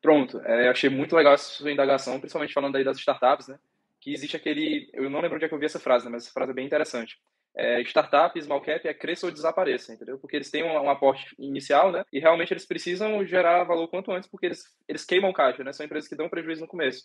Pronto, 0.03 0.41
é, 0.45 0.67
eu 0.67 0.71
achei 0.71 0.91
muito 0.91 1.17
legal 1.17 1.35
essa 1.35 1.45
sua 1.45 1.73
indagação, 1.73 2.21
principalmente 2.21 2.53
falando 2.53 2.77
aí 2.77 2.85
das 2.85 2.99
startups, 2.99 3.49
né? 3.49 3.59
Que 4.01 4.13
existe 4.13 4.37
aquele. 4.37 4.89
Eu 4.93 5.11
não 5.11 5.21
lembro 5.21 5.37
onde 5.37 5.45
é 5.45 5.49
que 5.49 5.55
eu 5.55 5.59
vi 5.59 5.67
essa 5.67 5.81
frase, 5.81 6.05
né, 6.05 6.13
mas 6.13 6.25
essa 6.25 6.33
frase 6.33 6.53
é 6.53 6.55
bem 6.55 6.67
interessante 6.67 7.17
é, 7.57 7.81
startup, 7.83 8.41
small 8.41 8.61
cap 8.61 8.87
é 8.87 8.93
cresça 8.93 9.27
ou 9.27 9.33
desapareça, 9.33 9.93
entendeu? 9.93 10.19
Porque 10.19 10.37
eles 10.37 10.51
têm 10.51 10.63
um, 10.63 10.73
um, 10.73 10.91
aporte 10.91 11.35
inicial, 11.39 11.91
né? 11.91 12.05
E 12.13 12.21
realmente 12.21 12.53
eles 12.53 12.67
precisam 12.67 13.25
gerar 13.25 13.65
valor 13.65 13.89
quanto 13.89 14.13
antes, 14.13 14.29
porque 14.29 14.47
eles, 14.47 14.63
eles 14.87 15.05
queimam 15.05 15.33
caixa, 15.33 15.65
né? 15.65 15.73
São 15.73 15.87
empresas 15.87 16.09
que 16.09 16.15
dão 16.15 16.29
prejuízo 16.29 16.61
no 16.61 16.69
começo. 16.69 17.05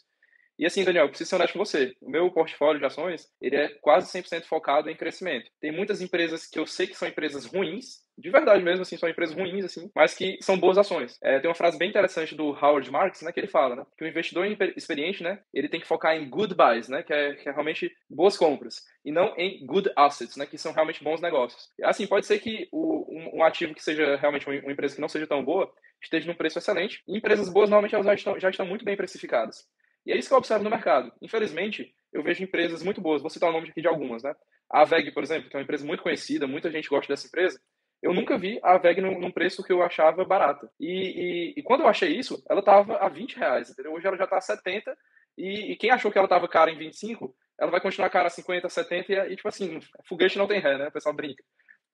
E 0.59 0.65
assim, 0.65 0.83
Daniel, 0.83 1.07
preciso 1.07 1.29
ser 1.29 1.35
honesto 1.37 1.53
com 1.53 1.59
você. 1.59 1.95
O 2.01 2.09
meu 2.09 2.29
portfólio 2.29 2.79
de 2.79 2.85
ações, 2.85 3.27
ele 3.41 3.55
é 3.55 3.69
quase 3.81 4.11
100% 4.11 4.43
focado 4.43 4.89
em 4.89 4.95
crescimento. 4.95 5.49
Tem 5.61 5.71
muitas 5.71 6.01
empresas 6.01 6.45
que 6.45 6.59
eu 6.59 6.67
sei 6.67 6.85
que 6.85 6.97
são 6.97 7.07
empresas 7.07 7.45
ruins, 7.45 8.01
de 8.21 8.29
verdade 8.29 8.63
mesmo, 8.63 8.83
assim, 8.83 8.97
são 8.97 9.09
empresas 9.09 9.35
ruins, 9.35 9.65
assim, 9.65 9.91
mas 9.95 10.13
que 10.13 10.37
são 10.41 10.57
boas 10.57 10.77
ações. 10.77 11.17
É, 11.21 11.39
tem 11.39 11.49
uma 11.49 11.55
frase 11.55 11.77
bem 11.77 11.89
interessante 11.89 12.35
do 12.35 12.49
Howard 12.49 12.89
Marks, 12.91 13.21
né, 13.21 13.31
que 13.31 13.39
ele 13.39 13.47
fala, 13.47 13.75
né, 13.75 13.85
que 13.97 14.03
o 14.03 14.07
investidor 14.07 14.45
experiente, 14.75 15.23
né, 15.23 15.39
ele 15.53 15.67
tem 15.67 15.79
que 15.79 15.87
focar 15.87 16.15
em 16.15 16.29
good 16.29 16.55
buys, 16.55 16.87
né, 16.87 17.03
que 17.03 17.11
é, 17.11 17.33
que 17.33 17.49
é 17.49 17.51
realmente 17.51 17.91
boas 18.09 18.37
compras, 18.37 18.85
e 19.03 19.11
não 19.11 19.35
em 19.37 19.65
good 19.65 19.89
assets, 19.95 20.37
né, 20.37 20.45
que 20.45 20.57
são 20.57 20.71
realmente 20.71 21.03
bons 21.03 21.19
negócios. 21.19 21.69
Assim, 21.83 22.05
pode 22.05 22.25
ser 22.25 22.39
que 22.39 22.69
o, 22.71 23.07
um, 23.09 23.39
um, 23.39 23.43
ativo 23.43 23.73
que 23.73 23.83
seja 23.83 24.15
realmente 24.15 24.47
uma, 24.47 24.59
uma 24.59 24.71
empresa 24.71 24.95
que 24.95 25.01
não 25.01 25.09
seja 25.09 25.25
tão 25.25 25.43
boa, 25.43 25.71
esteja 26.01 26.27
num 26.27 26.35
preço 26.35 26.59
excelente, 26.59 27.03
e 27.07 27.17
empresas 27.17 27.49
boas, 27.49 27.69
normalmente, 27.69 27.95
elas 27.95 28.05
já 28.05 28.13
estão, 28.13 28.39
já 28.39 28.49
estão 28.49 28.65
muito 28.65 28.85
bem 28.85 28.95
precificadas. 28.95 29.65
E 30.05 30.11
é 30.11 30.17
isso 30.17 30.27
que 30.27 30.33
eu 30.33 30.37
observo 30.37 30.63
no 30.63 30.69
mercado. 30.69 31.11
Infelizmente, 31.21 31.93
eu 32.11 32.23
vejo 32.23 32.43
empresas 32.43 32.83
muito 32.83 32.99
boas. 32.99 33.21
Vou 33.21 33.29
citar 33.29 33.49
o 33.49 33.53
nome 33.53 33.69
aqui 33.69 33.81
de 33.81 33.87
algumas, 33.87 34.23
né? 34.23 34.33
A 34.69 34.85
VEG, 34.85 35.11
por 35.11 35.21
exemplo, 35.21 35.49
que 35.49 35.55
é 35.55 35.59
uma 35.59 35.63
empresa 35.63 35.85
muito 35.85 36.01
conhecida, 36.01 36.47
muita 36.47 36.71
gente 36.71 36.89
gosta 36.89 37.11
dessa 37.11 37.27
empresa. 37.27 37.59
Eu 38.01 38.13
nunca 38.13 38.37
vi 38.37 38.59
a 38.63 38.77
VEG 38.77 38.99
num, 39.01 39.19
num 39.19 39.31
preço 39.31 39.63
que 39.63 39.71
eu 39.71 39.83
achava 39.83 40.25
barata. 40.25 40.69
E, 40.79 40.87
e, 40.87 41.53
e, 41.57 41.63
quando 41.63 41.81
eu 41.81 41.87
achei 41.87 42.09
isso, 42.17 42.43
ela 42.49 42.59
estava 42.59 42.97
a 42.97 43.07
20 43.07 43.37
reais, 43.37 43.69
entendeu? 43.69 43.93
Hoje 43.93 44.07
ela 44.07 44.17
já 44.17 44.23
está 44.23 44.37
a 44.37 44.41
70 44.41 44.97
e, 45.37 45.71
e 45.71 45.75
quem 45.75 45.91
achou 45.91 46.11
que 46.11 46.17
ela 46.17 46.25
estava 46.25 46.47
cara 46.47 46.71
em 46.71 46.77
25, 46.77 47.33
ela 47.59 47.69
vai 47.69 47.79
continuar 47.79 48.09
cara 48.09 48.27
a 48.27 48.31
50, 48.31 48.67
70 48.67 49.13
e, 49.13 49.33
e 49.33 49.35
tipo 49.35 49.47
assim, 49.47 49.79
foguete 50.07 50.37
não 50.37 50.47
tem 50.47 50.59
ré, 50.59 50.77
né? 50.77 50.87
O 50.87 50.91
pessoal 50.91 51.15
brinca. 51.15 51.43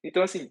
Então, 0.04 0.24
assim, 0.24 0.50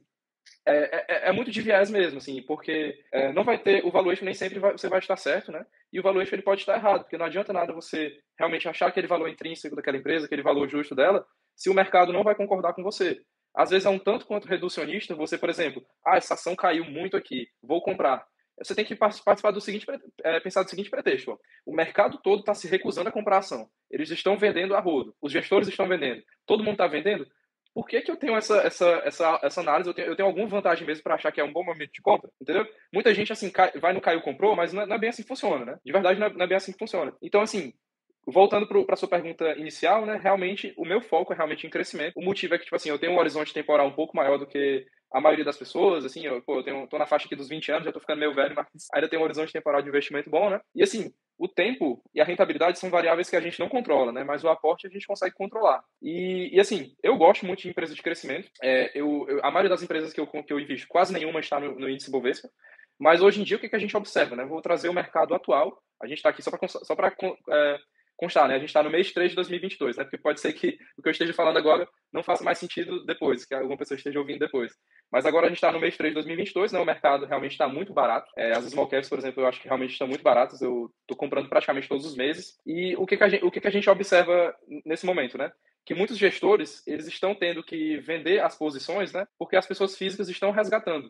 é, 0.67 0.75
é, 0.75 1.05
é, 1.09 1.29
é, 1.29 1.33
muito 1.33 1.51
de 1.51 1.63
viés 1.63 1.91
mesmo, 1.91 2.19
assim, 2.19 2.43
porque 2.43 2.99
é, 3.13 3.33
não 3.33 3.45
vai 3.45 3.57
ter 3.57 3.85
o 3.85 3.91
valuation 3.91 4.25
nem 4.25 4.35
sempre 4.35 4.59
vai, 4.59 4.73
você 4.73 4.89
vai 4.89 4.99
estar 4.99 5.17
certo, 5.17 5.53
né? 5.53 5.65
E 5.93 6.01
o 6.01 6.03
valuation 6.03 6.35
ele 6.35 6.43
pode 6.43 6.61
estar 6.61 6.77
errado, 6.77 7.03
porque 7.03 7.17
não 7.17 7.27
adianta 7.27 7.53
nada 7.53 7.73
você 7.73 8.13
realmente 8.39 8.69
achar 8.69 8.89
aquele 8.89 9.07
valor 9.07 9.29
intrínseco 9.29 9.77
daquela 9.77 9.97
empresa, 9.97 10.27
aquele 10.27 10.43
valor 10.43 10.69
justo 10.69 10.95
dela, 10.95 11.25
se 11.55 11.71
o 11.71 11.75
mercado 11.75 12.13
não 12.13 12.25
vai 12.25 12.35
concordar 12.35 12.75
com 12.75 12.83
você. 12.83 13.21
Às 13.57 13.71
vezes 13.71 13.87
é 13.87 13.91
um 13.91 13.99
tanto 13.99 14.27
quanto 14.27 14.47
reducionista, 14.47 15.15
você, 15.15 15.39
por 15.39 15.49
exemplo, 15.49 15.85
ah, 16.05 16.17
essa 16.17 16.35
ação 16.35 16.55
caiu 16.55 16.85
muito 16.85 17.17
aqui, 17.17 17.49
vou 17.63 17.83
comprar. 17.83 18.27
Você 18.59 18.75
tem 18.75 18.85
que 18.85 18.95
participar 18.95 19.51
do 19.51 19.61
seguinte, 19.61 19.87
é, 20.23 20.41
pensar 20.41 20.63
do 20.63 20.71
seguinte 20.71 20.91
pretexto: 20.91 21.33
ó. 21.33 21.39
o 21.65 21.75
mercado 21.75 22.19
todo 22.23 22.41
está 22.41 22.55
se 22.55 22.69
recusando 22.69 23.09
a 23.09 23.13
comprar 23.13 23.39
ação. 23.39 23.69
Eles 23.91 24.11
estão 24.11 24.37
vendendo 24.37 24.75
a 24.75 24.81
rodo, 24.81 25.15
os 25.21 25.33
gestores 25.33 25.69
estão 25.69 25.89
vendendo, 25.89 26.23
todo 26.47 26.63
mundo 26.63 26.73
está 26.73 26.87
vendendo 26.87 27.27
por 27.77 27.87
que, 27.87 28.01
que 28.01 28.11
eu 28.11 28.17
tenho 28.17 28.35
essa, 28.35 28.57
essa, 28.63 29.03
essa, 29.05 29.39
essa 29.43 29.61
análise? 29.61 29.91
Eu 29.91 29.93
tenho, 29.93 30.09
eu 30.09 30.17
tenho 30.17 30.27
alguma 30.27 30.47
vantagem 30.47 30.87
mesmo 30.87 31.03
para 31.03 31.15
achar 31.15 31.31
que 31.31 31.43
é 31.43 31.45
um 31.45 31.53
bom 31.53 31.63
momento 31.63 31.93
de 31.93 32.01
compra? 32.01 32.31
Entendeu? 32.41 32.67
Muita 32.91 33.13
gente, 33.13 33.31
assim, 33.35 33.51
cai, 33.51 33.71
vai 33.73 33.93
no 33.93 34.01
caiu 34.01 34.23
comprou, 34.23 34.57
mas 34.57 34.73
não 34.73 34.81
é, 34.81 34.87
não 34.87 34.97
é, 34.97 34.99
bem 34.99 35.11
assim 35.11 35.21
que 35.21 35.29
funciona, 35.29 35.63
né? 35.63 35.79
De 35.85 35.93
verdade, 35.93 36.19
não 36.19 36.27
é, 36.27 36.33
não 36.33 36.43
é 36.43 36.47
bem 36.47 36.57
assim 36.57 36.73
que 36.73 36.79
funciona. 36.79 37.15
Então, 37.21 37.43
assim, 37.43 37.75
voltando 38.27 38.67
para 38.67 38.95
a 38.95 38.97
sua 38.97 39.09
pergunta 39.09 39.53
inicial, 39.53 40.05
né? 40.05 40.19
Realmente, 40.21 40.75
o 40.77 40.85
meu 40.85 41.01
foco 41.01 41.33
é 41.33 41.37
realmente 41.37 41.67
em 41.67 41.71
crescimento. 41.71 42.17
O 42.17 42.25
motivo 42.25 42.55
é 42.55 42.59
que, 42.59 42.65
tipo 42.65 42.77
assim, 42.77 42.89
eu 42.89 42.99
tenho 42.99 43.13
um 43.13 43.19
horizonte 43.19 43.55
temporal 43.55 43.87
um 43.87 43.93
pouco 43.93 44.17
maior 44.17 44.39
do 44.39 44.47
que 44.47 44.85
a 45.13 45.21
maioria 45.21 45.45
das 45.45 45.57
pessoas, 45.57 46.05
assim, 46.05 46.27
eu, 46.27 46.43
pô, 46.43 46.59
eu 46.59 46.63
tenho, 46.65 46.87
tô 46.89 46.99
na 46.99 47.07
faixa 47.07 47.27
aqui 47.27 47.37
dos 47.37 47.49
20 47.49 47.71
anos, 47.71 47.85
já 47.85 47.93
tô 47.93 48.01
ficando 48.01 48.19
meio 48.19 48.35
velho, 48.35 48.55
mas 48.55 48.67
ainda 48.93 49.09
tenho 49.09 49.23
um 49.23 49.25
horizonte 49.25 49.53
temporal 49.53 49.81
de 49.81 49.89
investimento 49.89 50.29
bom, 50.29 50.51
né? 50.51 50.61
E 50.75 50.83
assim, 50.83 51.13
o 51.39 51.47
tempo 51.47 52.03
e 52.15 52.21
a 52.21 52.25
rentabilidade 52.25 52.79
são 52.79 52.91
variáveis 52.91 53.31
que 53.31 53.37
a 53.37 53.41
gente 53.41 53.61
não 53.61 53.69
controla, 53.69 54.11
né? 54.11 54.25
Mas 54.25 54.43
o 54.43 54.49
aporte 54.49 54.87
a 54.87 54.91
gente 54.91 55.07
consegue 55.07 55.35
controlar. 55.35 55.83
E, 56.03 56.51
e 56.53 56.61
assim, 56.61 56.95
eu 57.03 57.17
gosto 57.17 57.47
muito 57.47 57.63
de 57.63 57.69
empresas 57.69 57.95
de 57.95 58.03
crescimento. 58.03 58.51
É, 58.61 58.91
eu, 58.99 59.27
eu, 59.29 59.39
a 59.45 59.51
maioria 59.51 59.71
das 59.71 59.83
empresas 59.83 60.13
que 60.13 60.21
eu, 60.21 60.27
que 60.27 60.53
eu 60.53 60.59
invisto, 60.59 60.89
quase 60.89 61.13
nenhuma 61.13 61.41
está 61.41 61.61
no, 61.61 61.79
no 61.79 61.89
índice 61.89 62.11
Bovespa. 62.11 62.49
Mas 62.99 63.21
hoje 63.21 63.41
em 63.41 63.45
dia, 63.45 63.57
o 63.57 63.61
que, 63.61 63.69
que 63.69 63.77
a 63.77 63.79
gente 63.79 63.97
observa, 63.97 64.35
né? 64.35 64.45
Vou 64.45 64.61
trazer 64.61 64.89
o 64.89 64.95
mercado 64.95 65.35
atual. 65.35 65.81
A 66.03 66.07
gente 66.07 66.19
está 66.19 66.31
aqui 66.31 66.43
só 66.43 66.51
para 66.51 66.67
só 66.67 66.97
constar, 68.17 68.49
né? 68.49 68.55
A 68.55 68.59
gente 68.59 68.69
está 68.69 68.83
no 68.83 68.91
mês 68.91 69.13
3 69.13 69.31
de 69.31 69.37
2022, 69.37 69.97
né? 69.97 70.05
Porque 70.05 70.19
pode 70.19 70.41
ser 70.41 70.53
que 70.53 70.79
o 70.97 71.03
que 71.03 71.09
eu 71.09 71.13
esteja 71.13 71.33
falando 71.33 71.59
agora 71.59 71.89
não 72.13 72.23
faça 72.23 72.43
mais 72.43 72.59
sentido 72.59 73.05
depois, 73.05 73.45
que 73.45 73.55
alguma 73.55 73.77
pessoa 73.77 73.97
esteja 73.97 74.19
ouvindo 74.19 74.39
depois. 74.39 74.73
Mas 75.11 75.27
agora 75.27 75.47
a 75.47 75.49
gente 75.49 75.59
está 75.59 75.71
no 75.71 75.81
mês 75.81 75.97
3 75.97 76.13
de 76.13 76.15
2022, 76.15 76.73
né? 76.73 76.81
O 76.81 76.85
mercado 76.85 77.27
realmente 77.27 77.53
está 77.53 77.69
muito 77.69 77.93
barato. 77.93 78.31
É, 78.37 78.53
as 78.53 78.65
small 78.65 78.89
caps, 78.89 79.09
por 79.09 79.19
exemplo, 79.19 79.43
eu 79.43 79.47
acho 79.47 79.61
que 79.61 79.69
realmente 79.69 79.93
estão 79.93 80.09
muito 80.09 80.23
baratas. 80.23 80.63
Eu 80.63 80.91
estou 81.03 81.17
comprando 81.17 81.49
praticamente 81.49 81.89
todos 81.89 82.07
os 82.07 82.17
meses. 82.17 82.59
E 82.67 82.97
o 82.97 83.07
que, 83.07 83.17
que, 83.17 83.25
a, 83.25 83.29
gente, 83.29 83.45
o 83.45 83.51
que, 83.51 83.61
que 83.61 83.69
a 83.69 83.73
gente 83.73 83.89
observa 83.89 84.55
nesse 84.85 85.05
momento, 85.05 85.37
né? 85.37 85.53
que 85.87 85.95
muitos 85.95 86.19
gestores 86.19 86.85
eles 86.85 87.07
estão 87.07 87.33
tendo 87.33 87.63
que 87.63 87.99
vender 87.99 88.41
as 88.41 88.57
posições, 88.59 89.13
né? 89.13 89.25
Porque 89.39 89.55
as 89.55 89.67
pessoas 89.69 89.97
físicas 89.97 90.29
estão 90.29 90.51
resgatando 90.51 91.09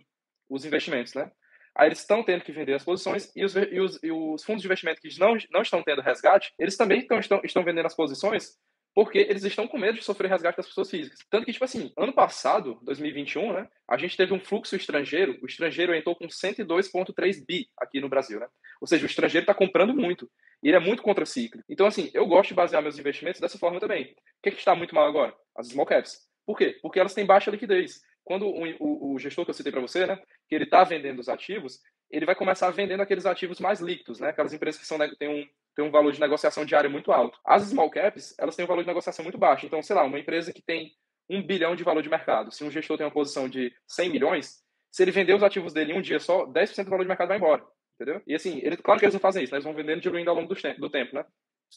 os 0.50 0.66
investimentos, 0.66 1.14
né? 1.14 1.32
Aí 1.76 1.88
eles 1.88 1.98
estão 1.98 2.22
tendo 2.22 2.42
que 2.42 2.52
vender 2.52 2.74
as 2.74 2.84
posições 2.84 3.30
e 3.36 3.44
os, 3.44 3.54
e 3.54 3.80
os, 3.80 4.02
e 4.02 4.10
os 4.10 4.42
fundos 4.42 4.62
de 4.62 4.68
investimento 4.68 5.00
que 5.00 5.20
não, 5.20 5.36
não 5.50 5.62
estão 5.62 5.82
tendo 5.82 6.00
resgate, 6.00 6.52
eles 6.58 6.76
também 6.76 7.00
estão, 7.00 7.18
estão, 7.18 7.40
estão 7.44 7.62
vendendo 7.62 7.86
as 7.86 7.94
posições 7.94 8.56
porque 8.96 9.18
eles 9.18 9.44
estão 9.44 9.68
com 9.68 9.76
medo 9.76 9.98
de 9.98 10.02
sofrer 10.02 10.30
resgate 10.30 10.56
das 10.56 10.66
pessoas 10.66 10.88
físicas. 10.88 11.18
Tanto 11.28 11.44
que, 11.44 11.52
tipo 11.52 11.66
assim, 11.66 11.92
ano 11.98 12.14
passado, 12.14 12.78
2021, 12.82 13.52
né, 13.52 13.68
a 13.86 13.98
gente 13.98 14.16
teve 14.16 14.32
um 14.32 14.40
fluxo 14.40 14.74
estrangeiro, 14.74 15.38
o 15.42 15.46
estrangeiro 15.46 15.94
entrou 15.94 16.16
com 16.16 16.26
102,3 16.26 17.44
bi 17.46 17.68
aqui 17.78 18.00
no 18.00 18.08
Brasil, 18.08 18.40
né? 18.40 18.46
Ou 18.80 18.86
seja, 18.86 19.02
o 19.02 19.06
estrangeiro 19.06 19.42
está 19.42 19.52
comprando 19.52 19.92
muito. 19.92 20.30
E 20.62 20.68
ele 20.68 20.78
é 20.78 20.80
muito 20.80 21.02
contracíclico. 21.02 21.62
Então, 21.68 21.86
assim, 21.86 22.10
eu 22.14 22.26
gosto 22.26 22.48
de 22.48 22.54
basear 22.54 22.80
meus 22.80 22.98
investimentos 22.98 23.38
dessa 23.38 23.58
forma 23.58 23.78
também. 23.78 24.04
O 24.04 24.06
que, 24.42 24.48
é 24.48 24.52
que 24.52 24.58
está 24.58 24.74
muito 24.74 24.94
mal 24.94 25.06
agora? 25.06 25.34
As 25.54 25.68
small 25.68 25.84
caps. 25.84 26.18
Por 26.46 26.56
quê? 26.56 26.78
Porque 26.80 26.98
elas 26.98 27.12
têm 27.12 27.26
baixa 27.26 27.50
liquidez. 27.50 28.00
Quando 28.24 28.46
o, 28.46 28.64
o, 28.80 29.14
o 29.14 29.18
gestor 29.18 29.44
que 29.44 29.50
eu 29.50 29.54
citei 29.54 29.70
para 29.70 29.80
você, 29.82 30.06
né, 30.06 30.18
que 30.48 30.54
ele 30.54 30.64
está 30.64 30.84
vendendo 30.84 31.18
os 31.18 31.28
ativos, 31.28 31.80
ele 32.10 32.26
vai 32.26 32.34
começar 32.34 32.70
vendendo 32.70 33.00
aqueles 33.00 33.26
ativos 33.26 33.60
mais 33.60 33.80
líquidos, 33.80 34.20
né? 34.20 34.28
Aquelas 34.28 34.52
empresas 34.52 34.80
que 34.80 34.86
são, 34.86 34.98
têm 35.16 35.28
um, 35.28 35.46
tem 35.74 35.84
um 35.84 35.90
valor 35.90 36.12
de 36.12 36.20
negociação 36.20 36.64
diário 36.64 36.90
muito 36.90 37.12
alto. 37.12 37.38
As 37.44 37.64
small 37.64 37.90
caps, 37.90 38.34
elas 38.38 38.54
têm 38.54 38.64
um 38.64 38.68
valor 38.68 38.82
de 38.82 38.88
negociação 38.88 39.24
muito 39.24 39.38
baixo. 39.38 39.66
Então, 39.66 39.82
sei 39.82 39.96
lá, 39.96 40.04
uma 40.04 40.18
empresa 40.18 40.52
que 40.52 40.62
tem 40.62 40.92
um 41.28 41.42
bilhão 41.44 41.74
de 41.74 41.82
valor 41.82 42.02
de 42.02 42.08
mercado, 42.08 42.52
se 42.52 42.62
um 42.62 42.70
gestor 42.70 42.96
tem 42.96 43.04
uma 43.04 43.12
posição 43.12 43.48
de 43.48 43.74
100 43.88 44.10
milhões, 44.10 44.62
se 44.92 45.02
ele 45.02 45.10
vender 45.10 45.34
os 45.34 45.42
ativos 45.42 45.72
dele 45.72 45.92
em 45.92 45.98
um 45.98 46.00
dia 46.00 46.20
só, 46.20 46.46
10% 46.46 46.84
do 46.84 46.90
valor 46.90 47.02
de 47.02 47.08
mercado 47.08 47.28
vai 47.28 47.36
embora. 47.36 47.64
Entendeu? 48.00 48.22
E 48.26 48.34
assim, 48.34 48.60
ele, 48.62 48.76
claro 48.76 49.00
que 49.00 49.06
eles 49.06 49.14
não 49.14 49.20
fazem 49.20 49.42
isso, 49.42 49.52
né? 49.52 49.56
eles 49.56 49.64
vão 49.64 49.74
vendendo 49.74 50.00
diluindo 50.00 50.30
ao 50.30 50.36
longo 50.36 50.48
do 50.48 50.60
tempo, 50.60 50.80
do 50.80 50.90
tempo 50.90 51.14
né? 51.14 51.24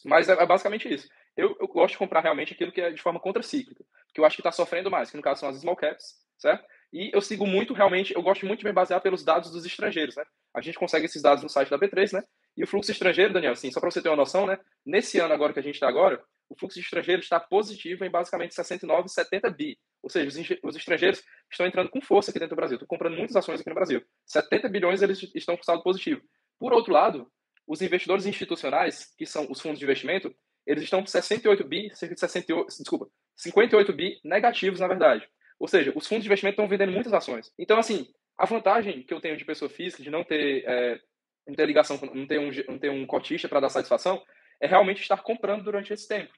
Mas 0.04 0.28
é, 0.28 0.32
é 0.32 0.46
basicamente 0.46 0.92
isso. 0.92 1.08
Eu, 1.36 1.56
eu 1.58 1.66
gosto 1.66 1.92
de 1.92 1.98
comprar 1.98 2.20
realmente 2.20 2.52
aquilo 2.52 2.70
que 2.70 2.80
é 2.80 2.90
de 2.90 3.02
forma 3.02 3.18
contracíclica, 3.18 3.84
que 4.14 4.20
eu 4.20 4.24
acho 4.24 4.36
que 4.36 4.40
está 4.40 4.52
sofrendo 4.52 4.90
mais, 4.90 5.10
que 5.10 5.16
no 5.16 5.22
caso 5.22 5.40
são 5.40 5.48
as 5.48 5.56
small 5.56 5.76
caps, 5.76 6.14
certo? 6.38 6.64
E 6.92 7.10
eu 7.14 7.20
sigo 7.20 7.46
muito, 7.46 7.72
realmente, 7.72 8.12
eu 8.14 8.22
gosto 8.22 8.44
muito 8.46 8.60
de 8.60 8.64
me 8.64 8.72
basear 8.72 9.00
pelos 9.00 9.24
dados 9.24 9.50
dos 9.50 9.64
estrangeiros, 9.64 10.16
né? 10.16 10.24
A 10.54 10.60
gente 10.60 10.78
consegue 10.78 11.06
esses 11.06 11.22
dados 11.22 11.42
no 11.42 11.48
site 11.48 11.70
da 11.70 11.78
B3, 11.78 12.14
né? 12.14 12.24
E 12.56 12.64
o 12.64 12.66
fluxo 12.66 12.90
estrangeiro, 12.90 13.32
Daniel, 13.32 13.52
assim, 13.52 13.70
só 13.70 13.78
para 13.78 13.90
você 13.90 14.02
ter 14.02 14.08
uma 14.08 14.16
noção, 14.16 14.46
né? 14.46 14.58
Nesse 14.84 15.18
ano 15.20 15.32
agora 15.32 15.52
que 15.52 15.60
a 15.60 15.62
gente 15.62 15.74
está 15.74 15.88
agora, 15.88 16.20
o 16.48 16.58
fluxo 16.58 16.80
de 16.80 16.84
estrangeiros 16.84 17.26
está 17.26 17.38
positivo 17.38 18.04
em 18.04 18.10
basicamente 18.10 18.54
69, 18.54 19.08
70 19.08 19.50
bi. 19.50 19.78
Ou 20.02 20.10
seja, 20.10 20.58
os, 20.64 20.76
estrangeiros 20.76 21.22
estão 21.48 21.64
entrando 21.64 21.90
com 21.90 22.00
força 22.00 22.30
aqui 22.30 22.40
dentro 22.40 22.56
do 22.56 22.58
Brasil. 22.58 22.74
Estou 22.74 22.88
comprando 22.88 23.16
muitas 23.16 23.36
ações 23.36 23.60
aqui 23.60 23.68
no 23.68 23.74
Brasil. 23.74 24.02
70 24.26 24.68
bilhões 24.68 25.00
eles 25.00 25.30
estão 25.34 25.56
com 25.56 25.62
saldo 25.62 25.84
positivo. 25.84 26.20
Por 26.58 26.72
outro 26.72 26.92
lado, 26.92 27.30
os 27.66 27.80
investidores 27.82 28.26
institucionais, 28.26 29.14
que 29.16 29.24
são 29.24 29.46
os 29.48 29.60
fundos 29.60 29.78
de 29.78 29.84
investimento, 29.84 30.34
eles 30.66 30.84
estão 30.84 31.00
com 31.00 31.06
68 31.06 31.64
bi, 31.64 31.90
cerca 31.94 32.14
de 32.14 32.20
68, 32.20 32.66
desculpa, 32.78 33.08
58 33.36 33.92
bi 33.92 34.20
negativos, 34.24 34.80
na 34.80 34.88
verdade. 34.88 35.28
Ou 35.60 35.68
seja, 35.68 35.92
os 35.94 36.06
fundos 36.08 36.24
de 36.24 36.28
investimento 36.28 36.54
estão 36.54 36.66
vendendo 36.66 36.90
muitas 36.90 37.12
ações. 37.12 37.52
Então, 37.58 37.78
assim, 37.78 38.08
a 38.36 38.46
vantagem 38.46 39.02
que 39.02 39.12
eu 39.12 39.20
tenho 39.20 39.36
de 39.36 39.44
pessoa 39.44 39.68
física, 39.68 40.02
de 40.02 40.10
não 40.10 40.24
ter, 40.24 40.64
é, 40.66 40.98
não 41.46 41.54
ter 41.54 41.66
ligação, 41.66 42.00
não 42.14 42.26
ter 42.26 42.38
um, 42.38 42.50
não 42.66 42.78
ter 42.78 42.90
um 42.90 43.06
cotista 43.06 43.46
para 43.46 43.60
dar 43.60 43.68
satisfação, 43.68 44.22
é 44.58 44.66
realmente 44.66 45.02
estar 45.02 45.22
comprando 45.22 45.62
durante 45.62 45.92
esse 45.92 46.08
tempo. 46.08 46.32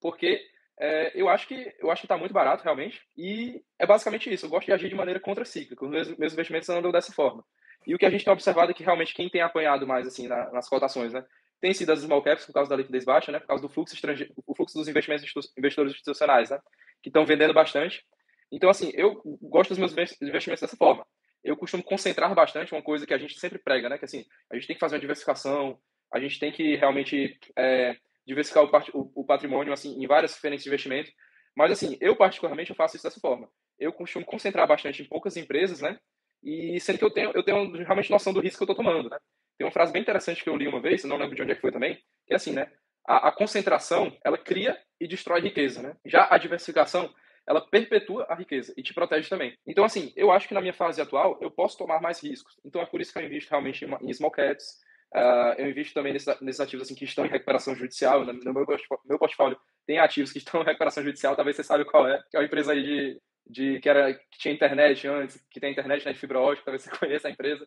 Porque 0.00 0.46
é, 0.78 1.12
eu 1.14 1.30
acho 1.30 1.48
que 1.48 1.74
eu 1.78 1.90
acho 1.90 2.02
que 2.02 2.06
está 2.06 2.18
muito 2.18 2.34
barato 2.34 2.62
realmente 2.62 3.00
e 3.16 3.62
é 3.78 3.86
basicamente 3.86 4.30
isso. 4.30 4.44
Eu 4.44 4.50
gosto 4.50 4.66
de 4.66 4.72
agir 4.72 4.90
de 4.90 4.94
maneira 4.94 5.18
contracíclica. 5.18 5.82
Os 5.82 5.90
meus, 5.90 6.16
meus 6.18 6.32
investimentos 6.34 6.68
andam 6.68 6.92
dessa 6.92 7.12
forma. 7.12 7.42
E 7.86 7.94
o 7.94 7.98
que 7.98 8.04
a 8.04 8.10
gente 8.10 8.24
tem 8.24 8.32
observado 8.32 8.70
é 8.70 8.74
que 8.74 8.84
realmente 8.84 9.14
quem 9.14 9.30
tem 9.30 9.40
apanhado 9.40 9.86
mais 9.86 10.06
assim 10.06 10.28
na, 10.28 10.50
nas 10.50 10.68
cotações, 10.68 11.12
né, 11.12 11.24
tem 11.60 11.72
sido 11.72 11.92
as 11.92 12.00
small 12.00 12.22
caps 12.22 12.44
por 12.44 12.52
causa 12.52 12.68
da 12.68 12.76
liquidez 12.76 13.04
baixa, 13.04 13.32
né, 13.32 13.38
por 13.38 13.46
causa 13.46 13.62
do 13.62 13.68
fluxo 13.68 13.94
estrangeiro, 13.94 14.34
o 14.46 14.54
fluxo 14.54 14.76
dos 14.76 14.88
investimentos 14.88 15.24
investidores 15.56 15.92
institucionais, 15.92 16.50
né, 16.50 16.58
que 17.02 17.08
estão 17.08 17.24
vendendo 17.24 17.54
bastante. 17.54 18.04
Então 18.52 18.70
assim, 18.70 18.90
eu 18.94 19.20
gosto 19.42 19.70
dos 19.70 19.78
meus 19.78 19.92
investimentos 20.20 20.60
dessa 20.60 20.76
forma. 20.76 21.06
Eu 21.42 21.56
costumo 21.56 21.82
concentrar 21.82 22.34
bastante 22.34 22.72
uma 22.72 22.82
coisa 22.82 23.06
que 23.06 23.14
a 23.14 23.18
gente 23.18 23.38
sempre 23.38 23.58
prega, 23.58 23.88
né, 23.88 23.98
que 23.98 24.04
assim 24.04 24.24
a 24.50 24.54
gente 24.54 24.66
tem 24.66 24.74
que 24.74 24.80
fazer 24.80 24.96
uma 24.96 25.00
diversificação, 25.00 25.78
a 26.12 26.20
gente 26.20 26.38
tem 26.38 26.52
que 26.52 26.76
realmente 26.76 27.38
é, 27.56 27.96
diversificar 28.26 28.64
o, 28.64 29.12
o, 29.14 29.24
patrimônio 29.24 29.72
assim 29.72 30.02
em 30.02 30.06
várias 30.06 30.34
diferentes 30.34 30.64
de 30.64 30.68
investimentos. 30.68 31.12
Mas 31.56 31.70
assim, 31.70 31.96
eu 32.00 32.16
particularmente 32.16 32.70
eu 32.70 32.76
faço 32.76 32.96
isso 32.96 33.04
dessa 33.04 33.20
forma. 33.20 33.48
Eu 33.78 33.92
costumo 33.92 34.24
concentrar 34.24 34.66
bastante 34.66 35.02
em 35.02 35.06
poucas 35.06 35.36
empresas, 35.36 35.80
né? 35.80 35.98
E 36.42 36.78
sendo 36.80 36.98
que 36.98 37.04
eu 37.04 37.10
tenho 37.10 37.32
eu 37.34 37.42
tenho 37.42 37.72
realmente 37.72 38.10
noção 38.10 38.32
do 38.32 38.40
risco 38.40 38.58
que 38.58 38.70
eu 38.70 38.72
estou 38.72 38.84
tomando, 38.84 39.08
né? 39.08 39.18
Tem 39.56 39.66
uma 39.66 39.72
frase 39.72 39.92
bem 39.92 40.02
interessante 40.02 40.42
que 40.42 40.50
eu 40.50 40.56
li 40.56 40.68
uma 40.68 40.80
vez, 40.80 41.04
não 41.04 41.16
lembro 41.16 41.34
de 41.34 41.42
onde 41.42 41.52
é 41.52 41.54
que 41.54 41.60
foi 41.60 41.72
também, 41.72 41.94
que 42.26 42.34
é 42.34 42.36
assim, 42.36 42.52
né? 42.52 42.70
A, 43.06 43.28
a 43.28 43.32
concentração, 43.32 44.14
ela 44.24 44.36
cria 44.36 44.78
e 45.00 45.08
destrói 45.08 45.40
riqueza, 45.40 45.80
né? 45.80 45.96
Já 46.04 46.28
a 46.30 46.36
diversificação, 46.36 47.12
ela 47.46 47.60
perpetua 47.60 48.26
a 48.28 48.34
riqueza 48.34 48.74
e 48.76 48.82
te 48.82 48.92
protege 48.92 49.28
também. 49.28 49.56
Então, 49.66 49.84
assim, 49.84 50.12
eu 50.16 50.32
acho 50.32 50.48
que 50.48 50.54
na 50.54 50.60
minha 50.60 50.72
fase 50.72 51.00
atual 51.00 51.38
eu 51.40 51.50
posso 51.50 51.78
tomar 51.78 52.00
mais 52.00 52.22
riscos. 52.22 52.58
Então, 52.64 52.82
é 52.82 52.86
por 52.86 53.00
isso 53.00 53.12
que 53.12 53.18
eu 53.18 53.24
invisto 53.24 53.50
realmente 53.50 53.84
em, 53.84 54.12
small 54.12 54.30
caps, 54.30 54.84
Uh, 55.14 55.54
eu 55.56 55.70
invisto 55.70 55.94
também 55.94 56.12
nesses, 56.12 56.40
nesses, 56.40 56.60
ativos 56.60 56.84
assim, 56.84 56.94
que 56.94 57.04
estão 57.04 57.24
em 57.24 57.30
recuperação 57.30 57.76
judicial. 57.76 58.24
No, 58.24 58.32
no 58.32 58.52
meu, 58.52 58.66
meu, 59.04 59.18
portfólio 59.18 59.56
tem 59.86 59.98
ativos 59.98 60.32
que 60.32 60.38
estão 60.38 60.60
em 60.60 60.64
recuperação 60.64 61.02
judicial, 61.02 61.36
talvez 61.36 61.56
você 61.56 61.62
saiba 61.62 61.84
qual 61.84 62.08
é, 62.08 62.22
que 62.28 62.36
é 62.36 62.40
uma 62.40 62.44
empresa 62.44 62.72
aí 62.72 62.82
de, 62.82 63.20
de 63.46 63.80
que, 63.80 63.88
era, 63.88 64.12
que 64.12 64.38
tinha 64.38 64.52
internet 64.52 65.06
antes, 65.06 65.40
que 65.48 65.60
tem 65.60 65.70
internet 65.70 66.04
né, 66.04 66.12
de 66.12 66.18
fibra 66.18 66.40
ótica, 66.40 66.64
talvez 66.64 66.82
você 66.82 66.90
conheça 66.98 67.28
a 67.28 67.30
empresa, 67.30 67.66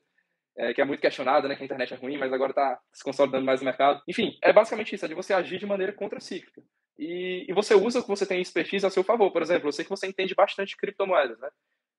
é, 0.58 0.74
que 0.74 0.82
é 0.82 0.86
muito 0.86 1.00
questionada, 1.00 1.48
né, 1.48 1.56
que 1.56 1.64
a 1.64 1.66
internet 1.66 1.94
é 1.94 1.98
ruim, 1.98 2.18
mas 2.18 2.34
agora 2.34 2.52
está 2.52 2.80
se 2.94 3.04
consolidando 3.04 3.46
mais 3.46 3.62
no 3.62 3.66
mercado. 3.66 4.04
Enfim, 4.08 4.38
é 4.44 4.52
basicamente 4.52 4.94
isso, 4.94 5.06
é 5.06 5.08
de 5.08 5.16
você 5.16 5.34
agir 5.34 5.58
de 5.58 5.66
maneira 5.66 5.94
contracíclica. 5.94 6.62
E, 7.00 7.46
e 7.48 7.54
você 7.54 7.74
usa 7.74 8.00
o 8.00 8.04
que 8.04 8.10
você 8.10 8.26
tem 8.26 8.42
expertise 8.42 8.86
a 8.86 8.90
seu 8.90 9.06
favor. 9.06 9.32
Por 9.32 9.42
exemplo, 9.42 9.70
eu 9.70 9.72
sei 9.72 9.86
que 9.86 9.90
você 9.90 10.06
entende 10.06 10.36
bastante 10.36 10.76
criptomoedas, 10.76 11.40
né? 11.40 11.50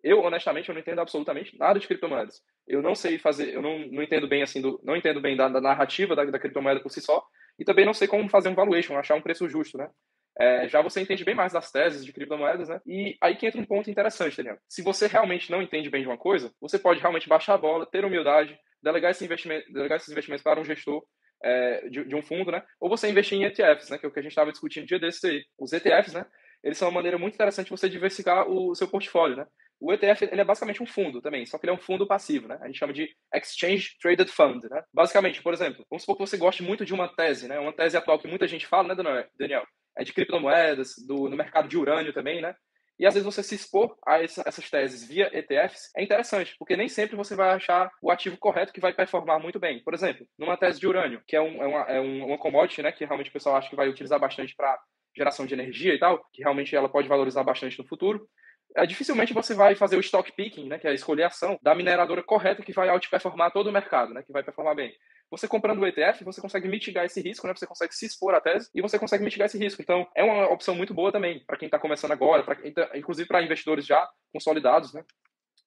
Eu, 0.03 0.21
honestamente, 0.21 0.69
eu 0.69 0.75
não 0.75 0.81
entendo 0.81 1.01
absolutamente 1.01 1.59
nada 1.59 1.81
de 1.81 1.87
criptomoedas. 1.87 2.43
Eu 2.69 2.83
não 2.83 2.95
sei 2.95 3.19
fazer, 3.19 3.55
eu 3.55 3.63
não, 3.63 3.79
não 3.79 4.03
entendo 4.03 4.29
bem 4.29 4.43
assim, 4.43 4.61
do, 4.61 4.79
não 4.85 4.95
entendo 4.95 5.21
bem 5.21 5.37
da, 5.37 5.49
da 5.49 5.61
narrativa 5.61 6.15
da, 6.15 6.25
da, 6.25 6.39
criptomoeda 6.39 6.81
por 6.81 6.91
si 6.91 7.01
só, 7.01 7.25
e 7.59 7.65
também 7.65 7.87
não 7.87 7.95
sei 7.95 8.09
como 8.09 8.29
fazer 8.29 8.51
um 8.51 8.55
valuation, 8.55 8.97
achar 8.97 9.15
um 9.15 9.23
preço 9.23 9.49
justo, 9.49 9.79
né? 9.79 9.91
É, 10.39 10.69
já 10.69 10.81
você 10.81 11.01
entende 11.01 11.25
bem 11.25 11.35
mais 11.35 11.53
das 11.53 11.73
teses 11.73 12.05
de 12.05 12.13
criptomoedas, 12.13 12.69
né? 12.69 12.81
E 12.87 13.17
aí 13.21 13.37
que 13.37 13.47
entra 13.47 13.61
um 13.61 13.65
ponto 13.65 13.91
interessante, 13.91 14.37
Daniel. 14.37 14.59
Se 14.69 14.83
você 14.83 15.07
realmente 15.07 15.51
não 15.51 15.63
entende 15.63 15.91
bem 15.91 16.03
de 16.03 16.09
uma 16.09 16.19
coisa, 16.19 16.53
você 16.61 16.79
pode 16.79 17.01
realmente 17.01 17.29
baixar 17.29 17.55
a 17.55 17.59
bola, 17.59 17.87
ter 17.87 18.05
humildade, 18.05 18.59
delegar, 18.83 19.11
esse 19.11 19.25
investimento, 19.25 19.71
delegar 19.73 19.97
esses 19.97 20.11
investimentos 20.11 20.43
para 20.43 20.61
um 20.61 20.65
gestor 20.65 21.05
é, 21.43 21.89
de, 21.89 22.05
de, 22.05 22.15
um 22.15 22.23
fundo, 22.23 22.51
né? 22.51 22.63
Ou 22.81 22.89
você 22.89 23.09
investir 23.09 23.39
em 23.39 23.45
ETFs, 23.45 23.91
né? 23.91 23.99
Que 23.99 24.07
é 24.07 24.09
o 24.09 24.13
que 24.13 24.19
a 24.19 24.23
gente 24.23 24.33
estava 24.33 24.51
discutindo 24.51 24.87
dia 24.87 24.99
desses 24.99 25.25
aí. 25.25 25.45
Os 25.59 25.73
ETFs, 25.73 26.13
né? 26.13 26.27
Eles 26.63 26.77
são 26.77 26.89
uma 26.89 26.95
maneira 26.95 27.19
muito 27.19 27.35
interessante 27.35 27.67
de 27.67 27.71
você 27.71 27.89
diversificar 27.89 28.49
o 28.49 28.75
seu 28.75 28.89
portfólio, 28.89 29.37
né? 29.37 29.47
O 29.81 29.91
ETF 29.95 30.29
ele 30.31 30.43
é 30.43 30.45
basicamente 30.45 30.83
um 30.83 30.87
fundo 30.87 31.23
também, 31.23 31.47
só 31.47 31.57
que 31.57 31.65
ele 31.65 31.73
é 31.73 31.75
um 31.75 31.81
fundo 31.81 32.07
passivo, 32.07 32.47
né? 32.47 32.59
A 32.61 32.67
gente 32.67 32.79
chama 32.79 32.93
de 32.93 33.09
Exchange 33.35 33.97
Traded 33.99 34.31
Fund, 34.31 34.63
né? 34.71 34.83
Basicamente, 34.93 35.43
por 35.43 35.55
exemplo, 35.55 35.87
vamos 35.89 36.03
supor 36.03 36.17
que 36.17 36.27
você 36.27 36.37
goste 36.37 36.63
muito 36.63 36.85
de 36.85 36.93
uma 36.93 37.09
tese, 37.09 37.49
né? 37.49 37.59
Uma 37.59 37.73
tese 37.73 37.97
atual 37.97 38.19
que 38.19 38.29
muita 38.29 38.47
gente 38.47 38.67
fala, 38.67 38.95
né, 38.95 39.27
Daniel? 39.39 39.65
É 39.97 40.05
de 40.05 40.13
criptomoedas, 40.13 40.95
do, 41.07 41.31
no 41.31 41.37
mercado 41.37 41.67
de 41.67 41.79
urânio 41.79 42.13
também, 42.13 42.43
né? 42.43 42.55
E 43.01 43.07
às 43.07 43.15
vezes 43.15 43.25
você 43.25 43.43
se 43.43 43.55
expor 43.55 43.97
a 44.07 44.23
essa, 44.23 44.43
essas 44.47 44.69
teses 44.69 45.09
via 45.09 45.31
ETFs 45.33 45.91
é 45.97 46.03
interessante, 46.03 46.55
porque 46.59 46.77
nem 46.77 46.87
sempre 46.87 47.17
você 47.17 47.35
vai 47.35 47.49
achar 47.49 47.91
o 48.03 48.11
ativo 48.11 48.37
correto 48.37 48.75
que 48.75 48.81
vai 48.81 48.93
performar 48.93 49.41
muito 49.41 49.59
bem. 49.59 49.83
Por 49.83 49.95
exemplo, 49.95 50.27
numa 50.39 50.55
tese 50.55 50.79
de 50.79 50.87
urânio, 50.87 51.23
que 51.27 51.35
é, 51.35 51.41
um, 51.41 51.63
é, 51.63 51.67
uma, 51.67 51.81
é 51.85 51.99
uma 51.99 52.37
commodity, 52.37 52.83
né? 52.83 52.93
Que 52.93 53.07
realmente 53.07 53.31
o 53.31 53.33
pessoal 53.33 53.57
acha 53.57 53.71
que 53.71 53.75
vai 53.75 53.89
utilizar 53.89 54.21
bastante 54.21 54.55
para 54.55 54.79
geração 55.17 55.47
de 55.47 55.55
energia 55.55 55.95
e 55.95 55.99
tal, 55.99 56.23
que 56.31 56.43
realmente 56.43 56.77
ela 56.77 56.91
pode 56.91 57.09
valorizar 57.09 57.43
bastante 57.43 57.79
no 57.79 57.89
futuro 57.89 58.29
é, 58.77 58.87
dificilmente 58.87 59.35
você 59.35 59.55
vai 59.55 59.75
fazer 59.75 59.97
o 59.97 60.01
stock 60.01 60.31
picking, 60.33 60.69
né, 60.69 60.79
que 60.79 60.87
é 60.87 60.95
escolher 60.95 61.25
a 61.25 61.27
ação 61.29 61.59
da 61.63 61.75
mineradora 61.75 62.23
correta 62.23 62.63
que 62.63 62.73
vai 62.73 62.89
outperformar 62.91 63.53
todo 63.53 63.69
o 63.69 63.73
mercado, 63.73 64.15
né, 64.15 64.23
que 64.23 64.33
vai 64.33 64.43
performar 64.43 64.75
bem. 64.75 64.93
Você 65.31 65.47
comprando 65.47 65.79
o 65.81 65.87
ETF, 65.87 66.25
você 66.25 66.41
consegue 66.41 66.67
mitigar 66.67 67.05
esse 67.05 67.21
risco, 67.21 67.47
né? 67.47 67.55
Você 67.55 67.65
consegue 67.65 67.95
se 67.95 68.05
expor 68.05 68.35
à 68.35 68.41
tese 68.41 68.69
e 68.75 68.83
você 68.83 68.99
consegue 68.99 69.23
mitigar 69.23 69.47
esse 69.47 69.57
risco. 69.57 69.81
Então, 69.81 70.09
é 70.17 70.25
uma 70.25 70.49
opção 70.49 70.75
muito 70.75 70.93
boa 70.93 71.13
também 71.13 71.45
para 71.47 71.57
quem 71.57 71.67
está 71.67 71.79
começando 71.79 72.11
agora, 72.11 72.43
pra, 72.43 72.57
tá, 72.57 72.91
inclusive 72.99 73.29
para 73.29 73.41
investidores 73.41 73.87
já 73.87 74.09
consolidados, 74.33 74.93
né? 74.93 75.05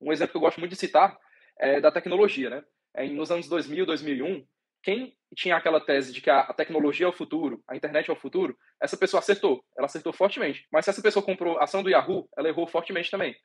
Um 0.02 0.12
exemplo 0.12 0.32
que 0.32 0.38
eu 0.38 0.42
gosto 0.42 0.60
muito 0.60 0.72
de 0.72 0.78
citar 0.78 1.18
é 1.58 1.80
da 1.80 1.92
tecnologia, 1.92 2.50
né? 2.50 2.64
É, 2.94 3.08
nos 3.08 3.32
anos 3.32 3.48
2000, 3.48 3.86
2001, 3.86 4.46
quem 4.84 5.16
tinha 5.36 5.56
aquela 5.56 5.80
tese 5.80 6.14
de 6.14 6.22
que 6.22 6.30
a, 6.30 6.54
tecnologia 6.54 7.06
é 7.06 7.10
o 7.10 7.14
futuro, 7.14 7.64
a 7.68 7.76
internet 7.76 8.10
é 8.10 8.14
o 8.14 8.18
futuro, 8.18 8.56
essa 8.82 8.98
pessoa 8.98 9.20
acertou, 9.20 9.64
ela 9.78 9.86
acertou 9.86 10.14
fortemente. 10.14 10.68
Mas 10.72 10.86
se 10.86 10.92
essa 10.92 11.02
pessoa 11.02 11.26
comprou 11.26 11.60
ação 11.60 11.82
do 11.82 11.90
Yahoo, 11.90 12.30
ela 12.38 12.50
errou 12.50 12.68
fortemente 12.68 13.10
também. 13.10 13.36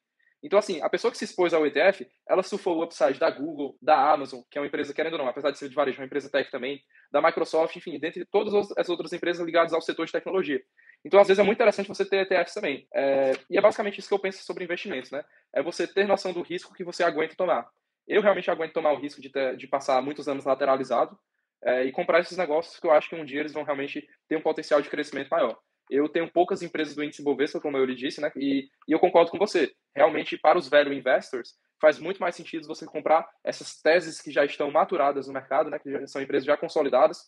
Então, 0.42 0.59
assim, 0.59 0.81
a 0.83 0.88
pessoa 0.88 1.11
que 1.11 1.18
se 1.18 1.24
expôs 1.24 1.53
ao 1.53 1.66
ETF, 1.66 2.07
ela 2.29 2.42
surfou 2.42 2.79
o 2.79 2.85
upside 2.85 3.18
da 3.18 3.29
Google, 3.29 3.77
da 3.83 4.12
Amazon, 4.12 4.40
que 4.48 4.57
é 4.57 4.61
uma 4.61 4.68
empresa, 4.68 4.94
querendo 4.94 5.14
ou 5.14 5.18
não, 5.18 5.29
apesar 5.29 5.51
de 5.51 5.59
ser 5.59 5.68
de 5.68 5.74
varejo, 5.74 6.01
uma 6.01 6.07
empresa 6.07 6.31
tech 6.31 6.48
também, 6.51 6.81
da 7.11 7.20
Microsoft, 7.20 7.74
enfim, 7.74 7.98
dentre 7.98 8.24
todas 8.24 8.70
as 8.77 8.88
outras 8.88 9.12
empresas 9.12 9.44
ligadas 9.44 9.72
ao 9.72 9.83
setor 9.83 10.07
de 10.07 10.12
tecnologia. 10.12 10.62
Então, 11.05 11.18
às 11.18 11.27
vezes, 11.27 11.40
é 11.40 11.42
muito 11.42 11.57
interessante 11.57 11.88
você 11.88 12.05
ter 12.05 12.31
ETFs 12.31 12.55
também. 12.55 12.87
É, 12.94 13.33
e 13.51 13.59
é 13.59 13.61
basicamente 13.61 13.98
isso 13.98 14.09
que 14.09 14.14
eu 14.14 14.18
penso 14.18 14.44
sobre 14.44 14.62
investimentos, 14.62 15.11
né? 15.11 15.24
É 15.53 15.61
você 15.62 15.88
ter 15.88 16.07
noção 16.07 16.33
do 16.33 16.42
risco 16.42 16.74
que 16.74 16.85
você 16.85 17.03
aguenta 17.03 17.35
tomar. 17.35 17.68
Eu 18.08 18.22
realmente 18.22 18.50
aguento 18.50 18.72
tomar 18.72 18.92
o 18.92 18.98
risco 18.98 19.20
de, 19.20 19.30
ter, 19.30 19.56
de 19.56 19.68
passar 19.68 20.02
muitos 20.02 20.26
anos 20.26 20.44
lateralizado, 20.44 21.16
é, 21.62 21.84
e 21.84 21.92
comprar 21.92 22.20
esses 22.20 22.38
negócios 22.38 22.78
que 22.78 22.86
eu 22.86 22.92
acho 22.92 23.08
que 23.08 23.16
um 23.16 23.24
dia 23.24 23.40
eles 23.40 23.52
vão 23.52 23.64
realmente 23.64 24.06
ter 24.28 24.36
um 24.36 24.42
potencial 24.42 24.80
de 24.80 24.88
crescimento 24.88 25.28
maior. 25.28 25.58
Eu 25.90 26.08
tenho 26.08 26.30
poucas 26.30 26.62
empresas 26.62 26.94
do 26.94 27.02
índice 27.02 27.22
Bovespa, 27.22 27.60
como 27.60 27.76
eu 27.76 27.84
lhe 27.84 27.94
disse, 27.94 28.20
né? 28.20 28.30
E, 28.36 28.68
e 28.86 28.92
eu 28.92 29.00
concordo 29.00 29.30
com 29.30 29.38
você. 29.38 29.72
Realmente, 29.96 30.36
para 30.36 30.58
os 30.58 30.68
velho 30.68 30.92
investors, 30.92 31.54
faz 31.80 31.98
muito 31.98 32.20
mais 32.20 32.36
sentido 32.36 32.66
você 32.66 32.84
comprar 32.84 33.26
essas 33.42 33.80
teses 33.80 34.20
que 34.20 34.30
já 34.30 34.44
estão 34.44 34.70
maturadas 34.70 35.26
no 35.26 35.32
mercado, 35.32 35.70
né? 35.70 35.78
Que 35.78 35.90
já 35.90 36.06
são 36.06 36.20
empresas 36.20 36.44
já 36.44 36.56
consolidadas 36.56 37.18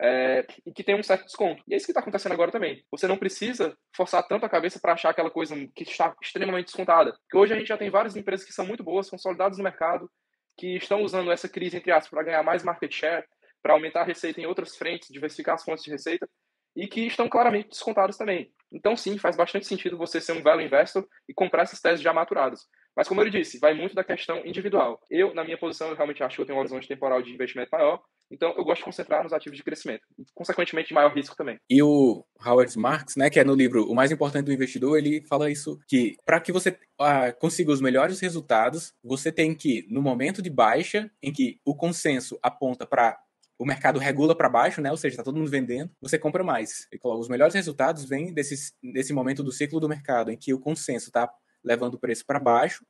é, 0.00 0.44
e 0.66 0.72
que 0.72 0.82
tem 0.82 0.96
um 0.96 1.02
certo 1.02 1.24
desconto. 1.24 1.62
E 1.68 1.74
é 1.74 1.76
isso 1.76 1.86
que 1.86 1.92
está 1.92 2.00
acontecendo 2.00 2.32
agora 2.32 2.50
também. 2.50 2.84
Você 2.90 3.06
não 3.06 3.16
precisa 3.16 3.76
forçar 3.94 4.26
tanto 4.26 4.44
a 4.44 4.48
cabeça 4.48 4.80
para 4.80 4.94
achar 4.94 5.10
aquela 5.10 5.30
coisa 5.30 5.54
que 5.74 5.84
está 5.84 6.14
extremamente 6.20 6.66
descontada. 6.66 7.12
Porque 7.12 7.36
hoje 7.36 7.54
a 7.54 7.56
gente 7.56 7.68
já 7.68 7.76
tem 7.76 7.88
várias 7.88 8.16
empresas 8.16 8.44
que 8.44 8.52
são 8.52 8.66
muito 8.66 8.82
boas, 8.82 9.08
consolidadas 9.08 9.58
no 9.58 9.64
mercado, 9.64 10.10
que 10.58 10.76
estão 10.76 11.02
usando 11.02 11.30
essa 11.30 11.48
crise, 11.48 11.76
entre 11.76 11.92
aspas, 11.92 12.10
para 12.10 12.24
ganhar 12.24 12.42
mais 12.42 12.64
market 12.64 12.92
share, 12.92 13.24
para 13.62 13.72
aumentar 13.72 14.02
a 14.02 14.04
receita 14.04 14.40
em 14.40 14.46
outras 14.46 14.76
frentes, 14.76 15.08
diversificar 15.08 15.54
as 15.54 15.64
fontes 15.64 15.84
de 15.84 15.90
receita 15.90 16.28
e 16.76 16.86
que 16.88 17.06
estão 17.06 17.28
claramente 17.28 17.70
descontados 17.70 18.16
também. 18.16 18.52
Então, 18.72 18.96
sim, 18.96 19.16
faz 19.18 19.36
bastante 19.36 19.66
sentido 19.66 19.96
você 19.96 20.20
ser 20.20 20.32
um 20.32 20.42
value 20.42 20.64
investor 20.64 21.06
e 21.28 21.32
comprar 21.32 21.62
essas 21.62 21.80
teses 21.80 22.00
já 22.00 22.12
maturadas. 22.12 22.66
Mas, 22.98 23.06
como 23.06 23.22
eu 23.22 23.30
disse, 23.30 23.60
vai 23.60 23.74
muito 23.74 23.94
da 23.94 24.02
questão 24.02 24.44
individual. 24.44 25.00
Eu, 25.08 25.32
na 25.32 25.44
minha 25.44 25.56
posição, 25.56 25.88
eu 25.88 25.94
realmente 25.94 26.20
acho 26.20 26.34
que 26.34 26.42
eu 26.42 26.46
tenho 26.46 26.58
um 26.58 26.60
horizonte 26.60 26.88
temporal 26.88 27.22
de 27.22 27.32
investimento 27.32 27.70
maior, 27.70 28.02
então 28.28 28.52
eu 28.56 28.64
gosto 28.64 28.80
de 28.80 28.86
concentrar 28.86 29.22
nos 29.22 29.32
ativos 29.32 29.56
de 29.56 29.62
crescimento, 29.62 30.02
consequentemente, 30.34 30.88
de 30.88 30.94
maior 30.94 31.14
risco 31.14 31.36
também. 31.36 31.60
E 31.70 31.80
o 31.80 32.24
Howard 32.44 32.76
Marks, 32.76 33.14
né, 33.14 33.30
que 33.30 33.38
é 33.38 33.44
no 33.44 33.54
livro 33.54 33.88
O 33.88 33.94
Mais 33.94 34.10
Importante 34.10 34.46
do 34.46 34.52
Investidor, 34.52 34.98
ele 34.98 35.24
fala 35.28 35.48
isso, 35.48 35.78
que 35.86 36.16
para 36.26 36.40
que 36.40 36.50
você 36.50 36.70
uh, 36.70 37.38
consiga 37.38 37.70
os 37.70 37.80
melhores 37.80 38.18
resultados, 38.18 38.92
você 39.00 39.30
tem 39.30 39.54
que, 39.54 39.86
no 39.88 40.02
momento 40.02 40.42
de 40.42 40.50
baixa, 40.50 41.08
em 41.22 41.32
que 41.32 41.60
o 41.64 41.76
consenso 41.76 42.36
aponta 42.42 42.84
para 42.84 43.16
o 43.56 43.64
mercado 43.64 44.00
regula 44.00 44.36
para 44.36 44.48
baixo, 44.48 44.80
né? 44.80 44.90
Ou 44.90 44.96
seja, 44.96 45.14
está 45.14 45.22
todo 45.22 45.36
mundo 45.38 45.50
vendendo, 45.50 45.90
você 46.00 46.18
compra 46.18 46.42
mais. 46.42 46.88
E 46.92 46.98
os 47.00 47.28
melhores 47.28 47.54
resultados 47.54 48.04
vêm 48.04 48.32
desse, 48.32 48.72
desse 48.82 49.12
momento 49.12 49.44
do 49.44 49.52
ciclo 49.52 49.78
do 49.78 49.88
mercado, 49.88 50.32
em 50.32 50.36
que 50.36 50.52
o 50.52 50.58
consenso 50.58 51.08
está 51.08 51.28
levando 51.62 51.94
o 51.94 51.98
preço 51.98 52.24
para 52.24 52.40
baixo, 52.40 52.84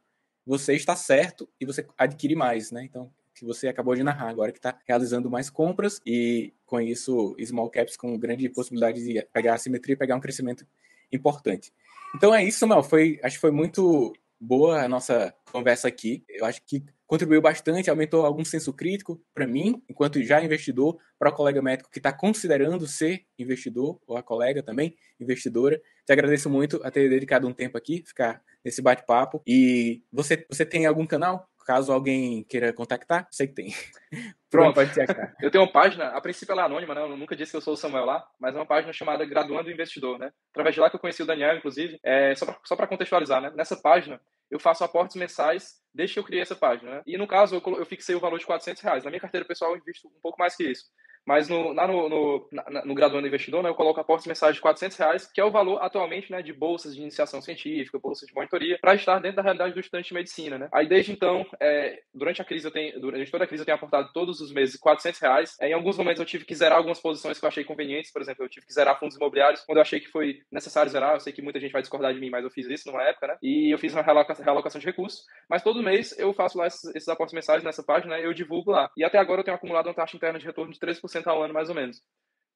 você 0.47 0.75
está 0.75 0.97
certo 0.97 1.49
e 1.61 1.67
você 1.67 1.87
adquire 1.97 2.35
mais, 2.35 2.71
né? 2.71 2.85
Então, 2.85 3.13
que 3.39 3.45
você 3.45 3.69
acabou 3.69 3.95
de 3.95 4.03
narrar 4.03 4.29
agora, 4.29 4.51
que 4.51 4.59
está 4.59 4.79
realizando 4.87 5.31
mais 5.31 5.49
compras 5.49 6.01
e 6.05 6.53
com 6.67 6.81
isso 6.81 7.37
small 7.45 7.71
caps 7.71 7.97
com 7.97 8.19
grande 8.19 8.49
possibilidade 8.49 9.03
de 9.03 9.23
pegar 9.33 9.55
a 9.55 9.59
simetria 9.59 9.95
e 9.95 9.97
pegar 9.97 10.17
um 10.17 10.21
crescimento 10.21 10.67
importante. 11.13 11.73
Então 12.15 12.35
é 12.35 12.45
isso, 12.45 12.59
Samuel. 12.59 12.83
Foi, 12.83 13.21
acho 13.23 13.37
que 13.37 13.41
foi 13.41 13.51
muito 13.51 14.13
boa 14.41 14.83
a 14.83 14.89
nossa 14.89 15.35
conversa 15.53 15.89
aqui. 15.89 16.25
Eu 16.29 16.45
acho 16.45 16.63
que 16.65 16.85
contribuiu 17.09 17.41
bastante, 17.41 17.89
aumentou 17.89 18.25
algum 18.25 18.45
senso 18.45 18.73
crítico 18.73 19.21
para 19.35 19.47
mim, 19.47 19.83
enquanto 19.89 20.23
já 20.23 20.45
investidor, 20.45 20.99
para 21.19 21.31
o 21.31 21.33
colega 21.33 21.63
médico 21.63 21.91
que 21.91 21.99
está 21.99 22.13
considerando 22.13 22.87
ser 22.87 23.25
investidor, 23.39 23.99
ou 24.07 24.17
a 24.17 24.23
colega 24.23 24.63
também, 24.63 24.95
investidora. 25.19 25.81
Te 26.07 26.13
agradeço 26.13 26.51
muito 26.51 26.79
a 26.85 26.91
ter 26.91 27.09
dedicado 27.09 27.49
um 27.49 27.53
tempo 27.53 27.79
aqui, 27.79 28.05
ficar 28.07 28.43
nesse 28.63 28.83
bate-papo. 28.83 29.43
E 29.47 30.03
você, 30.13 30.47
você 30.49 30.67
tem 30.67 30.85
algum 30.85 31.07
canal? 31.07 31.49
Caso 31.69 31.93
alguém 31.93 32.45
queira 32.45 32.73
contactar, 32.73 33.29
sei 33.31 33.47
que 33.47 33.53
tem. 33.53 33.75
Pronto, 34.51 34.75
pode 34.75 34.91
Eu 35.39 35.51
tenho 35.51 35.65
uma 35.65 35.71
página, 35.71 36.07
a 36.07 36.19
princípio 36.19 36.55
ela 36.55 36.63
é 36.63 36.65
anônima, 36.65 36.95
né? 36.95 37.03
Eu 37.03 37.15
nunca 37.15 37.37
disse 37.37 37.51
que 37.51 37.59
eu 37.59 37.61
sou 37.61 37.75
o 37.75 37.77
Samuel 37.77 38.07
lá, 38.07 38.27
mas 38.41 38.55
é 38.55 38.59
uma 38.59 38.65
página 38.65 38.91
chamada 38.91 39.23
Graduando 39.27 39.71
Investidor, 39.71 40.19
né? 40.19 40.33
Através 40.51 40.75
de 40.75 40.81
lá 40.81 40.89
que 40.89 40.97
eu 40.97 41.01
conheci 41.01 41.23
o 41.23 41.27
Daniel, 41.27 41.59
inclusive. 41.59 42.01
É, 42.03 42.35
só 42.35 42.75
para 42.75 42.87
contextualizar, 42.87 43.43
né? 43.43 43.53
Nessa 43.55 43.77
página, 43.77 44.19
eu 44.51 44.59
faço 44.59 44.83
aportes 44.83 45.15
mensais 45.15 45.75
desde 45.93 46.15
que 46.15 46.21
eu 46.21 46.25
criei 46.25 46.41
essa 46.41 46.57
página. 46.57 46.91
Né? 46.91 47.03
E 47.07 47.19
no 47.19 47.27
caso, 47.27 47.57
eu, 47.57 47.77
eu 47.77 47.85
fixei 47.85 48.15
o 48.15 48.21
valor 48.21 48.39
de 48.39 48.47
400 48.47 48.83
reais. 48.83 49.05
Na 49.05 49.11
minha 49.11 49.21
carteira 49.21 49.47
pessoal, 49.47 49.73
eu 49.73 49.77
invisto 49.77 50.09
um 50.09 50.21
pouco 50.23 50.39
mais 50.39 50.57
que 50.57 50.65
isso. 50.65 50.87
Mas 51.29 51.47
no, 51.47 51.75
lá 51.75 51.87
no, 51.87 52.09
no, 52.09 52.49
no 52.87 52.95
Graduando 52.95 53.27
Investidor, 53.27 53.63
né, 53.63 53.69
eu 53.69 53.75
coloco 53.75 54.01
aportes 54.01 54.27
mensais 54.27 54.55
de 54.55 54.63
400 54.63 54.97
reais, 54.97 55.31
que 55.31 55.39
é 55.39 55.45
o 55.45 55.51
valor 55.51 55.79
atualmente 55.83 56.33
né, 56.33 56.41
de 56.41 56.55
bolsas 56.55 56.95
de 56.95 57.03
iniciação 57.03 57.43
científica, 57.43 57.99
bolsas 57.99 58.27
de 58.27 58.35
monitoria, 58.35 58.79
para 58.81 58.95
estar 58.95 59.19
dentro 59.19 59.37
da 59.37 59.43
realidade 59.43 59.75
do 59.75 59.81
estudante 59.81 60.09
de 60.09 60.15
medicina. 60.15 60.57
Né? 60.57 60.71
Aí 60.73 60.89
desde 60.89 61.13
então, 61.13 61.45
é, 61.61 62.01
durante 62.15 62.41
a 62.41 62.47
crise, 62.47 62.67
eu 62.67 62.71
tenho, 62.71 62.99
durante 62.99 63.31
toda 63.31 63.45
a 63.45 63.47
crise, 63.47 63.61
eu 63.61 63.67
tenho 63.67 63.77
aportado 63.77 64.11
todos 64.15 64.41
os 64.41 64.51
meses 64.51 64.81
400 64.81 65.21
reais. 65.21 65.57
É, 65.61 65.69
em 65.69 65.75
alguns 65.75 65.99
momentos 65.99 66.19
eu 66.19 66.25
tive 66.25 66.47
que 66.47 66.55
zerar 66.55 66.79
algumas 66.79 66.99
posições 66.99 67.39
que 67.39 67.45
eu 67.45 67.49
achei 67.49 67.63
convenientes, 67.63 68.11
por 68.11 68.23
exemplo, 68.23 68.43
eu 68.43 68.49
tive 68.49 68.65
que 68.65 68.73
zerar 68.73 68.99
fundos 68.99 69.17
imobiliários 69.17 69.61
quando 69.67 69.77
eu 69.77 69.83
achei 69.83 70.01
que 70.01 70.09
foi 70.09 70.41
necessário 70.51 70.91
zerar. 70.91 71.13
Eu 71.13 71.21
sei 71.21 71.35
que 71.35 71.43
muita 71.43 71.61
gente 71.61 71.73
vai 71.73 71.83
discordar 71.83 72.15
de 72.15 72.21
mim, 72.21 72.31
mas 72.31 72.43
eu 72.43 72.51
fiz 72.51 72.67
isso 72.71 72.91
numa 72.91 73.03
época, 73.03 73.27
né? 73.27 73.37
E 73.43 73.71
eu 73.71 73.79
fiz 73.79 73.93
uma 73.93 74.01
realocação, 74.01 74.43
realocação 74.43 74.79
de 74.79 74.87
recursos. 74.87 75.27
Mas 75.47 75.63
todo 75.63 75.83
mês 75.83 76.19
eu 76.19 76.33
faço 76.33 76.57
lá 76.57 76.67
esses, 76.67 76.85
esses 76.95 77.09
aportes 77.09 77.35
mensais 77.35 77.63
nessa 77.63 77.83
página, 77.83 78.17
né, 78.17 78.25
eu 78.25 78.33
divulgo 78.33 78.71
lá. 78.71 78.91
E 78.97 79.05
até 79.05 79.19
agora 79.19 79.41
eu 79.41 79.45
tenho 79.45 79.57
acumulado 79.59 79.89
uma 79.89 79.95
taxa 79.95 80.17
interna 80.17 80.39
de 80.39 80.47
retorno 80.47 80.73
de 80.73 80.79
13% 81.23 81.27
ao 81.27 81.43
ano, 81.43 81.55
mais 81.55 81.69
ou 81.69 81.75
menos 81.75 82.03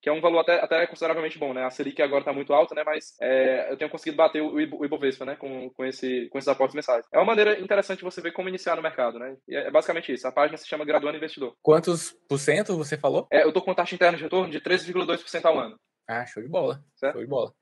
que 0.02 0.08
é 0.08 0.12
um 0.12 0.20
valor 0.20 0.40
até, 0.40 0.56
até 0.56 0.84
consideravelmente 0.88 1.38
bom, 1.38 1.54
né? 1.54 1.64
A 1.64 1.70
Selic 1.70 2.02
agora 2.02 2.22
está 2.22 2.32
muito 2.32 2.52
alta, 2.52 2.74
né? 2.74 2.82
Mas 2.84 3.14
é, 3.20 3.70
eu 3.70 3.76
tenho 3.76 3.88
conseguido 3.88 4.16
bater 4.16 4.42
o, 4.42 4.54
o 4.54 4.84
Ibovespa, 4.84 5.24
né? 5.24 5.36
Com, 5.36 5.70
com, 5.70 5.84
esse, 5.84 6.28
com 6.28 6.38
esses 6.38 6.48
aportes 6.48 6.74
mensais. 6.74 7.06
É 7.12 7.18
uma 7.18 7.24
maneira 7.24 7.60
interessante 7.60 8.02
você 8.02 8.20
ver 8.20 8.32
como 8.32 8.48
iniciar 8.48 8.74
no 8.74 8.82
mercado, 8.82 9.20
né? 9.20 9.36
E 9.46 9.54
é 9.54 9.70
basicamente 9.70 10.12
isso. 10.12 10.26
A 10.26 10.32
página 10.32 10.58
se 10.58 10.66
chama 10.66 10.84
Graduando 10.84 11.16
Investidor. 11.16 11.54
Quantos 11.62 12.10
por 12.28 12.38
cento 12.38 12.76
você 12.76 12.98
falou? 12.98 13.28
É, 13.30 13.44
eu 13.44 13.52
tô 13.52 13.62
com 13.62 13.72
taxa 13.72 13.94
interna 13.94 14.18
de 14.18 14.24
retorno 14.24 14.50
de 14.50 14.60
13,2% 14.60 15.44
ao 15.44 15.56
ano. 15.56 15.78
Ah, 16.08 16.26
show 16.26 16.42
de 16.42 16.48
bola. 16.48 16.84
Certo? 16.96 17.12
Show 17.12 17.22
de 17.22 17.30
bola. 17.30 17.54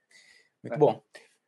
Muito 0.64 0.74
é. 0.74 0.78
bom. 0.78 1.02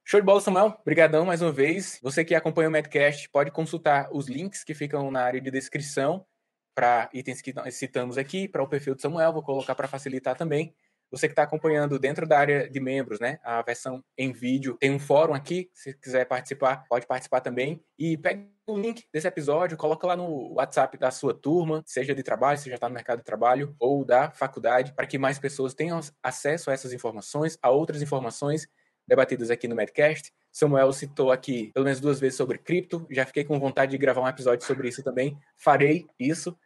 Show 0.05 0.21
de 0.21 0.27
bola, 0.27 0.41
Samuel. 0.43 0.77
Obrigadão 0.83 1.25
mais 1.25 1.41
uma 1.41 1.53
vez. 1.53 1.99
Você 2.03 2.23
que 2.23 2.35
acompanha 2.35 2.69
o 2.69 2.73
Medcast 2.73 3.31
pode 3.31 3.51
consultar 3.51 4.11
os 4.13 4.29
links 4.29 4.63
que 4.63 4.75
ficam 4.75 5.11
na 5.11 5.23
área 5.23 5.41
de 5.41 5.51
descrição 5.51 6.27
para 6.75 7.09
itens 7.13 7.41
que 7.41 7.53
citamos 7.71 8.19
aqui, 8.19 8.49
para 8.49 8.63
o 8.63 8.69
perfil 8.69 8.95
do 8.95 9.01
Samuel, 9.01 9.33
vou 9.33 9.43
colocar 9.43 9.75
para 9.75 9.89
facilitar 9.89 10.37
também. 10.37 10.75
Você 11.11 11.29
que 11.29 11.33
está 11.33 11.43
acompanhando 11.43 11.99
dentro 11.99 12.27
da 12.27 12.39
área 12.39 12.71
de 12.71 12.81
membros, 12.81 13.21
né? 13.21 13.39
A 13.45 13.61
versão 13.61 14.03
em 14.17 14.33
vídeo 14.33 14.79
tem 14.81 14.91
um 14.91 14.99
fórum 14.99 15.35
aqui. 15.35 15.71
Se 15.75 15.93
quiser 15.93 16.25
participar, 16.25 16.87
pode 16.89 17.07
participar 17.07 17.43
também. 17.43 17.85
E 17.99 18.17
pega 18.17 18.49
o 18.67 18.79
link 18.79 19.05
desse 19.13 19.29
episódio, 19.29 19.77
coloca 19.77 20.07
lá 20.07 20.17
no 20.17 20.55
WhatsApp 20.55 20.97
da 20.97 21.11
sua 21.11 21.35
turma, 21.35 21.83
seja 21.85 22.15
de 22.15 22.23
trabalho, 22.23 22.57
se 22.57 22.71
já 22.71 22.77
está 22.77 22.89
no 22.89 22.95
mercado 22.95 23.19
de 23.19 23.25
trabalho 23.25 23.77
ou 23.79 24.07
da 24.07 24.31
faculdade, 24.31 24.95
para 24.95 25.07
que 25.07 25.19
mais 25.19 25.39
pessoas 25.39 25.75
tenham 25.75 26.01
acesso 26.23 26.71
a 26.71 26.73
essas 26.73 26.95
informações, 26.95 27.59
a 27.61 27.69
outras 27.69 28.01
informações 28.01 28.67
debatidas 29.07 29.51
aqui 29.51 29.69
no 29.69 29.77
Medcast. 29.77 30.33
Samuel 30.53 30.93
citou 30.93 31.33
aqui 31.33 31.71
pelo 31.73 31.85
menos 31.85 31.99
duas 31.99 32.21
vezes 32.21 32.37
sobre 32.37 32.59
cripto. 32.59 33.07
Já 33.11 33.25
fiquei 33.25 33.43
com 33.43 33.59
vontade 33.59 33.93
de 33.93 33.99
gravar 33.99 34.21
um 34.21 34.29
episódio 34.29 34.67
sobre 34.67 34.89
isso 34.89 35.03
também. 35.03 35.37
Farei 35.57 36.07
isso, 36.21 36.57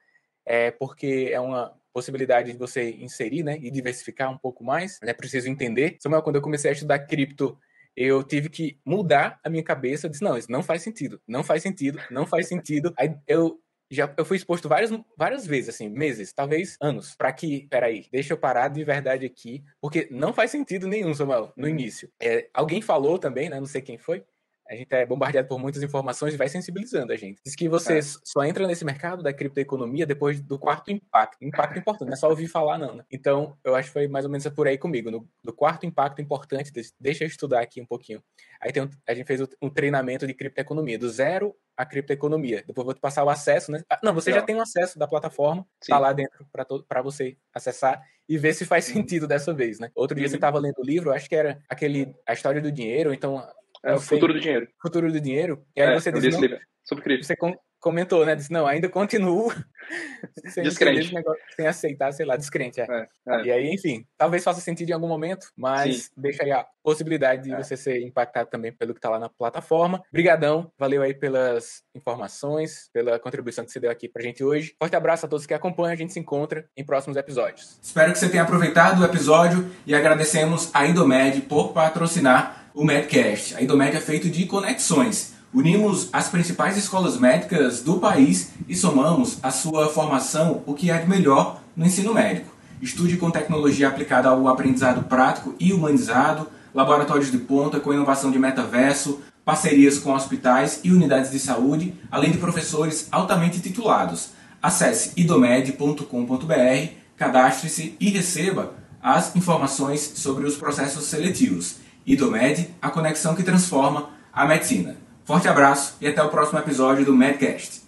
é, 0.45 0.70
porque 0.72 1.30
é 1.32 1.41
uma 1.41 1.72
possibilidade 1.93 2.53
de 2.53 2.59
você 2.59 2.91
inserir, 2.91 3.43
né, 3.43 3.57
e 3.59 3.70
diversificar 3.70 4.30
um 4.30 4.37
pouco 4.37 4.62
mais, 4.62 5.01
né, 5.03 5.14
preciso 5.14 5.49
entender. 5.49 5.97
Samuel, 5.99 6.20
quando 6.20 6.37
eu 6.37 6.43
comecei 6.43 6.70
a 6.70 6.74
estudar 6.74 6.99
cripto, 6.99 7.59
eu 7.97 8.22
tive 8.22 8.51
que 8.51 8.78
mudar 8.84 9.41
a 9.43 9.49
minha 9.49 9.62
cabeça, 9.62 10.07
eu 10.07 10.11
disse, 10.11 10.22
não, 10.22 10.37
isso 10.37 10.53
não 10.53 10.62
faz 10.62 10.82
sentido, 10.82 11.18
não 11.26 11.43
faz 11.43 11.62
sentido, 11.62 11.99
não 12.11 12.26
faz 12.26 12.49
sentido. 12.49 12.93
Aí 12.99 13.16
eu 13.26 13.59
já 13.91 14.12
eu 14.16 14.24
fui 14.24 14.37
exposto 14.37 14.68
várias, 14.68 14.91
várias 15.16 15.47
vezes, 15.47 15.74
assim, 15.74 15.89
meses, 15.89 16.32
talvez 16.32 16.76
anos, 16.80 17.14
para 17.14 17.32
que, 17.32 17.66
peraí, 17.68 18.07
deixa 18.11 18.32
eu 18.34 18.39
parar 18.39 18.68
de 18.68 18.82
verdade 18.84 19.26
aqui, 19.26 19.64
porque 19.80 20.09
não 20.11 20.32
faz 20.32 20.51
sentido 20.51 20.87
nenhum, 20.87 21.14
Samuel, 21.14 21.53
no 21.57 21.68
início. 21.68 22.11
É, 22.20 22.49
alguém 22.53 22.80
falou 22.82 23.18
também, 23.18 23.49
né, 23.49 23.59
não 23.59 23.66
sei 23.66 23.80
quem 23.80 23.99
foi, 23.99 24.24
a 24.68 24.74
gente 24.74 24.92
é 24.92 25.06
bombardeado 25.06 25.48
por 25.48 25.58
muitas 25.58 25.82
informações 25.82 26.34
e 26.34 26.36
vai 26.36 26.48
sensibilizando 26.48 27.12
a 27.12 27.16
gente. 27.16 27.40
Diz 27.44 27.54
que 27.54 27.68
você 27.68 27.98
é. 27.98 28.02
só 28.02 28.44
entra 28.44 28.66
nesse 28.66 28.84
mercado 28.84 29.22
da 29.22 29.32
criptoeconomia 29.32 30.06
depois 30.06 30.40
do 30.40 30.58
quarto 30.58 30.90
impacto. 30.90 31.44
Impacto 31.44 31.78
importante, 31.78 32.08
não 32.08 32.14
é 32.14 32.16
só 32.16 32.28
ouvir 32.28 32.48
falar, 32.48 32.78
não. 32.78 32.96
Né? 32.96 33.04
Então, 33.10 33.56
eu 33.64 33.74
acho 33.74 33.88
que 33.88 33.92
foi 33.92 34.08
mais 34.08 34.24
ou 34.24 34.30
menos 34.30 34.46
por 34.48 34.66
aí 34.66 34.76
comigo. 34.76 35.10
No, 35.10 35.28
no 35.42 35.52
quarto 35.52 35.86
impacto 35.86 36.20
importante, 36.20 36.72
deixa 36.98 37.24
eu 37.24 37.28
estudar 37.28 37.60
aqui 37.60 37.80
um 37.80 37.86
pouquinho. 37.86 38.22
Aí 38.60 38.72
tem 38.72 38.82
um, 38.82 38.90
a 39.08 39.14
gente 39.14 39.26
fez 39.26 39.40
um 39.62 39.70
treinamento 39.70 40.26
de 40.26 40.34
criptoeconomia, 40.34 40.98
do 40.98 41.08
zero 41.08 41.54
à 41.76 41.84
criptoeconomia. 41.84 42.64
Depois 42.66 42.84
vou 42.84 42.94
te 42.94 43.00
passar 43.00 43.22
o 43.24 43.30
acesso, 43.30 43.70
né? 43.70 43.82
Ah, 43.90 43.98
não, 44.02 44.14
você 44.14 44.32
já 44.32 44.42
tem 44.42 44.56
o 44.56 44.62
acesso 44.62 44.98
da 44.98 45.06
plataforma, 45.06 45.66
Sim. 45.82 45.92
tá 45.92 45.98
lá 45.98 46.12
dentro 46.12 46.46
para 46.88 47.02
você 47.02 47.36
acessar 47.54 48.02
e 48.28 48.36
ver 48.38 48.54
se 48.54 48.64
faz 48.64 48.84
sentido 48.84 49.26
dessa 49.26 49.52
vez, 49.52 49.78
né? 49.78 49.90
Outro 49.94 50.16
dia 50.16 50.24
uhum. 50.24 50.30
você 50.30 50.36
estava 50.36 50.58
lendo 50.58 50.78
o 50.78 50.84
livro, 50.84 51.12
acho 51.12 51.28
que 51.28 51.36
era 51.36 51.62
aquele 51.68 52.14
A 52.26 52.32
História 52.32 52.60
do 52.60 52.72
Dinheiro, 52.72 53.12
então 53.12 53.46
é 53.84 53.94
o 53.94 54.00
futuro 54.00 54.32
do 54.32 54.40
dinheiro. 54.40 54.68
Futuro 54.80 55.12
do 55.12 55.20
dinheiro. 55.20 55.64
E 55.74 55.82
aí 55.82 55.92
é, 55.92 55.94
você 55.94 56.12
disse, 56.12 56.30
não, 56.30 56.58
sobre 56.84 57.04
cripto. 57.04 57.26
Você 57.26 57.36
comentou, 57.80 58.24
né? 58.24 58.34
Disse, 58.34 58.52
não, 58.52 58.66
ainda 58.66 58.88
continuo 58.88 59.52
sem, 60.48 60.64
descrente. 60.64 61.14
Negócio, 61.14 61.40
sem 61.54 61.66
aceitar, 61.66 62.12
sei 62.12 62.26
lá, 62.26 62.36
descrente. 62.36 62.80
É. 62.80 62.84
É, 62.84 63.08
é. 63.28 63.42
E 63.44 63.52
aí, 63.52 63.70
enfim, 63.72 64.04
talvez 64.16 64.42
faça 64.42 64.60
sentido 64.60 64.90
em 64.90 64.92
algum 64.92 65.08
momento, 65.08 65.46
mas 65.56 65.96
Sim. 65.96 66.10
deixa 66.16 66.42
aí 66.42 66.50
a 66.50 66.66
possibilidade 66.82 67.44
de 67.44 67.54
é. 67.54 67.62
você 67.62 67.76
ser 67.76 68.02
impactado 68.02 68.48
também 68.50 68.72
pelo 68.72 68.92
que 68.92 68.98
está 68.98 69.10
lá 69.10 69.18
na 69.18 69.28
plataforma. 69.28 70.02
Brigadão, 70.12 70.70
valeu 70.78 71.02
aí 71.02 71.14
pelas 71.14 71.82
informações, 71.94 72.88
pela 72.92 73.18
contribuição 73.18 73.64
que 73.64 73.70
você 73.70 73.80
deu 73.80 73.90
aqui 73.90 74.08
pra 74.08 74.22
gente 74.22 74.42
hoje. 74.42 74.74
Forte 74.78 74.96
abraço 74.96 75.26
a 75.26 75.28
todos 75.28 75.46
que 75.46 75.54
acompanham, 75.54 75.92
a 75.92 75.96
gente 75.96 76.12
se 76.12 76.18
encontra 76.18 76.68
em 76.76 76.84
próximos 76.84 77.16
episódios. 77.16 77.78
Espero 77.82 78.12
que 78.12 78.18
você 78.18 78.28
tenha 78.28 78.42
aproveitado 78.42 79.00
o 79.00 79.04
episódio 79.04 79.70
e 79.86 79.94
agradecemos 79.94 80.70
a 80.74 80.86
Indomed 80.86 81.42
por 81.42 81.72
patrocinar 81.72 82.65
o 82.76 82.84
Medcast. 82.84 83.56
A 83.56 83.62
Indomed 83.62 83.96
é 83.96 84.00
feito 84.00 84.28
de 84.28 84.44
conexões. 84.44 85.32
Unimos 85.52 86.10
as 86.12 86.28
principais 86.28 86.76
escolas 86.76 87.18
médicas 87.18 87.80
do 87.80 87.98
país 87.98 88.50
e 88.68 88.76
somamos 88.76 89.38
a 89.42 89.50
sua 89.50 89.88
formação, 89.88 90.62
o 90.66 90.74
que 90.74 90.90
é 90.90 90.98
de 90.98 91.08
melhor 91.08 91.62
no 91.74 91.86
ensino 91.86 92.12
médico. 92.12 92.54
Estude 92.82 93.16
com 93.16 93.30
tecnologia 93.30 93.88
aplicada 93.88 94.28
ao 94.28 94.46
aprendizado 94.46 95.04
prático 95.04 95.54
e 95.58 95.72
humanizado, 95.72 96.46
laboratórios 96.74 97.32
de 97.32 97.38
ponta 97.38 97.80
com 97.80 97.94
inovação 97.94 98.30
de 98.30 98.38
metaverso, 98.38 99.22
parcerias 99.42 99.98
com 99.98 100.12
hospitais 100.12 100.80
e 100.84 100.90
unidades 100.90 101.30
de 101.30 101.38
saúde, 101.38 101.94
além 102.10 102.32
de 102.32 102.38
professores 102.38 103.08
altamente 103.10 103.58
titulados. 103.58 104.32
Acesse 104.62 105.12
idomed.com.br, 105.16 106.90
cadastre-se 107.16 107.96
e 107.98 108.10
receba 108.10 108.74
as 109.02 109.34
informações 109.34 110.12
sobre 110.16 110.44
os 110.44 110.56
processos 110.56 111.06
seletivos. 111.06 111.86
IdoMed, 112.07 112.74
a 112.80 112.90
conexão 112.90 113.34
que 113.34 113.42
transforma 113.42 114.11
a 114.32 114.46
medicina. 114.46 114.96
Forte 115.24 115.48
abraço 115.48 115.96
e 116.00 116.07
até 116.07 116.22
o 116.22 116.28
próximo 116.28 116.59
episódio 116.59 117.04
do 117.04 117.16
Medcast. 117.16 117.86